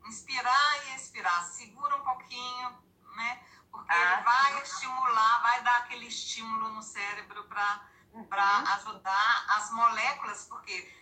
inspirar 0.05 0.87
e 0.87 0.95
expirar. 0.95 1.41
Segura 1.45 1.95
um 1.95 2.03
pouquinho, 2.03 2.83
né? 3.15 3.41
Porque 3.71 3.93
ah, 3.93 4.13
ele 4.13 4.23
vai 4.23 4.53
sim. 4.53 4.61
estimular, 4.63 5.41
vai 5.41 5.63
dar 5.63 5.77
aquele 5.77 6.07
estímulo 6.07 6.69
no 6.71 6.81
cérebro 6.81 7.45
para 7.45 7.87
uhum. 8.11 8.67
ajudar 8.73 9.45
as 9.55 9.71
moléculas, 9.71 10.45
porque 10.49 10.93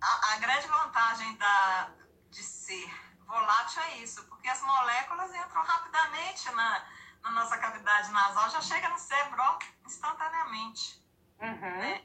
a, 0.00 0.32
a 0.32 0.36
grande 0.36 0.66
vantagem 0.68 1.36
da, 1.36 1.90
de 2.30 2.42
ser 2.42 2.90
volátil 3.26 3.82
é 3.82 3.98
isso, 3.98 4.26
porque 4.28 4.48
as 4.48 4.62
moléculas 4.62 5.34
entram 5.34 5.62
rapidamente 5.62 6.50
na, 6.52 6.86
na 7.22 7.30
nossa 7.30 7.56
cavidade 7.58 8.10
nasal, 8.10 8.50
já 8.50 8.60
chega 8.60 8.88
no 8.88 8.98
cérebro 8.98 9.40
ó, 9.40 9.58
instantaneamente. 9.86 11.02
Uhum. 11.40 11.78
Né? 11.78 12.04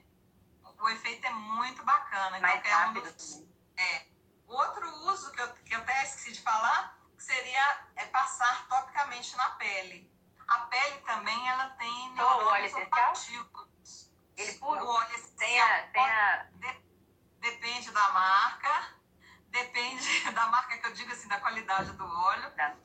O 0.79 0.89
efeito 0.89 1.25
é 1.25 1.31
muito 1.31 1.83
bacana. 1.83 2.39
Mais 2.39 2.59
então, 2.59 2.71
rápido. 2.71 3.07
É 3.07 3.09
um 3.09 3.13
dos, 3.13 3.43
é. 3.77 4.07
Outro 4.47 4.89
uso 5.11 5.31
que 5.31 5.41
eu, 5.41 5.53
que 5.55 5.75
eu 5.75 5.79
até 5.79 6.03
esqueci 6.03 6.33
de 6.33 6.41
falar 6.41 6.97
seria 7.17 7.85
é 7.95 8.05
passar 8.05 8.67
topicamente 8.67 9.35
na 9.35 9.49
pele. 9.51 10.09
A 10.47 10.59
pele 10.59 10.99
também 11.01 11.49
ela 11.49 11.69
tem 11.71 12.13
neurônios 12.13 12.73
olfativos. 12.73 14.13
Ele 14.37 14.53
puro? 14.53 14.85
O 14.85 14.87
óleo 14.87 15.27
tem 15.35 15.59
a, 15.59 15.87
tem 15.87 16.09
a... 16.09 16.47
De, 16.53 16.81
depende 17.39 17.91
da 17.91 18.09
marca, 18.11 18.95
depende 19.47 20.21
da 20.31 20.47
marca 20.47 20.77
que 20.77 20.87
eu 20.87 20.93
digo 20.93 21.11
assim, 21.11 21.27
da 21.27 21.39
qualidade 21.39 21.91
do 21.93 22.05
óleo. 22.05 22.51
Tá. 22.51 22.75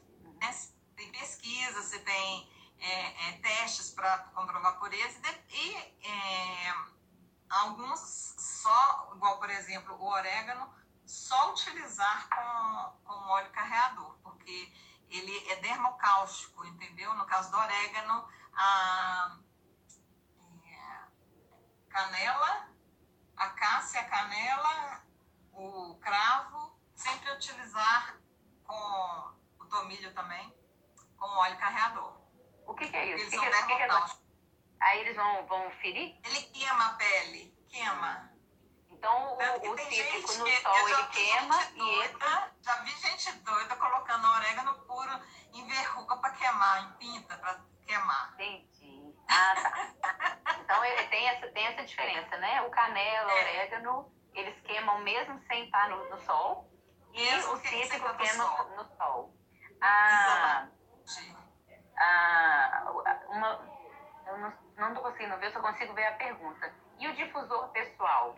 Tem 0.97 1.11
pesquisa, 1.11 1.83
você 1.83 1.99
tem 2.01 2.53
é, 2.79 3.29
é, 3.29 3.33
testes 3.39 3.91
para 3.91 4.19
comprovar 4.35 4.79
pureza 4.79 5.21
e 5.49 5.75
é, 6.05 6.75
alguns 7.49 8.35
só, 8.39 9.13
igual 9.15 9.39
por 9.39 9.51
exemplo 9.51 9.95
o 9.95 10.07
orégano, 10.07 10.69
só 11.07 11.53
utilizar 11.53 12.29
com, 12.29 13.05
com 13.05 13.29
óleo 13.31 13.51
carreador, 13.51 14.17
porque 14.23 14.73
ele 15.09 15.51
é 15.51 15.57
dermocáustico, 15.57 16.65
entendeu? 16.65 17.15
No 17.15 17.27
caso 17.27 17.51
do 17.51 17.57
orégano, 17.59 18.29
a 18.55 19.39
é, 20.65 21.07
canela, 21.89 22.69
a 23.37 23.49
cássia, 23.51 24.01
a 24.01 24.09
canela, 24.09 25.05
o 25.53 25.97
cravo, 25.97 26.77
sempre 26.95 27.31
utilizar 27.33 28.19
com 28.65 29.35
o 29.61 29.65
tomilho 29.67 30.13
também, 30.15 30.62
com 31.23 31.29
óleo 31.39 31.57
carreador. 31.57 32.21
O 32.67 32.75
que, 32.75 32.89
que 32.89 32.97
é 32.97 33.07
isso? 33.07 33.23
Eles 33.23 33.31
que 33.31 33.37
são 33.37 33.45
que, 33.45 33.51
dermocáusticos. 33.51 34.19
Que 34.19 34.83
Aí 34.83 35.01
eles 35.01 35.15
vão, 35.17 35.47
vão 35.47 35.71
ferir? 35.81 36.19
Ele 36.25 36.43
queima 36.43 36.87
a 36.87 36.95
pele, 36.95 37.57
queima. 37.69 38.33
Então, 38.91 39.35
o, 39.35 39.73
o 39.73 39.79
cítrico 39.79 40.33
no 40.33 40.47
sol, 40.47 40.89
ele 40.89 41.05
queima 41.09 41.63
e 41.75 42.05
entra... 42.05 42.53
Já 42.61 42.75
vi 42.83 42.91
gente 42.91 43.33
doida 43.39 43.77
colocando 43.77 44.27
orégano 44.29 44.75
puro 44.81 45.21
em 45.53 45.67
verruga 45.67 46.17
para 46.17 46.31
queimar, 46.31 46.83
em 46.85 46.93
pinta 46.99 47.37
para 47.39 47.61
queimar. 47.87 48.33
Entendi. 48.35 49.15
Ah, 49.29 49.55
tá. 50.03 50.59
então, 50.61 50.85
ele 50.85 51.05
tem 51.09 51.29
essa, 51.29 51.49
tem 51.49 51.67
essa 51.67 51.85
diferença, 51.85 52.37
né? 52.39 52.63
O 52.63 52.71
canela, 52.71 53.29
o 53.29 53.31
é. 53.31 53.41
orégano, 53.41 54.13
eles 54.35 54.61
queimam 54.63 54.99
mesmo 55.01 55.41
sem 55.47 55.65
estar 55.65 55.89
no, 55.89 56.09
no 56.11 56.19
sol. 56.23 56.69
E 57.13 57.35
o 57.37 57.57
cítrico 57.59 58.17
queima 58.17 58.45
no, 58.45 58.77
no 58.77 58.97
sol. 58.97 59.35
Ah, 59.81 60.69
ah, 61.97 62.93
uma, 63.29 63.61
eu 64.27 64.39
não 64.77 64.89
estou 64.89 65.03
conseguindo 65.03 65.37
ver, 65.39 65.53
só 65.53 65.61
consigo 65.61 65.95
ver 65.95 66.07
a 66.07 66.13
pergunta. 66.13 66.73
E 66.99 67.09
o 67.09 67.15
difusor 67.15 67.69
pessoal? 67.69 68.37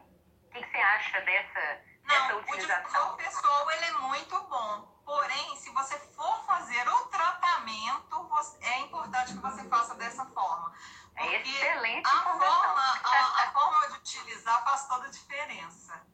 que, 0.55 0.63
que 0.63 0.71
você 0.71 0.79
acha 0.79 1.21
dessa, 1.23 1.83
Não, 2.05 2.09
dessa 2.09 2.37
utilização? 2.37 3.13
O 3.13 3.17
pessoal 3.17 3.71
ele 3.73 3.85
é 3.85 3.93
muito 3.93 4.41
bom. 4.45 4.95
Porém, 5.05 5.57
se 5.57 5.71
você 5.71 5.99
for 5.99 6.47
fazer 6.47 6.89
o 6.89 7.07
tratamento, 7.07 8.29
é 8.61 8.81
importante 8.81 9.33
que 9.33 9.39
você 9.39 9.69
faça 9.69 9.95
dessa 9.97 10.25
forma. 10.27 10.73
É 11.17 11.41
excelente 11.41 12.07
a 12.07 12.23
forma, 12.23 12.83
a, 13.05 13.45
a, 13.45 13.53
forma 13.53 13.89
de 13.89 13.95
utilizar 13.99 14.65
faz 14.65 14.89
toda 14.89 15.07
a 15.07 15.11
diferença. 15.11 16.07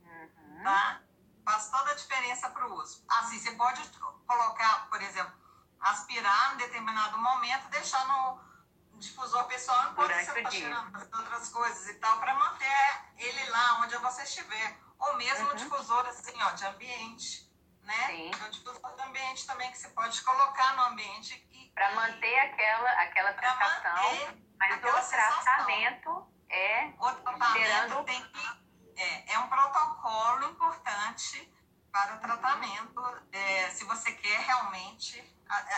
Uhum. 0.00 0.62
Tá? 0.62 1.00
Faz 1.44 1.70
toda 1.70 1.92
a 1.92 1.94
diferença 1.94 2.50
para 2.50 2.66
o 2.66 2.74
uso. 2.74 3.04
Assim, 3.08 3.38
você 3.38 3.52
pode 3.52 3.82
colocar, 4.26 4.88
por 4.90 5.00
exemplo, 5.02 5.32
aspirar 5.80 6.54
em 6.54 6.58
deixar 7.70 8.06
no 8.06 8.40
difusor 8.98 9.44
pessoal 9.44 9.90
enquanto 9.90 10.08
Durante 10.08 10.26
você 10.26 10.38
está 10.38 10.50
tirando 10.50 11.16
outras 11.16 11.48
coisas 11.48 11.88
e 11.88 11.94
tal, 11.94 12.18
para 12.18 12.34
manter 12.34 13.00
ele 13.18 13.50
lá 13.50 13.80
onde 13.82 13.96
você 13.98 14.22
estiver. 14.22 14.78
Ou 14.98 15.16
mesmo 15.16 15.48
uhum. 15.50 15.56
difusor 15.56 16.06
assim, 16.06 16.42
ó, 16.42 16.50
de 16.50 16.64
ambiente. 16.66 17.52
Né? 17.82 18.06
Sim. 18.06 18.30
É 18.40 18.46
um 18.46 18.50
difusor 18.50 18.96
de 18.96 19.02
ambiente 19.02 19.46
também 19.46 19.70
que 19.70 19.78
você 19.78 19.88
pode 19.90 20.22
colocar 20.22 20.76
no 20.76 20.82
ambiente. 20.84 21.44
Para 21.74 21.92
manter 21.94 22.38
aquela, 22.38 22.90
aquela 23.02 23.32
sensação. 23.34 24.38
Mas 24.58 24.72
aquela 24.72 25.00
o 25.00 25.08
tratamento 25.08 26.34
é. 26.48 26.92
O 26.98 27.12
tratamento 27.12 28.04
tem 28.04 28.22
que. 28.28 28.64
É, 28.96 29.32
é 29.34 29.38
um 29.40 29.48
protocolo 29.48 30.44
importante 30.50 31.52
para 31.94 32.16
o 32.16 32.18
tratamento, 32.18 33.00
é, 33.30 33.70
se 33.70 33.84
você 33.84 34.10
quer 34.10 34.40
realmente 34.40 35.32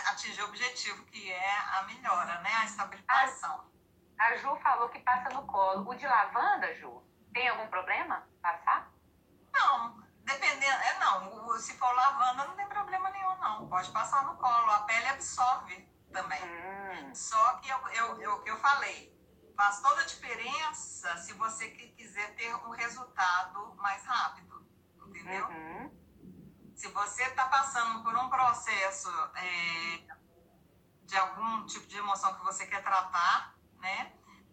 atingir 0.06 0.40
o 0.40 0.46
objetivo, 0.46 1.04
que 1.04 1.30
é 1.30 1.58
a 1.78 1.82
melhora, 1.82 2.40
né? 2.40 2.50
A 2.54 2.64
estabilização. 2.64 3.70
A, 4.18 4.24
a 4.24 4.36
Ju 4.38 4.56
falou 4.62 4.88
que 4.88 4.98
passa 5.00 5.28
no 5.28 5.46
colo. 5.46 5.86
O 5.86 5.94
de 5.94 6.06
lavanda, 6.06 6.74
Ju, 6.76 7.02
tem 7.34 7.46
algum 7.50 7.68
problema 7.68 8.26
passar? 8.40 8.90
Não, 9.52 10.02
dependendo. 10.24 10.64
É 10.64 10.98
não. 11.00 11.58
Se 11.58 11.76
for 11.76 11.94
lavanda, 11.94 12.46
não 12.46 12.56
tem 12.56 12.66
problema 12.66 13.10
nenhum, 13.10 13.36
não. 13.36 13.68
Pode 13.68 13.90
passar 13.90 14.24
no 14.24 14.36
colo. 14.36 14.70
A 14.70 14.84
pele 14.84 15.08
absorve 15.08 15.86
também. 16.10 16.40
Hum. 16.42 17.14
Só 17.14 17.58
que 17.58 17.68
eu, 17.68 17.88
eu, 17.88 18.22
eu, 18.22 18.46
eu 18.46 18.56
falei, 18.60 19.14
faz 19.54 19.82
toda 19.82 20.00
a 20.00 20.06
diferença 20.06 21.14
se 21.18 21.34
você 21.34 21.68
quiser 21.68 22.34
ter 22.36 22.54
um 22.54 22.70
resultado 22.70 23.74
mais 23.74 24.02
rápido. 24.06 24.66
Entendeu? 25.08 25.46
Uhum. 25.48 25.75
Se 26.76 26.88
você 26.88 27.22
está 27.22 27.46
passando 27.46 28.02
por 28.02 28.14
um 28.14 28.28
processo 28.28 29.08
é, 29.34 30.14
de 31.04 31.16
algum 31.16 31.64
tipo 31.64 31.86
de 31.86 31.96
emoção 31.96 32.34
que 32.34 32.44
você 32.44 32.66
quer 32.66 32.82
tratar, 32.82 33.54
né? 33.80 34.12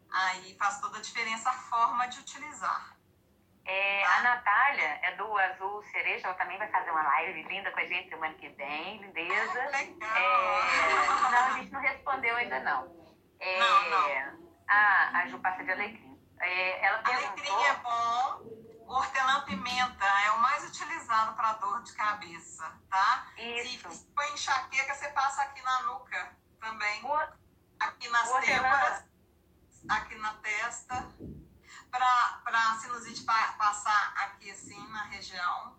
Aí 0.10 0.56
faz 0.58 0.80
toda 0.80 1.00
a 1.00 1.02
diferença 1.02 1.50
a 1.50 1.54
forma 1.54 2.08
de 2.08 2.20
utilizar. 2.20 2.96
É, 3.66 4.04
tá? 4.04 4.18
A 4.18 4.22
Natália 4.22 5.00
é 5.04 5.16
do 5.18 5.38
Azul 5.38 5.84
Cereja, 5.84 6.28
ela 6.28 6.36
também 6.36 6.58
vai 6.58 6.72
fazer 6.72 6.92
uma 6.92 7.04
live 7.04 7.44
linda 7.44 7.70
com 7.72 7.80
a 7.80 7.86
gente 7.86 8.08
semana 8.08 8.34
que 8.36 8.48
vem, 8.50 9.02
lindeza. 9.02 9.62
Ah, 9.62 9.78
legal! 9.78 10.10
É, 10.10 11.30
não, 11.30 11.46
a 11.46 11.52
gente 11.60 11.72
não 11.74 11.82
respondeu 11.82 12.36
ainda 12.38 12.60
não. 12.62 13.14
É, 13.42 13.60
não, 13.60 13.90
não. 13.90 14.54
A, 14.70 15.20
a 15.20 15.28
Ju 15.28 15.40
passa 15.40 15.62
de 15.62 15.72
alecrim. 15.72 16.18
É, 16.40 16.86
ela 16.86 17.00
perguntou... 17.00 17.28
Alecrim 17.28 17.64
é 17.66 17.76
bom 17.76 18.73
hortelã-pimenta 18.94 20.06
é 20.26 20.32
o 20.32 20.40
mais 20.40 20.64
utilizado 20.68 21.36
para 21.36 21.54
dor 21.54 21.82
de 21.84 21.94
cabeça, 21.94 22.80
tá? 22.90 23.28
Isso. 23.38 23.90
Se 23.92 24.14
for 24.14 24.26
enxaqueca, 24.34 24.94
você 24.94 25.10
passa 25.10 25.42
aqui 25.44 25.62
na 25.62 25.84
nuca 25.84 26.36
também. 26.60 27.04
O... 27.04 27.44
Aqui 27.80 28.08
nas 28.10 28.32
têmporas, 28.40 29.04
aqui 29.90 30.16
na 30.16 30.34
testa. 30.36 31.08
Para 31.92 32.76
sinusite 32.80 33.24
passar 33.24 34.14
aqui 34.18 34.50
assim 34.52 34.88
na 34.90 35.04
região. 35.04 35.78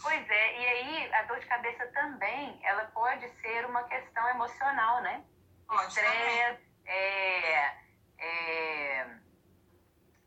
Pois 0.00 0.28
é, 0.28 0.60
e 0.60 0.66
aí 0.66 1.14
a 1.14 1.22
dor 1.24 1.38
de 1.40 1.46
cabeça 1.46 1.86
também, 1.88 2.60
ela 2.64 2.84
pode 2.86 3.28
ser 3.40 3.66
uma 3.66 3.82
questão 3.84 4.28
emocional, 4.28 5.02
né? 5.02 5.24
Pode 5.66 5.88
Estresse, 5.88 6.62
é, 6.84 7.76
é 8.18 8.85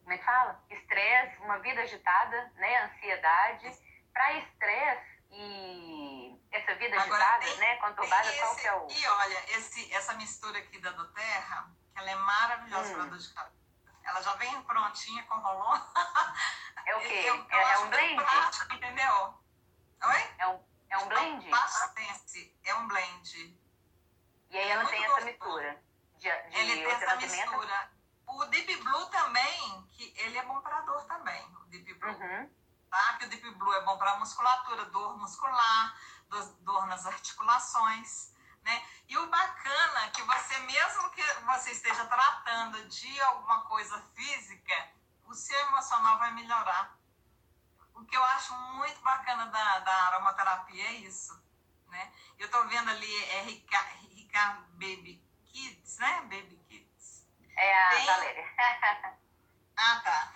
como 0.09 0.13
é 0.13 0.17
que 0.17 0.25
fala? 0.25 0.63
Estresse, 0.71 1.37
uma 1.43 1.59
vida 1.59 1.81
agitada, 1.81 2.51
né? 2.55 2.83
Ansiedade. 2.85 3.77
Para 4.11 4.33
estresse 4.33 5.23
e 5.29 6.35
essa 6.51 6.73
vida 6.75 6.99
Agora, 6.99 7.23
agitada, 7.23 7.45
tem, 7.45 7.57
né? 7.57 7.75
Conturbada, 7.75 8.33
qual 8.39 8.55
que 8.55 8.67
é 8.67 8.73
o. 8.73 8.87
E 8.89 9.07
olha, 9.07 9.55
esse, 9.55 9.93
essa 9.93 10.13
mistura 10.15 10.57
aqui 10.57 10.79
da 10.79 10.89
do 10.93 11.07
Terra, 11.13 11.71
que 11.93 11.99
ela 11.99 12.09
é 12.09 12.15
maravilhosa 12.15 12.91
hum. 12.91 12.95
para 12.95 13.03
dor 13.05 13.19
de 13.19 13.33
cabeça. 13.33 13.55
Ela 14.03 14.21
já 14.23 14.33
vem 14.37 14.61
prontinha 14.63 15.23
com 15.23 15.35
rolon. 15.37 15.79
É 16.87 16.95
o 16.95 17.01
quê? 17.01 17.23
Eu, 17.25 17.35
eu 17.35 17.45
é, 17.51 17.73
é 17.73 17.77
um 17.79 17.89
blend? 17.89 18.23
Prático, 18.23 18.73
entendeu? 18.73 19.39
Oi? 20.05 20.33
É 20.39 20.47
um, 20.47 20.63
é 20.89 20.97
um 20.97 21.07
blend? 21.07 21.49
Bastante. 21.49 22.57
É 22.63 22.73
um 22.73 22.87
blend. 22.87 23.59
E 24.49 24.57
aí 24.57 24.69
ela 24.69 24.85
tem 24.87 25.05
essa 25.05 25.21
mistura. 25.21 25.83
De, 26.17 26.31
de 26.31 26.57
Ele 26.57 26.83
tem 26.83 26.91
essa 26.91 27.15
mistura. 27.17 27.98
O 28.29 28.45
Deep 28.45 28.75
Blue 28.77 29.05
também, 29.07 29.87
que 29.91 30.13
ele 30.17 30.37
é 30.37 30.45
bom 30.45 30.61
para 30.61 30.81
dor 30.81 31.03
também, 31.05 31.43
o 31.61 31.65
Deep 31.65 31.93
Blue. 31.95 32.11
Uhum. 32.11 32.49
Tá? 32.89 33.13
Que 33.17 33.25
o 33.25 33.29
Deep 33.29 33.51
Blue 33.55 33.73
é 33.73 33.81
bom 33.83 33.97
para 33.97 34.17
musculatura, 34.17 34.85
dor 34.85 35.17
muscular, 35.17 35.99
dor 36.61 36.87
nas 36.87 37.05
articulações. 37.05 38.33
Né? 38.63 38.87
E 39.07 39.17
o 39.17 39.27
bacana 39.27 40.05
é 40.05 40.09
que 40.11 40.21
você, 40.21 40.57
mesmo 40.59 41.09
que 41.11 41.23
você 41.45 41.71
esteja 41.71 42.05
tratando 42.05 42.87
de 42.87 43.21
alguma 43.21 43.61
coisa 43.61 43.99
física, 44.13 44.89
o 45.25 45.33
seu 45.33 45.59
emocional 45.67 46.19
vai 46.19 46.31
melhorar. 46.33 46.97
O 47.95 48.05
que 48.05 48.15
eu 48.15 48.23
acho 48.23 48.53
muito 48.75 49.01
bacana 49.01 49.47
da, 49.47 49.79
da 49.79 49.93
aromaterapia 50.07 50.85
é 50.85 50.93
isso. 50.93 51.33
Né? 51.87 52.13
Eu 52.37 52.45
estou 52.45 52.67
vendo 52.67 52.89
ali, 52.89 53.23
é 53.25 53.41
Ricardo 53.41 54.63
Baby 54.73 55.21
Kids, 55.45 55.97
né? 55.97 56.21
Baby. 56.21 56.58
É 57.59 57.83
a 57.83 57.89
Tem... 57.89 58.05
Valéria. 58.05 58.45
ah, 59.77 60.01
tá. 60.03 60.33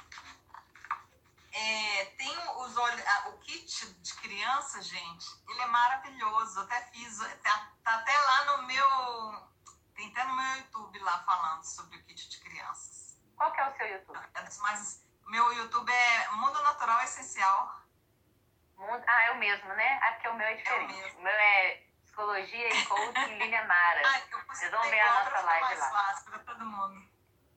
É, 1.53 2.05
tem 2.17 2.35
os 2.57 2.75
o 2.75 3.37
kit 3.39 3.93
de 4.01 4.13
criança, 4.15 4.81
gente, 4.81 5.25
ele 5.47 5.61
é 5.61 5.67
maravilhoso. 5.67 6.59
Eu 6.59 6.63
até 6.63 6.81
fiz, 6.87 7.19
tá, 7.41 7.71
tá, 7.83 7.95
até 7.95 8.17
lá 8.17 8.45
no 8.45 8.63
meu. 8.63 9.49
Tem 9.95 10.09
até 10.09 10.23
no 10.25 10.35
meu 10.35 10.57
YouTube 10.57 10.99
lá 10.99 11.23
falando 11.23 11.63
sobre 11.63 11.97
o 11.97 12.03
kit 12.03 12.27
de 12.27 12.39
crianças. 12.41 13.21
Qual 13.37 13.51
que 13.51 13.61
é 13.61 13.69
o 13.69 13.77
seu 13.77 13.87
YouTube? 13.87 14.19
É 14.33 14.41
dos 14.41 14.57
mais, 14.57 15.05
meu 15.27 15.53
YouTube 15.53 15.91
é 15.91 16.29
Mundo 16.31 16.61
Natural 16.63 17.01
Essencial. 17.03 17.81
Mundo, 18.75 19.03
ah, 19.07 19.23
é 19.25 19.31
o 19.31 19.37
mesmo, 19.37 19.69
né? 19.69 19.99
Ah, 20.01 20.13
porque 20.13 20.27
o 20.27 20.33
meu 20.33 20.47
é 20.47 20.55
diferente. 20.55 20.99
É 20.99 21.13
o, 21.13 21.19
o 21.19 21.21
meu 21.21 21.33
é 21.33 21.83
Psicologia 22.03 22.69
e 22.69 22.85
Coaching 22.87 23.37
Lilian 23.37 23.65
Mara. 23.65 24.01
Ai, 24.05 24.23
Vocês 24.47 24.71
vão 24.71 24.81
ver 24.81 24.99
a 24.99 25.23
nossa 25.23 25.41
live 25.41 25.79
lá. 25.79 25.89
Fácil 25.91 26.31
para 26.31 26.39
todo 26.39 26.65
mundo. 26.65 27.12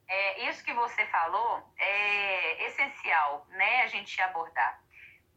É, 0.08 0.48
isso 0.48 0.64
que 0.64 0.72
você 0.72 1.04
falou 1.06 1.62
é 1.76 2.66
essencial, 2.66 3.46
né, 3.50 3.82
a 3.82 3.86
gente 3.88 4.20
abordar. 4.22 4.80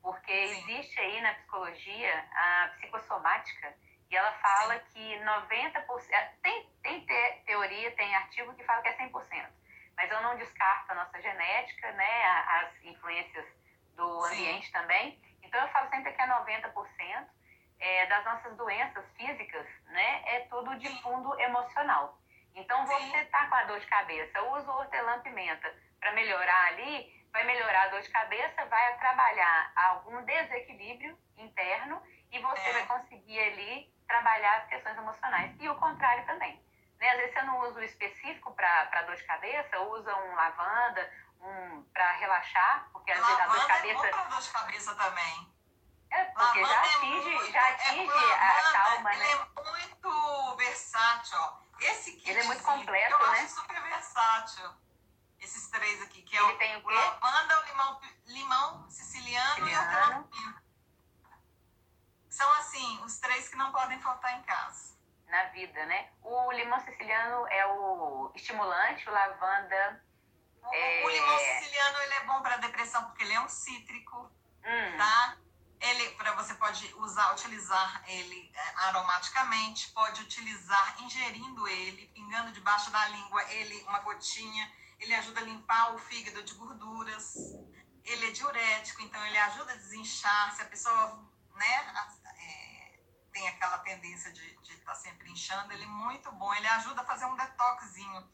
Porque 0.01 0.32
existe 0.32 0.99
aí 0.99 1.22
na 1.22 1.34
psicologia 1.34 2.26
a 2.32 2.70
psicossomática 2.78 3.76
e 4.09 4.15
ela 4.15 4.32
fala 4.34 4.80
Sim. 4.80 4.86
que 4.93 5.24
90%. 5.24 6.09
É, 6.11 6.34
tem, 6.41 6.70
tem 6.82 7.05
te, 7.05 7.41
teoria, 7.45 7.91
tem 7.95 8.15
artigo 8.15 8.53
que 8.55 8.63
fala 8.63 8.82
que 8.82 8.89
é 8.89 8.97
100%. 8.97 9.49
Mas 9.97 10.11
eu 10.11 10.22
não 10.22 10.38
descarto 10.38 10.91
a 10.91 10.95
nossa 10.95 11.22
genética, 11.22 11.91
né, 11.91 12.24
as 12.47 12.84
influências 12.84 13.45
do 13.95 14.22
Sim. 14.28 14.34
ambiente 14.34 14.72
também. 14.72 15.22
Então 15.43 15.59
eu 15.61 15.67
falo 15.70 15.89
sempre 15.89 16.13
que 16.13 16.22
é 16.22 16.28
90% 16.28 17.28
é, 17.80 18.05
das 18.07 18.24
nossas 18.26 18.55
doenças 18.55 19.05
físicas, 19.17 19.67
né, 19.86 20.24
é 20.26 20.39
tudo 20.41 20.78
de 20.78 20.89
fundo 21.01 21.38
emocional. 21.39 22.17
Então, 22.56 22.86
você 22.86 23.18
está 23.18 23.47
com 23.47 23.56
a 23.56 23.64
dor 23.64 23.80
de 23.80 23.88
cabeça, 23.88 24.41
usa 24.41 24.72
o 24.72 24.78
hortelã-pimenta 24.78 25.74
para 26.00 26.12
melhorar 26.14 26.68
ali, 26.68 27.28
vai 27.32 27.43
melhorar 27.45 27.84
a 27.84 27.88
dor 27.89 28.02
de 28.02 28.10
cabeça, 28.10 28.66
vai 28.66 28.97
trabalhar 28.97 29.72
algum 29.76 30.24
desequilíbrio 30.24 31.18
interno 31.38 32.02
e 32.32 32.39
você 32.39 32.70
é. 32.70 32.74
vai 32.74 32.86
conseguir 32.86 33.39
ali 33.39 33.93
trabalhar 34.08 34.58
as 34.58 34.68
questões 34.68 34.97
emocionais. 34.97 35.56
E 35.60 35.70
o 35.70 35.76
contrário 35.76 36.26
também. 36.26 36.62
Né? 37.00 37.10
Às 37.10 37.18
vezes 37.18 37.34
você 37.34 37.41
não 37.43 37.60
usa 37.62 37.80
o 37.80 37.84
específico 37.84 38.54
para 38.54 39.02
dor 39.04 39.16
de 39.16 39.24
cabeça, 39.24 39.80
usa 39.80 40.16
um 40.16 40.36
lavanda, 40.36 41.14
um 41.41 41.84
para 41.93 42.12
relaxar, 42.14 42.89
porque 42.91 43.12
às 43.12 43.20
vezes 43.20 43.39
a 43.39 43.47
dor 43.47 43.60
de 43.60 43.68
cabeça. 43.68 44.08
É 44.08 44.12
bom 44.12 44.30
dor 44.30 44.41
de 44.41 44.52
cabeça 44.52 44.95
também. 44.95 45.54
É, 46.12 46.24
porque 46.26 46.62
lavanda 46.62 46.68
já 46.68 46.76
é 46.76 46.93
atinge, 46.95 47.30
é 47.30 47.34
muito, 47.34 47.52
já 47.52 47.70
atinge 47.70 48.12
é, 48.12 48.34
a 48.34 48.72
calma, 48.72 49.10
né? 49.16 49.32
É 49.32 49.62
muito 49.62 50.56
versátil. 50.58 51.39
Esse 51.82 52.12
kit 52.14 52.30
Ele 52.30 52.40
é 52.40 52.44
muito 52.44 52.64
completo, 52.64 53.14
eu 53.14 53.32
né? 53.32 53.40
acho 53.40 53.56
super 53.56 53.82
versátil. 53.82 54.72
Esses 55.40 55.68
três 55.70 56.02
aqui, 56.02 56.22
que 56.22 56.36
é 56.36 56.42
Ele 56.42 56.54
o, 56.54 56.58
tem 56.58 56.76
o, 56.76 56.86
o 56.86 56.90
lavanda, 56.90 57.60
o 57.60 57.66
limão, 57.66 58.02
limão 58.26 58.90
siciliano, 58.90 59.66
siciliano. 59.66 60.30
e 60.34 60.50
o 62.28 62.30
São, 62.30 62.52
assim, 62.54 63.04
os 63.04 63.20
três 63.20 63.48
que 63.48 63.56
não 63.56 63.72
podem 63.72 64.00
faltar 64.00 64.38
em 64.38 64.44
casa. 64.44 64.98
Na 65.28 65.46
vida, 65.46 65.86
né? 65.86 66.10
O 66.24 66.52
limão 66.52 66.80
siciliano 66.80 67.48
é 67.48 67.66
o 67.68 68.32
estimulante, 68.36 69.08
o 69.08 69.12
lavanda... 69.12 70.04
O, 70.62 70.74
é... 70.74 71.06
o 71.06 71.10
limão 71.10 71.40
siciliano, 71.40 72.00
ele 72.00 72.14
é 72.16 72.24
bom 72.26 72.42
para 72.42 72.58
depressão, 72.58 73.06
porque 73.06 73.24
ele 73.24 73.34
é 73.34 73.40
um 73.40 73.48
cítrico, 73.48 74.18
hum. 74.66 74.98
tá? 74.98 75.38
Ele, 75.82 76.10
para 76.12 76.34
você 76.34 76.54
pode 76.56 76.94
usar, 76.96 77.32
utilizar 77.32 78.04
ele 78.08 78.52
é, 78.54 78.74
aromaticamente, 78.88 79.90
pode 79.92 80.22
utilizar 80.22 81.02
ingerindo 81.02 81.66
ele, 81.68 82.08
pingando 82.08 82.52
debaixo 82.52 82.92
da 82.92 83.08
língua 83.08 83.42
ele 83.54 83.82
uma 83.84 84.00
gotinha. 84.00 84.72
Ele 85.00 85.16
ajuda 85.16 85.40
a 85.40 85.44
limpar 85.44 85.96
o 85.96 86.00
fígado 86.00 86.44
de 86.44 86.54
gorduras. 86.56 87.36
Ele 88.04 88.28
é 88.28 88.32
diurético, 88.32 89.02
então 89.02 89.26
ele 89.26 89.38
ajuda 89.38 89.72
a 89.72 89.76
desinchar. 89.78 90.54
Se 90.54 90.62
a 90.62 90.66
pessoa, 90.66 91.26
né, 91.56 92.10
é, 92.38 93.00
tem 93.32 93.48
aquela 93.48 93.78
tendência 93.80 94.34
de 94.34 94.46
estar 94.62 94.84
tá 94.84 94.96
sempre 94.96 95.32
inchando, 95.32 95.72
ele 95.72 95.84
é 95.84 95.88
muito 95.88 96.30
bom. 96.34 96.54
Ele 96.56 96.68
ajuda 96.68 97.02
a 97.02 97.06
fazer 97.06 97.26
um 97.26 97.38
detoxinho. 97.38 98.30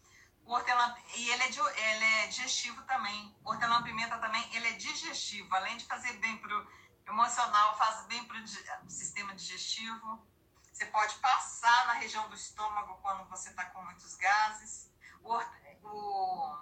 O 0.45 0.53
hortelã, 0.53 0.95
e 1.15 1.29
ele 1.29 1.43
é, 1.43 1.47
ele 1.47 2.05
é 2.05 2.27
digestivo 2.27 2.81
também. 2.83 3.35
O 3.43 3.49
hortelã-pimenta 3.49 4.17
também, 4.17 4.47
ele 4.55 4.67
é 4.67 4.73
digestivo. 4.73 5.53
Além 5.55 5.77
de 5.77 5.85
fazer 5.85 6.13
bem 6.13 6.37
para 6.37 6.67
emocional 7.07 7.77
faz 7.77 8.05
bem 8.07 8.23
para 8.25 8.37
o 8.37 8.89
sistema 8.89 9.33
digestivo. 9.35 10.25
Você 10.71 10.85
pode 10.87 11.15
passar 11.15 11.87
na 11.87 11.93
região 11.93 12.27
do 12.27 12.35
estômago 12.35 12.99
quando 13.01 13.27
você 13.29 13.49
está 13.49 13.65
com 13.65 13.81
muitos 13.83 14.15
gases. 14.15 14.91
O, 15.23 15.37
o, 15.83 16.57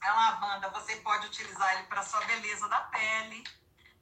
a 0.00 0.12
lavanda, 0.12 0.68
você 0.70 0.96
pode 0.96 1.26
utilizar 1.26 1.74
ele 1.74 1.84
para 1.84 2.02
sua 2.02 2.22
beleza 2.26 2.68
da 2.68 2.80
pele, 2.82 3.42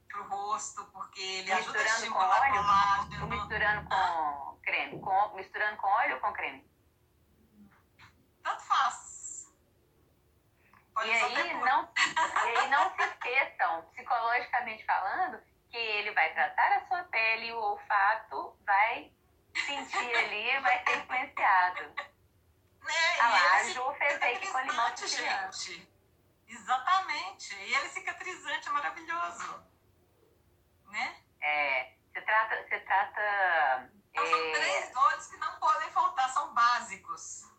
para 0.07 0.21
o 0.21 0.27
rosto, 0.27 0.83
porque 0.87 1.21
ele 1.21 1.55
misturando 1.55 1.79
ajuda 1.79 1.79
a 1.79 1.95
estimular 1.95 2.35
com 2.35 2.43
óleo, 2.43 2.53
colágeno. 2.53 3.27
Misturando 3.27 3.89
com 3.89 4.59
creme. 4.61 4.99
Com, 4.99 5.35
misturando 5.35 5.77
com 5.77 5.87
óleo 5.87 6.15
ou 6.15 6.21
com 6.21 6.33
creme? 6.33 6.73
Tanto 8.43 8.63
faz. 8.63 9.02
E 11.05 11.11
aí, 11.11 11.53
não, 11.55 11.89
e 11.95 12.57
aí 12.57 12.69
não 12.69 12.95
se 12.95 13.01
esqueçam, 13.01 13.81
psicologicamente 13.93 14.85
falando, 14.85 15.41
que 15.69 15.77
ele 15.77 16.11
vai 16.11 16.31
tratar 16.33 16.77
a 16.77 16.87
sua 16.87 17.03
pele 17.05 17.47
e 17.47 17.53
o 17.53 17.57
olfato 17.57 18.55
vai 18.65 19.11
sentir 19.65 20.15
ali, 20.15 20.59
vai 20.59 20.83
ser 20.83 20.97
influenciado. 20.97 21.81
Né? 22.81 23.19
Ah 23.19 23.29
lá, 23.29 23.55
a 23.55 23.63
Ju 23.63 23.93
fez 23.93 24.21
aqui 24.21 24.51
com 24.51 24.59
limão 24.59 24.95
gente. 24.97 25.89
Exatamente. 26.47 27.55
E 27.55 27.73
ele 27.73 27.89
cicatrizante 27.89 28.67
é 28.67 28.71
maravilhoso. 28.71 29.65
Né? 30.87 31.23
É. 31.41 31.93
Você 32.11 32.21
trata. 32.21 32.63
Você 32.63 32.79
trata 32.81 33.91
então, 34.13 34.27
São 34.27 34.45
é... 34.45 34.51
três 34.51 34.91
dores 34.91 35.27
que 35.27 35.37
não 35.37 35.59
podem 35.59 35.89
faltar, 35.91 36.29
são 36.29 36.53
básicos. 36.53 37.51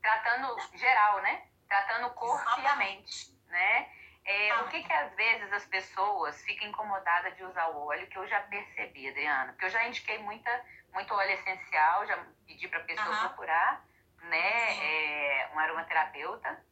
Tratando 0.00 0.56
geral, 0.78 1.20
né? 1.22 1.49
Tratando 1.70 2.08
o 2.08 2.14
corpo 2.14 2.60
e 2.60 2.66
a 2.66 2.76
mente, 2.76 3.32
né? 3.46 3.88
É, 4.24 4.54
o 4.56 4.68
que 4.68 4.82
que 4.82 4.92
às 4.92 5.14
vezes 5.14 5.52
as 5.52 5.64
pessoas 5.66 6.42
ficam 6.42 6.68
incomodadas 6.68 7.34
de 7.36 7.44
usar 7.44 7.68
o 7.68 7.86
óleo, 7.86 8.06
que 8.08 8.18
eu 8.18 8.28
já 8.28 8.40
percebi, 8.42 9.08
Adriana, 9.08 9.52
porque 9.52 9.64
eu 9.64 9.70
já 9.70 9.86
indiquei 9.86 10.18
muita, 10.18 10.50
muito 10.92 11.14
óleo 11.14 11.30
essencial, 11.30 12.06
já 12.06 12.18
pedi 12.46 12.68
para 12.68 12.80
a 12.80 12.84
pessoa 12.84 13.08
uhum. 13.08 13.28
procurar, 13.28 13.82
né, 14.24 14.76
é, 14.84 15.50
um 15.54 15.58
aromaterapeuta. 15.58 16.62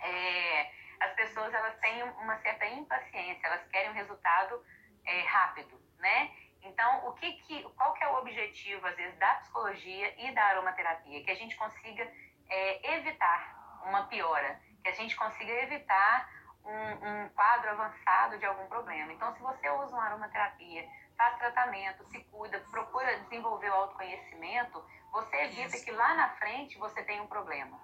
É, 0.00 0.70
as 1.00 1.12
pessoas, 1.14 1.54
elas 1.54 1.78
têm 1.78 2.02
uma 2.02 2.36
certa 2.38 2.66
impaciência, 2.66 3.46
elas 3.46 3.66
querem 3.68 3.90
um 3.90 3.94
resultado 3.94 4.62
é, 5.04 5.20
rápido, 5.22 5.80
né? 5.98 6.30
Então, 6.62 7.08
o 7.08 7.12
que 7.14 7.32
que, 7.32 7.62
qual 7.76 7.94
que 7.94 8.02
é 8.02 8.08
o 8.08 8.18
objetivo, 8.18 8.86
às 8.86 8.96
vezes, 8.96 9.16
da 9.18 9.34
psicologia 9.36 10.14
e 10.18 10.32
da 10.32 10.42
aromaterapia? 10.46 11.24
Que 11.24 11.30
a 11.30 11.36
gente 11.36 11.56
consiga 11.56 12.12
é, 12.48 12.94
evitar 12.94 13.55
uma 13.88 14.04
piora, 14.04 14.60
que 14.82 14.88
a 14.88 14.94
gente 14.94 15.16
consiga 15.16 15.52
evitar 15.62 16.28
um, 16.64 17.24
um, 17.24 17.28
quadro 17.30 17.70
avançado 17.70 18.38
de 18.38 18.44
algum 18.44 18.66
problema. 18.66 19.12
Então, 19.12 19.32
se 19.34 19.40
você 19.40 19.70
usa 19.70 19.94
uma 19.94 20.04
aromaterapia, 20.04 20.88
faz 21.16 21.38
tratamento, 21.38 22.04
se 22.04 22.20
cuida, 22.24 22.60
procura 22.70 23.18
desenvolver 23.20 23.70
o 23.70 23.74
autoconhecimento, 23.74 24.84
você 25.12 25.36
evita 25.44 25.78
que 25.78 25.90
lá 25.92 26.14
na 26.14 26.28
frente 26.36 26.76
você 26.78 27.02
tenha 27.04 27.22
um 27.22 27.26
problema. 27.26 27.80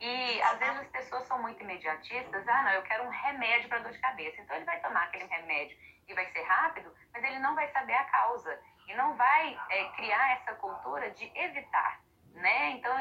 E 0.00 0.42
às 0.42 0.58
vezes 0.58 0.80
as 0.80 0.88
pessoas 0.88 1.24
são 1.24 1.40
muito 1.40 1.62
imediatistas, 1.62 2.48
ah, 2.48 2.62
não, 2.62 2.72
eu 2.72 2.82
quero 2.82 3.04
um 3.04 3.10
remédio 3.10 3.68
para 3.68 3.78
dor 3.78 3.92
de 3.92 3.98
cabeça. 3.98 4.40
Então 4.40 4.56
ele 4.56 4.64
vai 4.64 4.80
tomar 4.80 5.04
aquele 5.04 5.26
remédio 5.26 5.78
e 6.08 6.14
vai 6.14 6.26
ser 6.32 6.42
rápido, 6.42 6.92
mas 7.12 7.22
ele 7.22 7.38
não 7.38 7.54
vai 7.54 7.68
saber 7.68 7.94
a 7.94 8.04
causa 8.04 8.60
e 8.88 8.94
não 8.94 9.14
vai 9.14 9.58
é, 9.70 9.84
criar 9.90 10.32
essa 10.32 10.54
cultura 10.54 11.10
de 11.10 11.30
evitar 11.34 12.03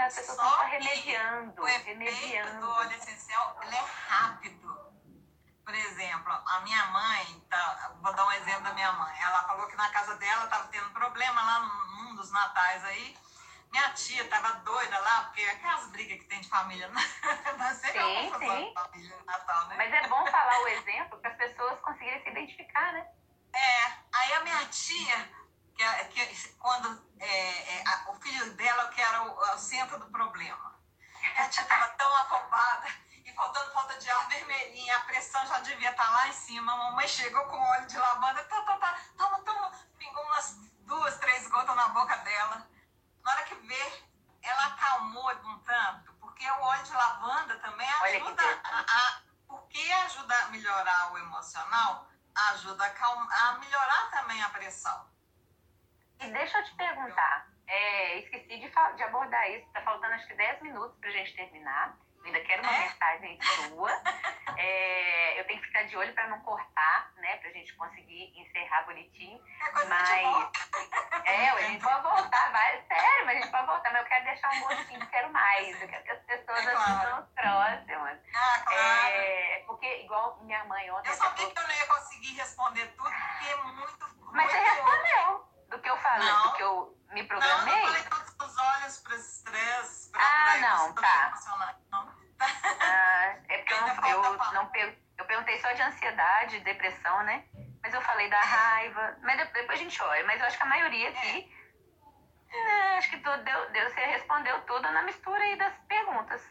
né? 0.04 0.08
As 0.08 0.16
pessoas 0.16 0.38
estão 0.38 0.66
remediando, 0.66 1.62
o 1.62 1.66
remediando. 1.66 2.60
do 2.60 2.70
óleo 2.70 2.92
essencial, 2.98 3.58
ele 3.62 3.76
é 3.76 3.86
rápido. 4.08 4.94
Por 5.64 5.74
exemplo, 5.74 6.34
a 6.34 6.60
minha 6.62 6.86
mãe, 6.88 7.46
tá, 7.50 7.94
vou 8.02 8.14
dar 8.14 8.28
um 8.28 8.32
exemplo 8.34 8.64
da 8.64 8.74
minha 8.74 8.92
mãe. 8.92 9.22
Ela 9.22 9.44
falou 9.44 9.66
que 9.68 9.78
na 9.78 9.90
casa 9.90 10.16
dela 10.18 10.44
estava 10.44 10.68
tendo 10.68 10.90
problema 10.92 11.42
lá 11.42 11.60
num 11.60 12.16
dos 12.16 12.32
natais 12.32 12.84
aí. 12.84 13.18
Minha 13.72 13.90
tia 13.92 14.24
estava 14.24 14.56
doida 14.60 15.00
lá, 15.00 15.24
porque 15.24 15.42
aquelas 15.42 15.88
brigas 15.88 16.20
que 16.20 16.26
tem 16.26 16.42
de 16.42 16.50
família, 16.50 16.88
né? 16.90 17.02
sempre 17.76 18.02
sim, 18.02 18.34
sim. 18.40 18.74
família 18.74 19.18
Natal, 19.26 19.68
né? 19.68 19.76
Mas 19.78 19.94
é 19.94 20.08
bom 20.08 20.28
falar 20.28 20.62
o 20.62 20.68
exemplo 20.68 21.18
para 21.20 21.32
as 21.32 21.38
pessoas 21.38 21.80
conseguirem 21.80 22.22
se 22.24 22.30
identificar, 22.30 22.94
né? 22.94 23.08
É, 23.56 24.04
minha 24.44 24.66
tia, 24.68 25.30
que, 25.76 26.26
que 26.26 26.50
quando 26.54 27.02
é, 27.20 27.78
é, 27.78 27.84
a, 27.88 28.12
o 28.12 28.16
filho 28.16 28.54
dela 28.54 28.90
que 28.90 29.02
era 29.02 29.24
o, 29.24 29.56
o 29.56 29.58
centro 29.58 29.98
do 30.00 30.06
problema. 30.08 30.74
A 31.38 31.48
tia 31.48 31.64
estava 31.64 31.88
tão 31.90 32.16
afobada 32.18 32.88
e 33.26 33.34
faltando 33.34 33.72
falta 33.72 33.98
de 33.98 34.10
ar 34.10 34.28
vermelhinha, 34.28 34.98
a 34.98 35.02
pressão 35.02 35.46
já 35.48 35.60
devia 35.60 35.90
estar 35.90 36.04
tá 36.04 36.12
lá 36.12 36.28
em 36.28 36.34
cima. 36.34 36.74
A 36.74 36.78
mamãe 36.78 37.08
chegou 37.08 37.44
com 37.46 37.58
óleo 37.58 37.88
de 37.88 37.98
lavanda, 37.98 38.44
tá, 38.44 38.62
tá, 38.62 38.78
tá, 38.78 39.00
toma, 39.18 39.40
toma, 39.42 39.72
pingou 39.98 40.24
umas 40.26 40.58
duas, 40.82 41.18
três 41.20 41.48
gotas 41.48 41.76
na 41.76 41.88
boca 41.90 42.16
dela. 42.18 42.68
Na 43.24 43.32
hora 43.32 43.44
que 43.44 43.56
vê, 43.56 44.04
ela 44.42 44.66
acalmou 44.66 45.32
um 45.46 45.60
tanto, 45.60 46.14
porque 46.16 46.50
o 46.50 46.62
óleo 46.62 46.84
de 46.84 46.94
lavanda 46.94 47.58
também 47.60 47.90
ajuda 47.90 48.44
a, 48.64 48.80
a, 48.82 49.22
porque 49.48 49.80
ajuda 50.06 50.38
a 50.44 50.48
melhorar 50.48 51.14
o 51.14 51.18
emocional, 51.18 52.08
ajuda 52.50 52.86
a, 52.86 52.90
calma, 52.90 53.34
a 53.34 53.54
melhorar 53.54 54.12
também 54.12 54.44
a 54.44 54.50
pressão. 54.50 55.13
E 56.24 56.32
deixa 56.32 56.58
eu 56.58 56.64
te 56.64 56.74
perguntar, 56.76 57.48
é, 57.68 58.20
esqueci 58.20 58.58
de, 58.58 58.70
de 58.70 59.04
abordar 59.04 59.52
isso, 59.52 59.68
tá 59.74 59.82
faltando 59.82 60.14
acho 60.14 60.28
que 60.28 60.36
10 60.36 60.62
minutos 60.62 60.98
pra 61.00 61.12
gente 61.12 61.36
terminar. 61.36 61.98
Eu 62.20 62.28
ainda 62.28 62.40
quero 62.40 62.64
uma 62.64 62.74
é? 62.74 62.80
mensagem 62.80 63.40
sua. 63.42 63.92
É, 64.56 65.40
eu 65.40 65.46
tenho 65.46 65.60
que 65.60 65.68
ficar 65.68 65.84
de 65.84 65.98
olho 65.98 66.14
para 66.14 66.28
não 66.30 66.40
cortar, 66.42 67.12
né? 67.18 67.36
Pra 67.38 67.50
gente 67.50 67.74
conseguir 67.76 68.32
encerrar 68.40 68.84
bonitinho. 68.84 69.42
É 69.60 69.86
mas. 69.86 70.52
É, 71.26 71.50
a 71.50 71.62
gente 71.64 71.84
pode 71.84 72.02
voltar, 72.02 72.52
vai. 72.52 72.82
Sério, 72.88 73.26
mas 73.26 73.38
a 73.38 73.42
gente 73.42 73.52
pode 73.52 73.66
voltar, 73.66 73.92
mas 73.92 74.02
eu 74.04 74.08
quero 74.08 74.24
deixar 74.26 74.52
um 74.52 74.62
gostinho, 74.62 75.08
quero 75.08 75.34
mais. 75.34 75.82
Eu 75.82 75.88
quero 75.90 76.04
que 76.04 76.12
as 76.12 76.24
pessoas 76.24 76.68
é 76.68 76.72
claro. 76.72 77.28
próximas. 77.36 78.20
Ah, 78.36 78.64
claro. 78.66 79.16
É, 79.16 79.64
porque, 79.68 80.02
igual 80.04 80.38
minha 80.44 80.64
mãe 80.66 80.90
ontem. 80.92 81.10
Eu 81.10 81.16
sabia 81.16 81.50
que 81.50 81.60
eu 81.60 81.64
não 81.64 81.76
ia 81.76 81.88
conseguir 81.88 82.34
responder 82.36 82.88
tudo, 82.96 83.12
porque 83.12 83.52
é 83.52 83.56
muito. 83.64 84.32
Mas 84.32 84.46
muito... 84.46 84.52
você 84.52 84.60
respondeu 84.60 85.53
do 85.74 85.80
que 85.80 85.90
eu 85.90 85.98
falei, 85.98 86.28
não. 86.28 86.44
do 86.44 86.54
que 86.54 86.64
eu 86.64 86.98
me 87.12 87.24
programei. 87.24 87.74
Não, 87.74 87.80
eu 87.80 87.88
falei 87.88 88.04
todos 88.04 88.54
os 88.54 88.58
olhos 88.60 88.98
para. 89.00 89.18
Pra, 90.12 90.22
ah, 90.24 90.58
não, 90.60 90.94
tá. 90.94 91.34
Ah, 92.80 93.36
é 93.50 93.58
porque 93.58 93.74
eu, 94.12 94.24
eu, 94.24 94.38
não 94.54 94.72
eu 95.18 95.26
perguntei 95.26 95.60
só 95.60 95.72
de 95.72 95.82
ansiedade, 95.82 96.60
depressão, 96.60 97.24
né? 97.24 97.44
Mas 97.82 97.94
eu 97.94 98.02
falei 98.02 98.30
da 98.30 98.38
é. 98.38 98.44
raiva. 98.44 99.18
Mas 99.22 99.38
depois 99.38 99.70
a 99.70 99.76
gente 99.84 100.02
olha. 100.02 100.26
Mas 100.26 100.40
eu 100.40 100.46
acho 100.46 100.58
que 100.58 100.64
a 100.64 100.68
maioria 100.68 101.10
aqui. 101.10 101.52
É. 101.60 101.64
É, 102.56 102.98
acho 102.98 103.10
que 103.10 103.18
tudo, 103.18 103.44
deu, 103.44 103.72
Deus 103.72 103.94
respondeu 103.94 104.62
tudo 104.62 104.92
na 104.92 105.02
mistura 105.02 105.44
aí 105.44 105.56
das 105.58 105.74
perguntas. 105.88 106.42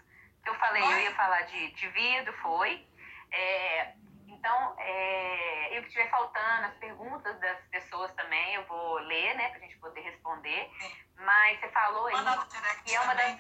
Que 0.42 0.50
eu 0.50 0.54
falei, 0.56 0.82
eu 0.82 0.98
ia 0.98 1.14
falar 1.14 1.42
de, 1.42 1.70
de 1.74 1.88
vida, 1.90 2.32
foi. 2.42 2.84
É, 3.30 3.94
então, 4.26 4.74
é, 4.76 5.78
eu 5.78 5.82
que 5.82 5.88
estiver 5.88 6.10
faltando, 6.10 6.66
as 6.66 6.74
perguntas 6.74 7.38
das 7.38 7.58
pessoas 7.93 8.12
também, 8.14 8.55
eu 8.55 8.64
vou 8.64 8.95
ler, 9.01 9.36
né, 9.36 9.51
pra 9.51 9.61
gente 9.61 9.76
poder 9.76 10.01
responder. 10.01 10.70
Mas 11.16 11.61
você 11.61 11.68
falou 11.68 12.07
aí 12.07 12.14
que 12.84 12.95
é 12.95 13.01
uma 13.01 13.14
das. 13.14 13.38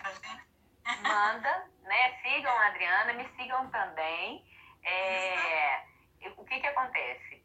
Manda, 1.00 1.70
né? 1.82 2.20
Sigam 2.22 2.52
a 2.52 2.66
Adriana, 2.66 3.12
me 3.14 3.28
sigam 3.36 3.70
também. 3.70 4.44
É, 4.84 5.84
o 6.36 6.44
que 6.44 6.60
que 6.60 6.66
acontece? 6.66 7.42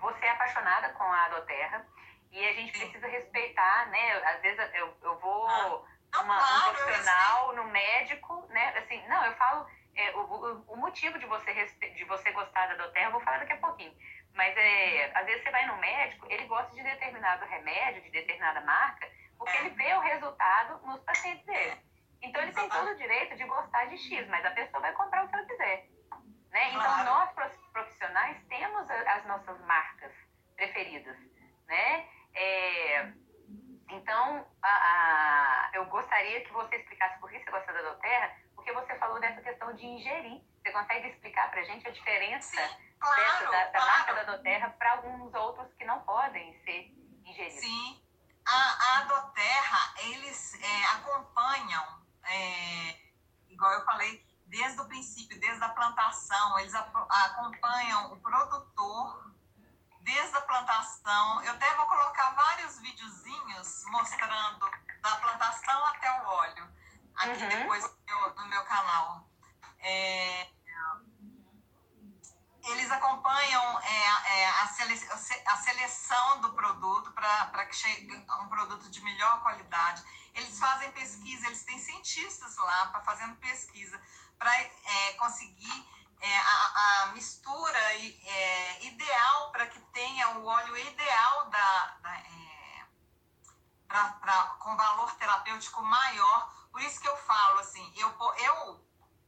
Você 0.00 0.24
é 0.24 0.30
apaixonada 0.30 0.88
com 0.94 1.04
a 1.04 1.24
Adoterra 1.26 1.86
e 2.32 2.46
a 2.46 2.52
gente 2.52 2.72
precisa 2.72 3.06
respeitar, 3.06 3.86
né? 3.90 4.12
Às 4.24 4.40
vezes 4.40 4.74
eu, 4.74 4.96
eu 5.02 5.18
vou 5.18 5.46
ah, 5.48 6.20
uma, 6.20 6.68
um 6.68 6.74
profissional, 6.74 7.54
no 7.54 7.64
médico, 7.64 8.46
né? 8.48 8.78
Assim, 8.78 9.06
não, 9.08 9.24
eu 9.24 9.34
falo 9.36 9.66
é, 9.94 10.14
o, 10.14 10.64
o, 10.68 10.76
motivo 10.76 11.18
de 11.18 11.26
você, 11.26 11.52
de 11.94 12.04
você 12.04 12.30
gostar 12.32 12.66
da 12.66 12.74
Adoterra, 12.74 13.06
eu 13.06 13.12
vou 13.12 13.20
falar 13.22 13.38
daqui 13.38 13.52
a 13.52 13.58
pouquinho. 13.58 13.94
Mas 14.36 14.54
é, 14.54 15.10
às 15.14 15.24
vezes 15.24 15.42
você 15.42 15.50
vai 15.50 15.66
no 15.66 15.76
médico, 15.78 16.26
ele 16.30 16.44
gosta 16.46 16.70
de 16.74 16.82
determinado 16.82 17.44
remédio, 17.46 18.02
de 18.02 18.10
determinada 18.10 18.60
marca, 18.60 19.10
porque 19.38 19.56
é. 19.56 19.60
ele 19.60 19.70
vê 19.70 19.94
o 19.94 20.00
resultado 20.00 20.86
nos 20.86 21.00
pacientes 21.00 21.44
dele. 21.46 21.80
Então 22.22 22.42
ele 22.42 22.52
tem 22.52 22.68
todo 22.68 22.90
o 22.90 22.96
direito 22.96 23.34
de 23.34 23.44
gostar 23.44 23.86
de 23.86 23.96
X, 23.96 24.28
mas 24.28 24.44
a 24.44 24.50
pessoa 24.50 24.80
vai 24.80 24.92
comprar 24.92 25.24
o 25.24 25.28
que 25.28 25.34
ela 25.34 25.46
quiser. 25.46 25.86
Né? 26.50 26.70
Então 26.70 27.04
nós 27.04 27.32
profissionais 27.72 28.36
temos 28.48 28.90
as 28.90 29.24
nossas 29.26 29.58
marcas 29.62 30.12
preferidas. 30.54 31.16
Né? 31.66 32.06
É, 32.34 33.12
então 33.90 34.46
a, 34.62 34.68
a, 34.68 35.70
eu 35.72 35.86
gostaria 35.86 36.42
que 36.42 36.52
você 36.52 36.76
explicasse 36.76 37.18
por 37.20 37.30
que 37.30 37.38
você 37.38 37.50
gosta 37.50 37.72
da 37.72 37.82
Doterra, 37.82 38.36
porque 38.54 38.72
você 38.72 38.94
falou 38.96 39.18
dessa 39.18 39.40
questão 39.40 39.72
de 39.74 39.86
ingerir. 39.86 40.42
Você 40.62 40.72
consegue 40.72 41.08
explicar 41.08 41.50
para 41.50 41.60
a 41.60 41.64
gente 41.64 41.88
a 41.88 41.90
diferença 41.90 42.85
claro, 43.00 43.22
dessa, 43.22 43.44
da, 43.44 43.64
da 43.64 43.70
claro. 43.70 43.86
marca 43.86 44.14
da 44.14 44.36
Doterra 44.36 44.70
para 44.70 44.92
alguns 44.92 45.34
outros 45.34 45.72
que 45.74 45.84
não 45.84 46.00
podem 46.00 46.52
ser 46.64 46.92
ingeridos? 47.24 47.60
Sim. 47.60 48.02
A, 48.46 48.98
a 48.98 49.02
Doterra, 49.04 49.94
eles 49.98 50.54
é, 50.62 50.84
acompanham 50.86 51.96
é, 52.26 53.06
igual 53.48 53.72
eu 53.72 53.84
falei, 53.84 54.24
desde 54.46 54.80
o 54.80 54.84
princípio, 54.86 55.40
desde 55.40 55.62
a 55.64 55.68
plantação, 55.70 56.58
eles 56.58 56.74
acompanham 56.74 58.12
o 58.12 58.20
produtor 58.20 59.34
desde 60.00 60.36
a 60.36 60.40
plantação. 60.42 61.42
Eu 61.42 61.52
até 61.52 61.74
vou 61.74 61.86
colocar 61.86 62.30
vários 62.32 62.78
videozinhos 62.78 63.84
mostrando 63.86 64.70
da 65.00 65.16
plantação 65.16 65.86
até 65.86 66.22
o 66.22 66.26
óleo 66.26 66.68
aqui 67.16 67.42
uhum. 67.42 67.48
depois 67.48 67.82
no 67.82 67.96
meu, 68.06 68.34
no 68.34 68.46
meu 68.46 68.64
canal. 68.64 69.28
É, 69.80 70.48
eles 72.66 72.90
acompanham 72.90 73.80
é, 73.80 74.40
é, 74.40 74.50
a, 74.62 74.66
sele, 74.68 75.00
a, 75.46 75.56
seleção 75.56 76.40
do 76.40 76.52
produto 76.52 77.12
para 77.12 77.66
que 77.66 77.76
chegue 77.76 78.14
um 78.40 78.48
produto 78.48 78.90
de 78.90 79.00
melhor 79.02 79.42
qualidade. 79.42 80.02
Eles 80.34 80.58
fazem 80.58 80.90
pesquisa, 80.92 81.46
eles 81.46 81.64
têm 81.64 81.78
cientistas 81.78 82.56
lá 82.56 82.86
para 82.86 83.02
fazendo 83.02 83.36
pesquisa 83.36 84.00
para 84.38 84.52
é, 84.54 85.12
conseguir 85.18 85.88
é, 86.20 86.38
a, 86.38 87.02
a, 87.02 87.06
mistura 87.12 87.78
é, 87.78 88.84
ideal 88.84 89.52
para 89.52 89.66
que 89.66 89.78
tenha 89.92 90.30
o 90.38 90.44
óleo 90.44 90.76
ideal 90.76 91.48
da, 91.48 91.96
da 92.02 92.14
é, 92.16 92.84
pra, 93.86 94.08
pra, 94.14 94.42
com 94.58 94.76
valor 94.76 95.14
terapêutico 95.14 95.82
maior. 95.82 96.52
Por 96.72 96.82
isso 96.82 97.00
que 97.00 97.08
eu 97.08 97.16
falo 97.16 97.60
assim, 97.60 97.92
eu, 97.96 98.14
eu 98.38 98.86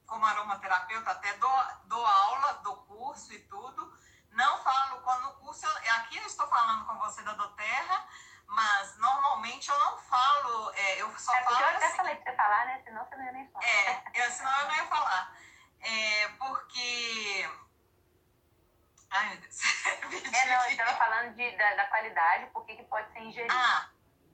como 0.08 0.24
aromaterapeuta, 0.24 1.10
até 1.10 1.34
dou, 1.34 1.64
dou 1.84 2.04
aula, 2.04 2.54
dou 2.64 2.76
curso 3.08 3.32
e 3.32 3.38
tudo. 3.40 3.92
Não 4.32 4.58
falo 4.62 5.00
quando 5.00 5.22
no 5.22 5.32
curso, 5.40 5.66
eu, 5.66 5.92
aqui 5.94 6.18
eu 6.18 6.26
estou 6.26 6.46
falando 6.46 6.86
com 6.86 6.98
você 6.98 7.22
da 7.22 7.32
Doterra, 7.32 8.06
mas 8.46 8.98
normalmente 8.98 9.70
eu 9.70 9.78
não 9.78 9.98
falo, 9.98 10.70
é, 10.74 11.00
eu 11.00 11.18
só 11.18 11.34
é, 11.34 11.42
falo. 11.42 11.58
Eu 11.58 11.68
até 11.68 11.86
assim, 11.86 11.96
falei 11.96 12.16
pra 12.16 12.30
você 12.30 12.36
falar, 12.36 12.66
né? 12.66 12.82
Senão 12.84 13.04
você 13.04 13.16
não 13.16 13.24
ia 13.24 13.32
nem 13.32 13.48
falar. 13.50 13.64
É, 13.64 14.04
eu, 14.14 14.30
senão 14.30 14.60
eu 14.60 14.68
não 14.68 14.74
ia 14.74 14.86
falar. 14.86 15.36
É, 15.80 16.28
porque. 16.38 17.50
Ai, 19.10 19.28
meu 19.30 19.38
Deus. 19.38 19.58
é, 20.34 20.46
não, 20.46 20.64
eu 20.64 20.70
estava 20.70 20.96
falando 20.98 21.34
de, 21.34 21.56
da, 21.56 21.74
da 21.76 21.86
qualidade, 21.86 22.50
por 22.52 22.66
que 22.66 22.82
pode 22.84 23.10
ser 23.12 23.20
ingerido. 23.20 23.54
Ah, 23.54 23.88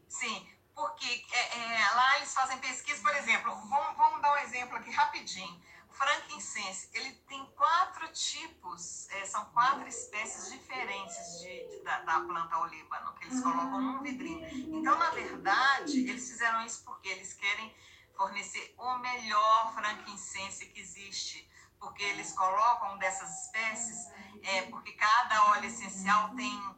sim 0.08 0.50
porque 0.74 1.24
é, 1.30 1.56
é, 1.56 1.90
lá 1.94 2.16
eles 2.16 2.34
fazem 2.34 2.58
pesquisa, 2.58 3.00
por 3.00 3.14
exemplo, 3.14 3.54
vamos, 3.68 3.96
vamos 3.96 4.20
dar 4.20 4.32
um 4.32 4.38
exemplo 4.38 4.76
aqui 4.76 4.90
rapidinho. 4.90 5.62
Frankincense, 5.94 6.90
ele 6.92 7.12
tem 7.28 7.44
quatro 7.56 8.08
tipos, 8.12 9.08
é, 9.10 9.24
são 9.24 9.44
quatro 9.46 9.88
espécies 9.88 10.50
diferentes 10.50 11.40
de, 11.40 11.68
de 11.68 11.82
da, 11.84 12.00
da, 12.00 12.20
planta 12.20 12.58
olíbano, 12.58 13.14
que 13.14 13.24
eles 13.26 13.40
colocam 13.40 13.80
num 13.80 14.02
vidrinho. 14.02 14.44
Então, 14.76 14.98
na 14.98 15.10
verdade, 15.10 16.00
eles 16.00 16.28
fizeram 16.28 16.64
isso 16.66 16.82
porque 16.84 17.08
eles 17.08 17.32
querem 17.32 17.74
fornecer 18.16 18.74
o 18.76 18.98
melhor 18.98 19.74
frankincense 19.74 20.66
que 20.66 20.80
existe, 20.80 21.48
porque 21.78 22.02
eles 22.02 22.32
colocam 22.32 22.98
dessas 22.98 23.44
espécies, 23.44 24.08
é, 24.42 24.62
porque 24.62 24.92
cada 24.92 25.50
óleo 25.50 25.66
essencial 25.66 26.34
tem 26.34 26.74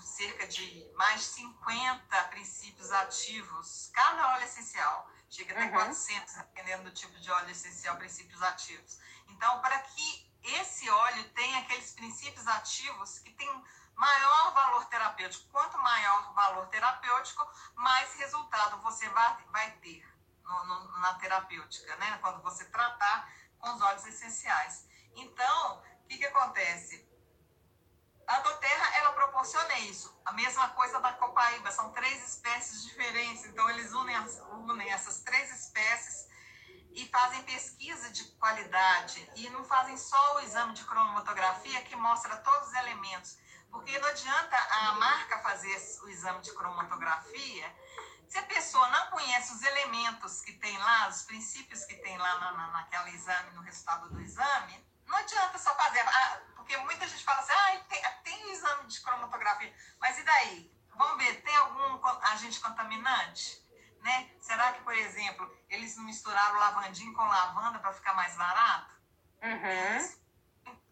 cerca 0.00 0.46
de 0.46 0.86
mais 0.94 1.20
de 1.20 1.26
50 1.26 2.24
princípios 2.24 2.90
ativos, 2.92 3.90
cada 3.94 4.34
óleo 4.34 4.44
essencial. 4.44 5.10
Chega 5.28 5.52
até 5.52 5.64
uhum. 5.64 5.72
400, 5.72 6.34
dependendo 6.34 6.84
do 6.84 6.92
tipo 6.92 7.18
de 7.18 7.30
óleo 7.30 7.50
essencial, 7.50 7.96
princípios 7.96 8.42
ativos. 8.42 8.98
Então, 9.28 9.60
para 9.60 9.78
que 9.80 10.32
esse 10.42 10.88
óleo 10.88 11.28
tenha 11.30 11.58
aqueles 11.60 11.92
princípios 11.92 12.46
ativos 12.46 13.18
que 13.18 13.32
têm 13.32 13.64
maior 13.96 14.54
valor 14.54 14.84
terapêutico. 14.86 15.50
Quanto 15.50 15.78
maior 15.78 16.32
valor 16.34 16.66
terapêutico, 16.68 17.50
mais 17.74 18.14
resultado 18.14 18.80
você 18.82 19.08
vai, 19.08 19.44
vai 19.50 19.70
ter 19.78 20.06
no, 20.44 20.64
no, 20.66 20.98
na 21.00 21.14
terapêutica, 21.14 21.96
né? 21.96 22.18
Quando 22.20 22.42
você 22.42 22.64
tratar 22.66 23.28
com 23.58 23.72
os 23.74 23.80
óleos 23.80 24.06
essenciais. 24.06 24.86
Então, 25.14 25.82
o 26.04 26.08
que, 26.08 26.18
que 26.18 26.26
acontece? 26.26 27.05
A 28.26 28.40
doterra, 28.40 28.96
ela 28.96 29.12
proporciona 29.12 29.78
isso. 29.80 30.18
A 30.24 30.32
mesma 30.32 30.68
coisa 30.70 31.00
da 31.00 31.12
copaíba, 31.12 31.70
são 31.70 31.92
três 31.92 32.26
espécies 32.26 32.84
diferentes, 32.84 33.44
então 33.44 33.68
eles 33.70 33.92
unem, 33.92 34.16
unem 34.52 34.90
essas 34.90 35.22
três 35.22 35.50
espécies 35.50 36.26
e 36.92 37.06
fazem 37.08 37.42
pesquisa 37.42 38.10
de 38.10 38.24
qualidade 38.38 39.30
e 39.36 39.48
não 39.50 39.64
fazem 39.64 39.96
só 39.96 40.36
o 40.36 40.40
exame 40.40 40.72
de 40.72 40.84
cromatografia 40.84 41.82
que 41.82 41.94
mostra 41.94 42.36
todos 42.38 42.68
os 42.68 42.74
elementos, 42.74 43.38
porque 43.70 43.98
não 43.98 44.08
adianta 44.08 44.56
a 44.56 44.92
marca 44.94 45.38
fazer 45.40 45.56
fazer 45.56 46.04
o 46.04 46.08
exame 46.08 46.42
de 46.42 46.52
cromatografia, 46.54 47.76
se 48.28 48.38
a 48.38 48.42
pessoa 48.42 48.88
não 48.88 49.10
conhece 49.10 49.52
os 49.54 49.62
elementos 49.62 50.40
que 50.42 50.52
tem 50.52 50.76
lá, 50.78 51.08
os 51.08 51.22
princípios 51.22 51.84
que 51.84 51.94
tem 51.96 52.18
lá 52.18 52.38
na, 52.38 52.52
na, 52.52 52.68
naquele 52.68 53.16
exame, 53.16 53.52
no 53.52 53.62
resultado 53.62 54.10
do 54.10 54.20
exame, 54.20 54.84
não 55.06 55.16
adianta 55.16 55.58
só 55.58 55.74
fazer. 55.74 56.00
Ah, 56.00 56.40
porque 56.56 56.76
muita 56.78 57.06
gente 57.06 57.24
fala 57.24 57.40
assim, 57.40 57.52
ah, 57.52 57.80
tem, 57.88 58.02
tem 58.24 58.52
exame 58.52 58.86
de 58.86 59.00
cromatografia, 59.00 59.74
mas 60.00 60.18
e 60.18 60.22
daí? 60.22 60.76
Vamos 60.94 61.24
ver, 61.24 61.42
tem 61.42 61.56
algum 61.56 62.06
agente 62.32 62.58
contaminante? 62.60 63.62
Né? 64.02 64.30
Será 64.40 64.72
que, 64.72 64.82
por 64.82 64.94
exemplo, 64.94 65.52
eles 65.68 65.96
misturaram 65.98 66.58
lavandinho 66.58 67.12
com 67.12 67.22
lavanda 67.22 67.78
para 67.78 67.92
ficar 67.92 68.14
mais 68.14 68.34
barato? 68.36 68.94
Uhum. 69.42 70.16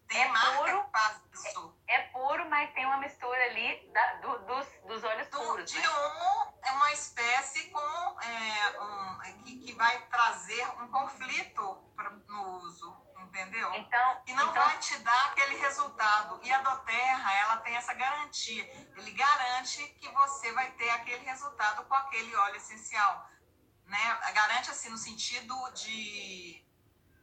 Tem 0.07 0.21
é 0.21 0.27
marca 0.27 0.57
puro, 0.57 0.83
que 0.83 0.91
faz 0.91 1.21
isso. 1.33 1.77
É, 1.87 1.95
é, 1.95 2.01
puro, 2.09 2.49
mas 2.49 2.71
tem 2.73 2.85
uma 2.85 2.97
mistura 2.97 3.43
ali 3.45 3.89
da, 3.91 4.13
do, 4.15 4.37
dos, 4.45 4.67
dos 4.85 5.03
óleos 5.03 5.27
do, 5.29 5.37
puros. 5.37 5.71
De 5.71 5.79
né? 5.79 5.89
um 5.89 6.53
é 6.63 6.71
uma 6.71 6.91
espécie 6.93 7.69
com, 7.69 8.21
é, 8.21 8.79
um, 8.81 9.43
que, 9.43 9.59
que 9.59 9.73
vai 9.73 9.99
trazer 10.07 10.67
um 10.81 10.87
conflito 10.89 11.91
pra, 11.95 12.11
no 12.11 12.57
uso 12.59 13.04
entendeu? 13.35 13.73
Então, 13.75 14.21
e 14.25 14.33
não 14.33 14.49
então... 14.49 14.63
vai 14.63 14.77
te 14.79 14.97
dar 14.99 15.25
aquele 15.25 15.57
resultado. 15.57 16.39
E 16.41 16.51
a 16.51 16.61
Doterra, 16.61 17.33
ela 17.33 17.57
tem 17.57 17.75
essa 17.75 17.93
garantia. 17.93 18.63
Ele 18.95 19.11
garante 19.11 19.83
que 19.99 20.09
você 20.09 20.51
vai 20.53 20.71
ter 20.71 20.89
aquele 20.91 21.23
resultado 21.25 21.83
com 21.85 21.93
aquele 21.93 22.33
óleo 22.35 22.55
essencial. 22.55 23.29
Né? 23.85 24.19
Garante 24.33 24.71
assim 24.71 24.89
no 24.89 24.97
sentido 24.97 25.53
de, 25.73 26.65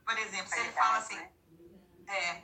por 0.04 0.18
exemplo, 0.18 0.48
se 0.48 0.60
ele 0.60 0.72
fala 0.72 0.98
assim, 0.98 1.16
né? 1.16 1.32
é, 2.06 2.42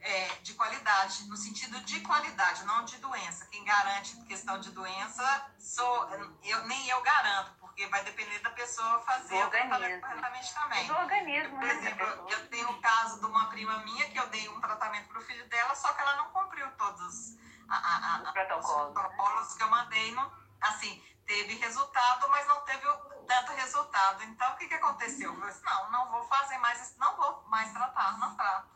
é, 0.00 0.28
de 0.42 0.54
qualidade, 0.54 1.24
no 1.28 1.36
sentido 1.36 1.80
de 1.80 2.00
qualidade, 2.00 2.64
não 2.64 2.84
de 2.84 2.96
doença. 2.98 3.46
Quem 3.46 3.64
garante 3.64 4.16
questão 4.24 4.58
de 4.58 4.70
doença, 4.70 5.50
sou, 5.58 6.08
eu, 6.44 6.66
nem 6.66 6.88
eu 6.88 7.00
garanto, 7.02 7.52
porque 7.72 7.86
vai 7.86 8.04
depender 8.04 8.38
da 8.40 8.50
pessoa 8.50 9.00
fazer 9.00 9.42
o 9.42 9.50
tratamento 9.50 10.00
corretamente 10.02 10.54
também. 10.54 10.86
Do 10.86 10.94
organismo, 10.94 11.58
Por 11.58 11.66
né, 11.66 11.74
exemplo, 11.74 12.06
eu 12.28 12.48
tenho 12.48 12.70
o 12.70 12.80
caso 12.80 13.18
de 13.18 13.26
uma 13.26 13.48
prima 13.48 13.78
minha 13.78 14.10
que 14.10 14.18
eu 14.18 14.26
dei 14.28 14.46
um 14.50 14.60
tratamento 14.60 15.08
para 15.08 15.18
o 15.18 15.22
filho 15.22 15.48
dela, 15.48 15.74
só 15.74 15.92
que 15.94 16.02
ela 16.02 16.16
não 16.16 16.30
cumpriu 16.30 16.70
todos 16.72 17.38
a, 17.68 17.76
a, 17.76 18.16
a, 18.16 18.22
os 18.22 18.30
protocolos, 18.30 18.88
os 18.88 18.92
protocolos 18.92 19.50
né? 19.50 19.56
que 19.56 19.62
eu 19.62 19.70
mandei. 19.70 20.14
Não, 20.14 20.32
assim, 20.60 21.02
teve 21.26 21.54
resultado, 21.54 22.28
mas 22.28 22.46
não 22.46 22.60
teve 22.60 22.86
tanto 23.26 23.52
resultado. 23.52 24.22
Então, 24.24 24.52
o 24.52 24.56
que, 24.58 24.68
que 24.68 24.74
aconteceu? 24.74 25.32
Eu 25.32 25.38
falei 25.38 25.50
assim, 25.50 25.64
não, 25.64 25.90
não 25.90 26.10
vou 26.10 26.24
fazer 26.24 26.58
mais, 26.58 26.94
não 26.98 27.16
vou 27.16 27.42
mais 27.48 27.72
tratar, 27.72 28.18
não 28.18 28.36
trato 28.36 28.70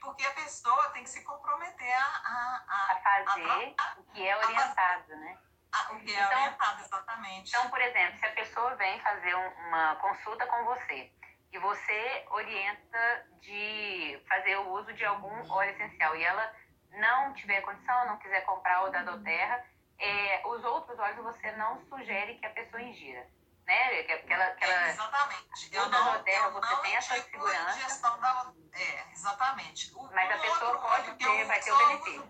porque 0.00 0.24
a 0.24 0.30
pessoa 0.30 0.90
tem 0.90 1.02
que 1.02 1.10
se 1.10 1.24
comprometer 1.24 1.92
a, 1.92 2.04
a, 2.04 2.64
a, 2.68 2.92
a 2.92 3.24
fazer 3.24 3.74
a, 3.76 3.98
o 3.98 4.04
que 4.04 4.24
é 4.24 4.36
orientado, 4.36 5.16
né? 5.16 5.38
O 5.90 5.98
que 6.00 6.14
é 6.14 6.20
então, 6.20 6.38
orientado, 6.38 6.82
exatamente. 6.82 7.48
Então, 7.48 7.70
por 7.70 7.80
exemplo, 7.80 8.18
se 8.18 8.26
a 8.26 8.32
pessoa 8.32 8.74
vem 8.76 9.00
fazer 9.00 9.34
uma 9.34 9.96
consulta 9.96 10.46
com 10.46 10.64
você 10.64 11.12
e 11.52 11.58
você 11.58 12.26
orienta 12.30 13.26
de 13.40 14.22
fazer 14.28 14.56
o 14.56 14.72
uso 14.72 14.92
de 14.94 15.04
algum 15.04 15.50
óleo 15.50 15.70
essencial 15.70 16.16
e 16.16 16.24
ela 16.24 16.54
não 16.92 17.34
tiver 17.34 17.60
condição, 17.62 18.06
não 18.06 18.18
quiser 18.18 18.42
comprar 18.42 18.84
o 18.84 18.90
da 18.90 19.02
Doterra, 19.02 19.64
é, 19.98 20.42
os 20.46 20.64
outros 20.64 20.98
óleos 20.98 21.24
você 21.24 21.52
não 21.52 21.80
sugere 21.88 22.38
que 22.38 22.46
a 22.46 22.50
pessoa 22.50 22.82
ingira 22.82 23.26
né? 23.68 24.00
Aquela, 24.00 24.44
aquela, 24.46 24.72
é, 24.72 24.90
exatamente. 24.90 25.68
Eu 25.74 25.88
não, 25.90 26.16
eu 26.16 26.52
você 26.52 26.74
não 26.74 26.82
tem 26.82 26.96
essa 26.96 27.22
segurança. 27.22 28.18
Da, 28.18 28.52
é, 28.72 29.12
exatamente. 29.12 29.92
O, 29.94 30.02
Mas 30.10 30.30
a 30.30 30.38
pessoa 30.38 30.78
pode 30.78 31.14
ter, 31.16 31.44
vai 31.44 31.60
ter 31.60 31.72
o 31.72 31.78
benefício. 31.78 32.22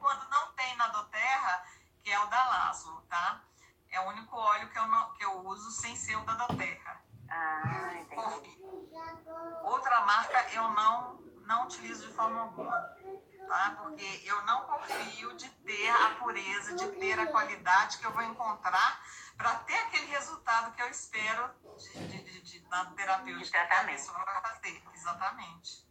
Eu 10.52 10.68
não, 10.70 11.14
não 11.46 11.64
utilizo 11.64 12.06
de 12.06 12.12
forma 12.14 12.40
alguma. 12.40 12.98
Tá? 13.48 13.76
Porque 13.82 14.22
eu 14.26 14.42
não 14.42 14.66
confio 14.66 15.34
de 15.34 15.48
ter 15.48 15.88
a 15.88 16.10
pureza, 16.16 16.74
de 16.74 16.86
ter 16.98 17.18
a 17.18 17.26
qualidade 17.28 17.96
que 17.96 18.04
eu 18.04 18.12
vou 18.12 18.22
encontrar 18.22 19.02
para 19.38 19.54
ter 19.60 19.78
aquele 19.78 20.06
resultado 20.06 20.74
que 20.74 20.82
eu 20.82 20.90
espero 20.90 21.48
de, 21.78 22.08
de, 22.08 22.22
de, 22.24 22.40
de 22.42 22.68
terapêutica 22.94 23.66
que 23.66 23.72
a 23.72 23.84
pessoa 23.84 24.22
vai 24.24 24.42
fazer. 24.42 24.82
Exatamente. 24.92 25.88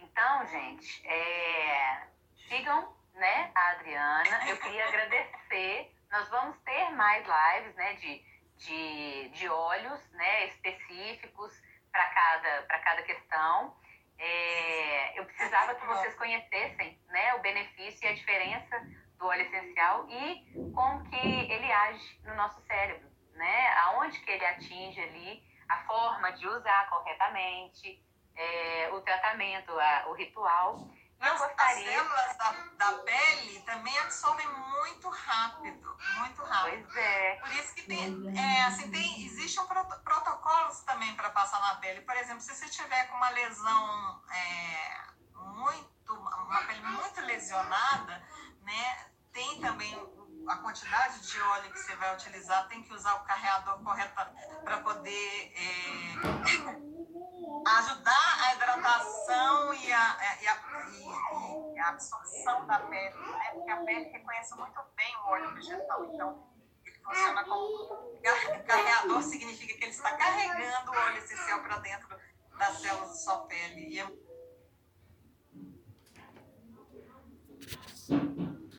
Então, 0.00 0.46
gente, 0.46 1.06
é, 1.06 2.08
sigam 2.48 2.96
né, 3.14 3.50
a 3.54 3.70
Adriana. 3.72 4.48
Eu 4.48 4.56
queria 4.58 4.86
agradecer. 4.88 5.94
Nós 6.10 6.28
vamos 6.28 6.56
ter 6.64 6.90
mais 6.92 7.24
lives 7.24 7.74
né, 7.76 7.94
de, 7.94 8.24
de, 8.56 9.28
de 9.28 9.48
óleos 9.48 10.00
né, 10.12 10.46
específicos 10.48 11.52
para 11.92 12.04
cada, 12.06 12.62
cada 12.62 13.02
questão. 13.02 13.76
É, 14.18 15.18
eu 15.18 15.24
precisava 15.26 15.74
que 15.74 15.86
vocês 15.86 16.14
conhecessem 16.14 16.98
né, 17.08 17.34
o 17.34 17.40
benefício 17.40 18.04
e 18.04 18.08
a 18.08 18.14
diferença 18.14 18.80
do 19.18 19.26
óleo 19.26 19.42
essencial 19.42 20.06
e 20.08 20.72
como 20.74 21.08
que 21.10 21.16
ele 21.16 21.72
age 21.72 22.20
no 22.24 22.34
nosso 22.34 22.60
cérebro, 22.66 23.08
né? 23.32 23.68
Aonde 23.84 24.20
que 24.20 24.30
ele 24.30 24.44
atinge 24.44 25.00
ali, 25.00 25.42
a 25.68 25.84
forma 25.84 26.30
de 26.32 26.46
usar 26.46 26.88
corretamente, 26.90 28.02
é, 28.36 28.90
o 28.92 29.00
tratamento, 29.00 29.72
a, 29.78 30.06
o 30.08 30.12
ritual. 30.12 30.88
As, 31.20 31.38
gostaria... 31.38 31.56
as 31.56 31.84
células 31.84 32.36
da, 32.36 32.52
da, 32.76 32.98
pele 32.98 33.60
também 33.60 33.98
absorvem 34.00 34.46
muito 34.48 35.08
rápido, 35.08 35.96
muito 36.18 36.42
rápido. 36.42 36.86
Pois 36.92 36.96
é. 36.96 37.36
Por 37.36 37.52
isso 37.52 37.74
que 37.74 37.82
tem, 37.82 38.38
é, 38.38 38.64
assim, 38.64 38.90
tem, 38.90 39.24
existem 39.24 39.64
protocolos 39.66 40.80
também 40.80 41.14
para 41.16 41.30
passar 41.30 41.60
na 41.60 41.76
pele. 41.76 42.02
Por 42.02 42.16
exemplo, 42.16 42.40
se 42.40 42.54
você 42.54 42.68
tiver 42.68 43.04
com 43.08 43.16
uma 43.16 43.30
lesão 43.30 44.22
é, 44.30 45.06
muito, 45.34 46.14
uma 46.14 46.62
pele 46.66 46.82
muito 46.82 47.20
lesionada, 47.22 48.22
né? 48.62 49.06
Tem 49.32 49.60
também 49.60 50.15
a 50.48 50.56
quantidade 50.58 51.20
de 51.20 51.40
óleo 51.40 51.72
que 51.72 51.78
você 51.78 51.96
vai 51.96 52.14
utilizar, 52.14 52.68
tem 52.68 52.82
que 52.82 52.92
usar 52.92 53.14
o 53.14 53.24
carreador 53.24 53.82
correto 53.82 54.14
para 54.64 54.78
poder 54.78 55.52
é, 55.54 56.16
ajudar 57.78 58.44
a 58.44 58.54
hidratação 58.54 59.74
e 59.74 59.92
a, 59.92 60.16
e 60.40 60.48
a, 60.48 61.72
e, 61.74 61.78
a, 61.80 61.88
absorção 61.88 62.66
da 62.66 62.78
pele, 62.80 63.14
né? 63.14 63.50
Porque 63.54 63.70
a 63.70 63.76
pele 63.78 64.04
reconhece 64.10 64.54
muito 64.56 64.80
bem 64.96 65.16
o 65.16 65.30
óleo 65.30 65.54
vegetal, 65.54 66.04
então 66.04 66.48
ele 66.84 66.98
funciona 66.98 67.44
como 67.44 68.20
carreador, 68.66 69.22
significa 69.22 69.74
que 69.74 69.84
ele 69.84 69.92
está 69.92 70.16
carregando 70.16 70.92
o 70.92 70.96
óleo 70.96 71.18
essencial 71.18 71.60
para 71.62 71.78
dentro 71.78 72.08
das 72.56 72.80
células 72.80 73.08
da 73.08 73.14
sua 73.14 73.38
pele. 73.46 73.88
E 73.88 74.00
é 74.00 74.06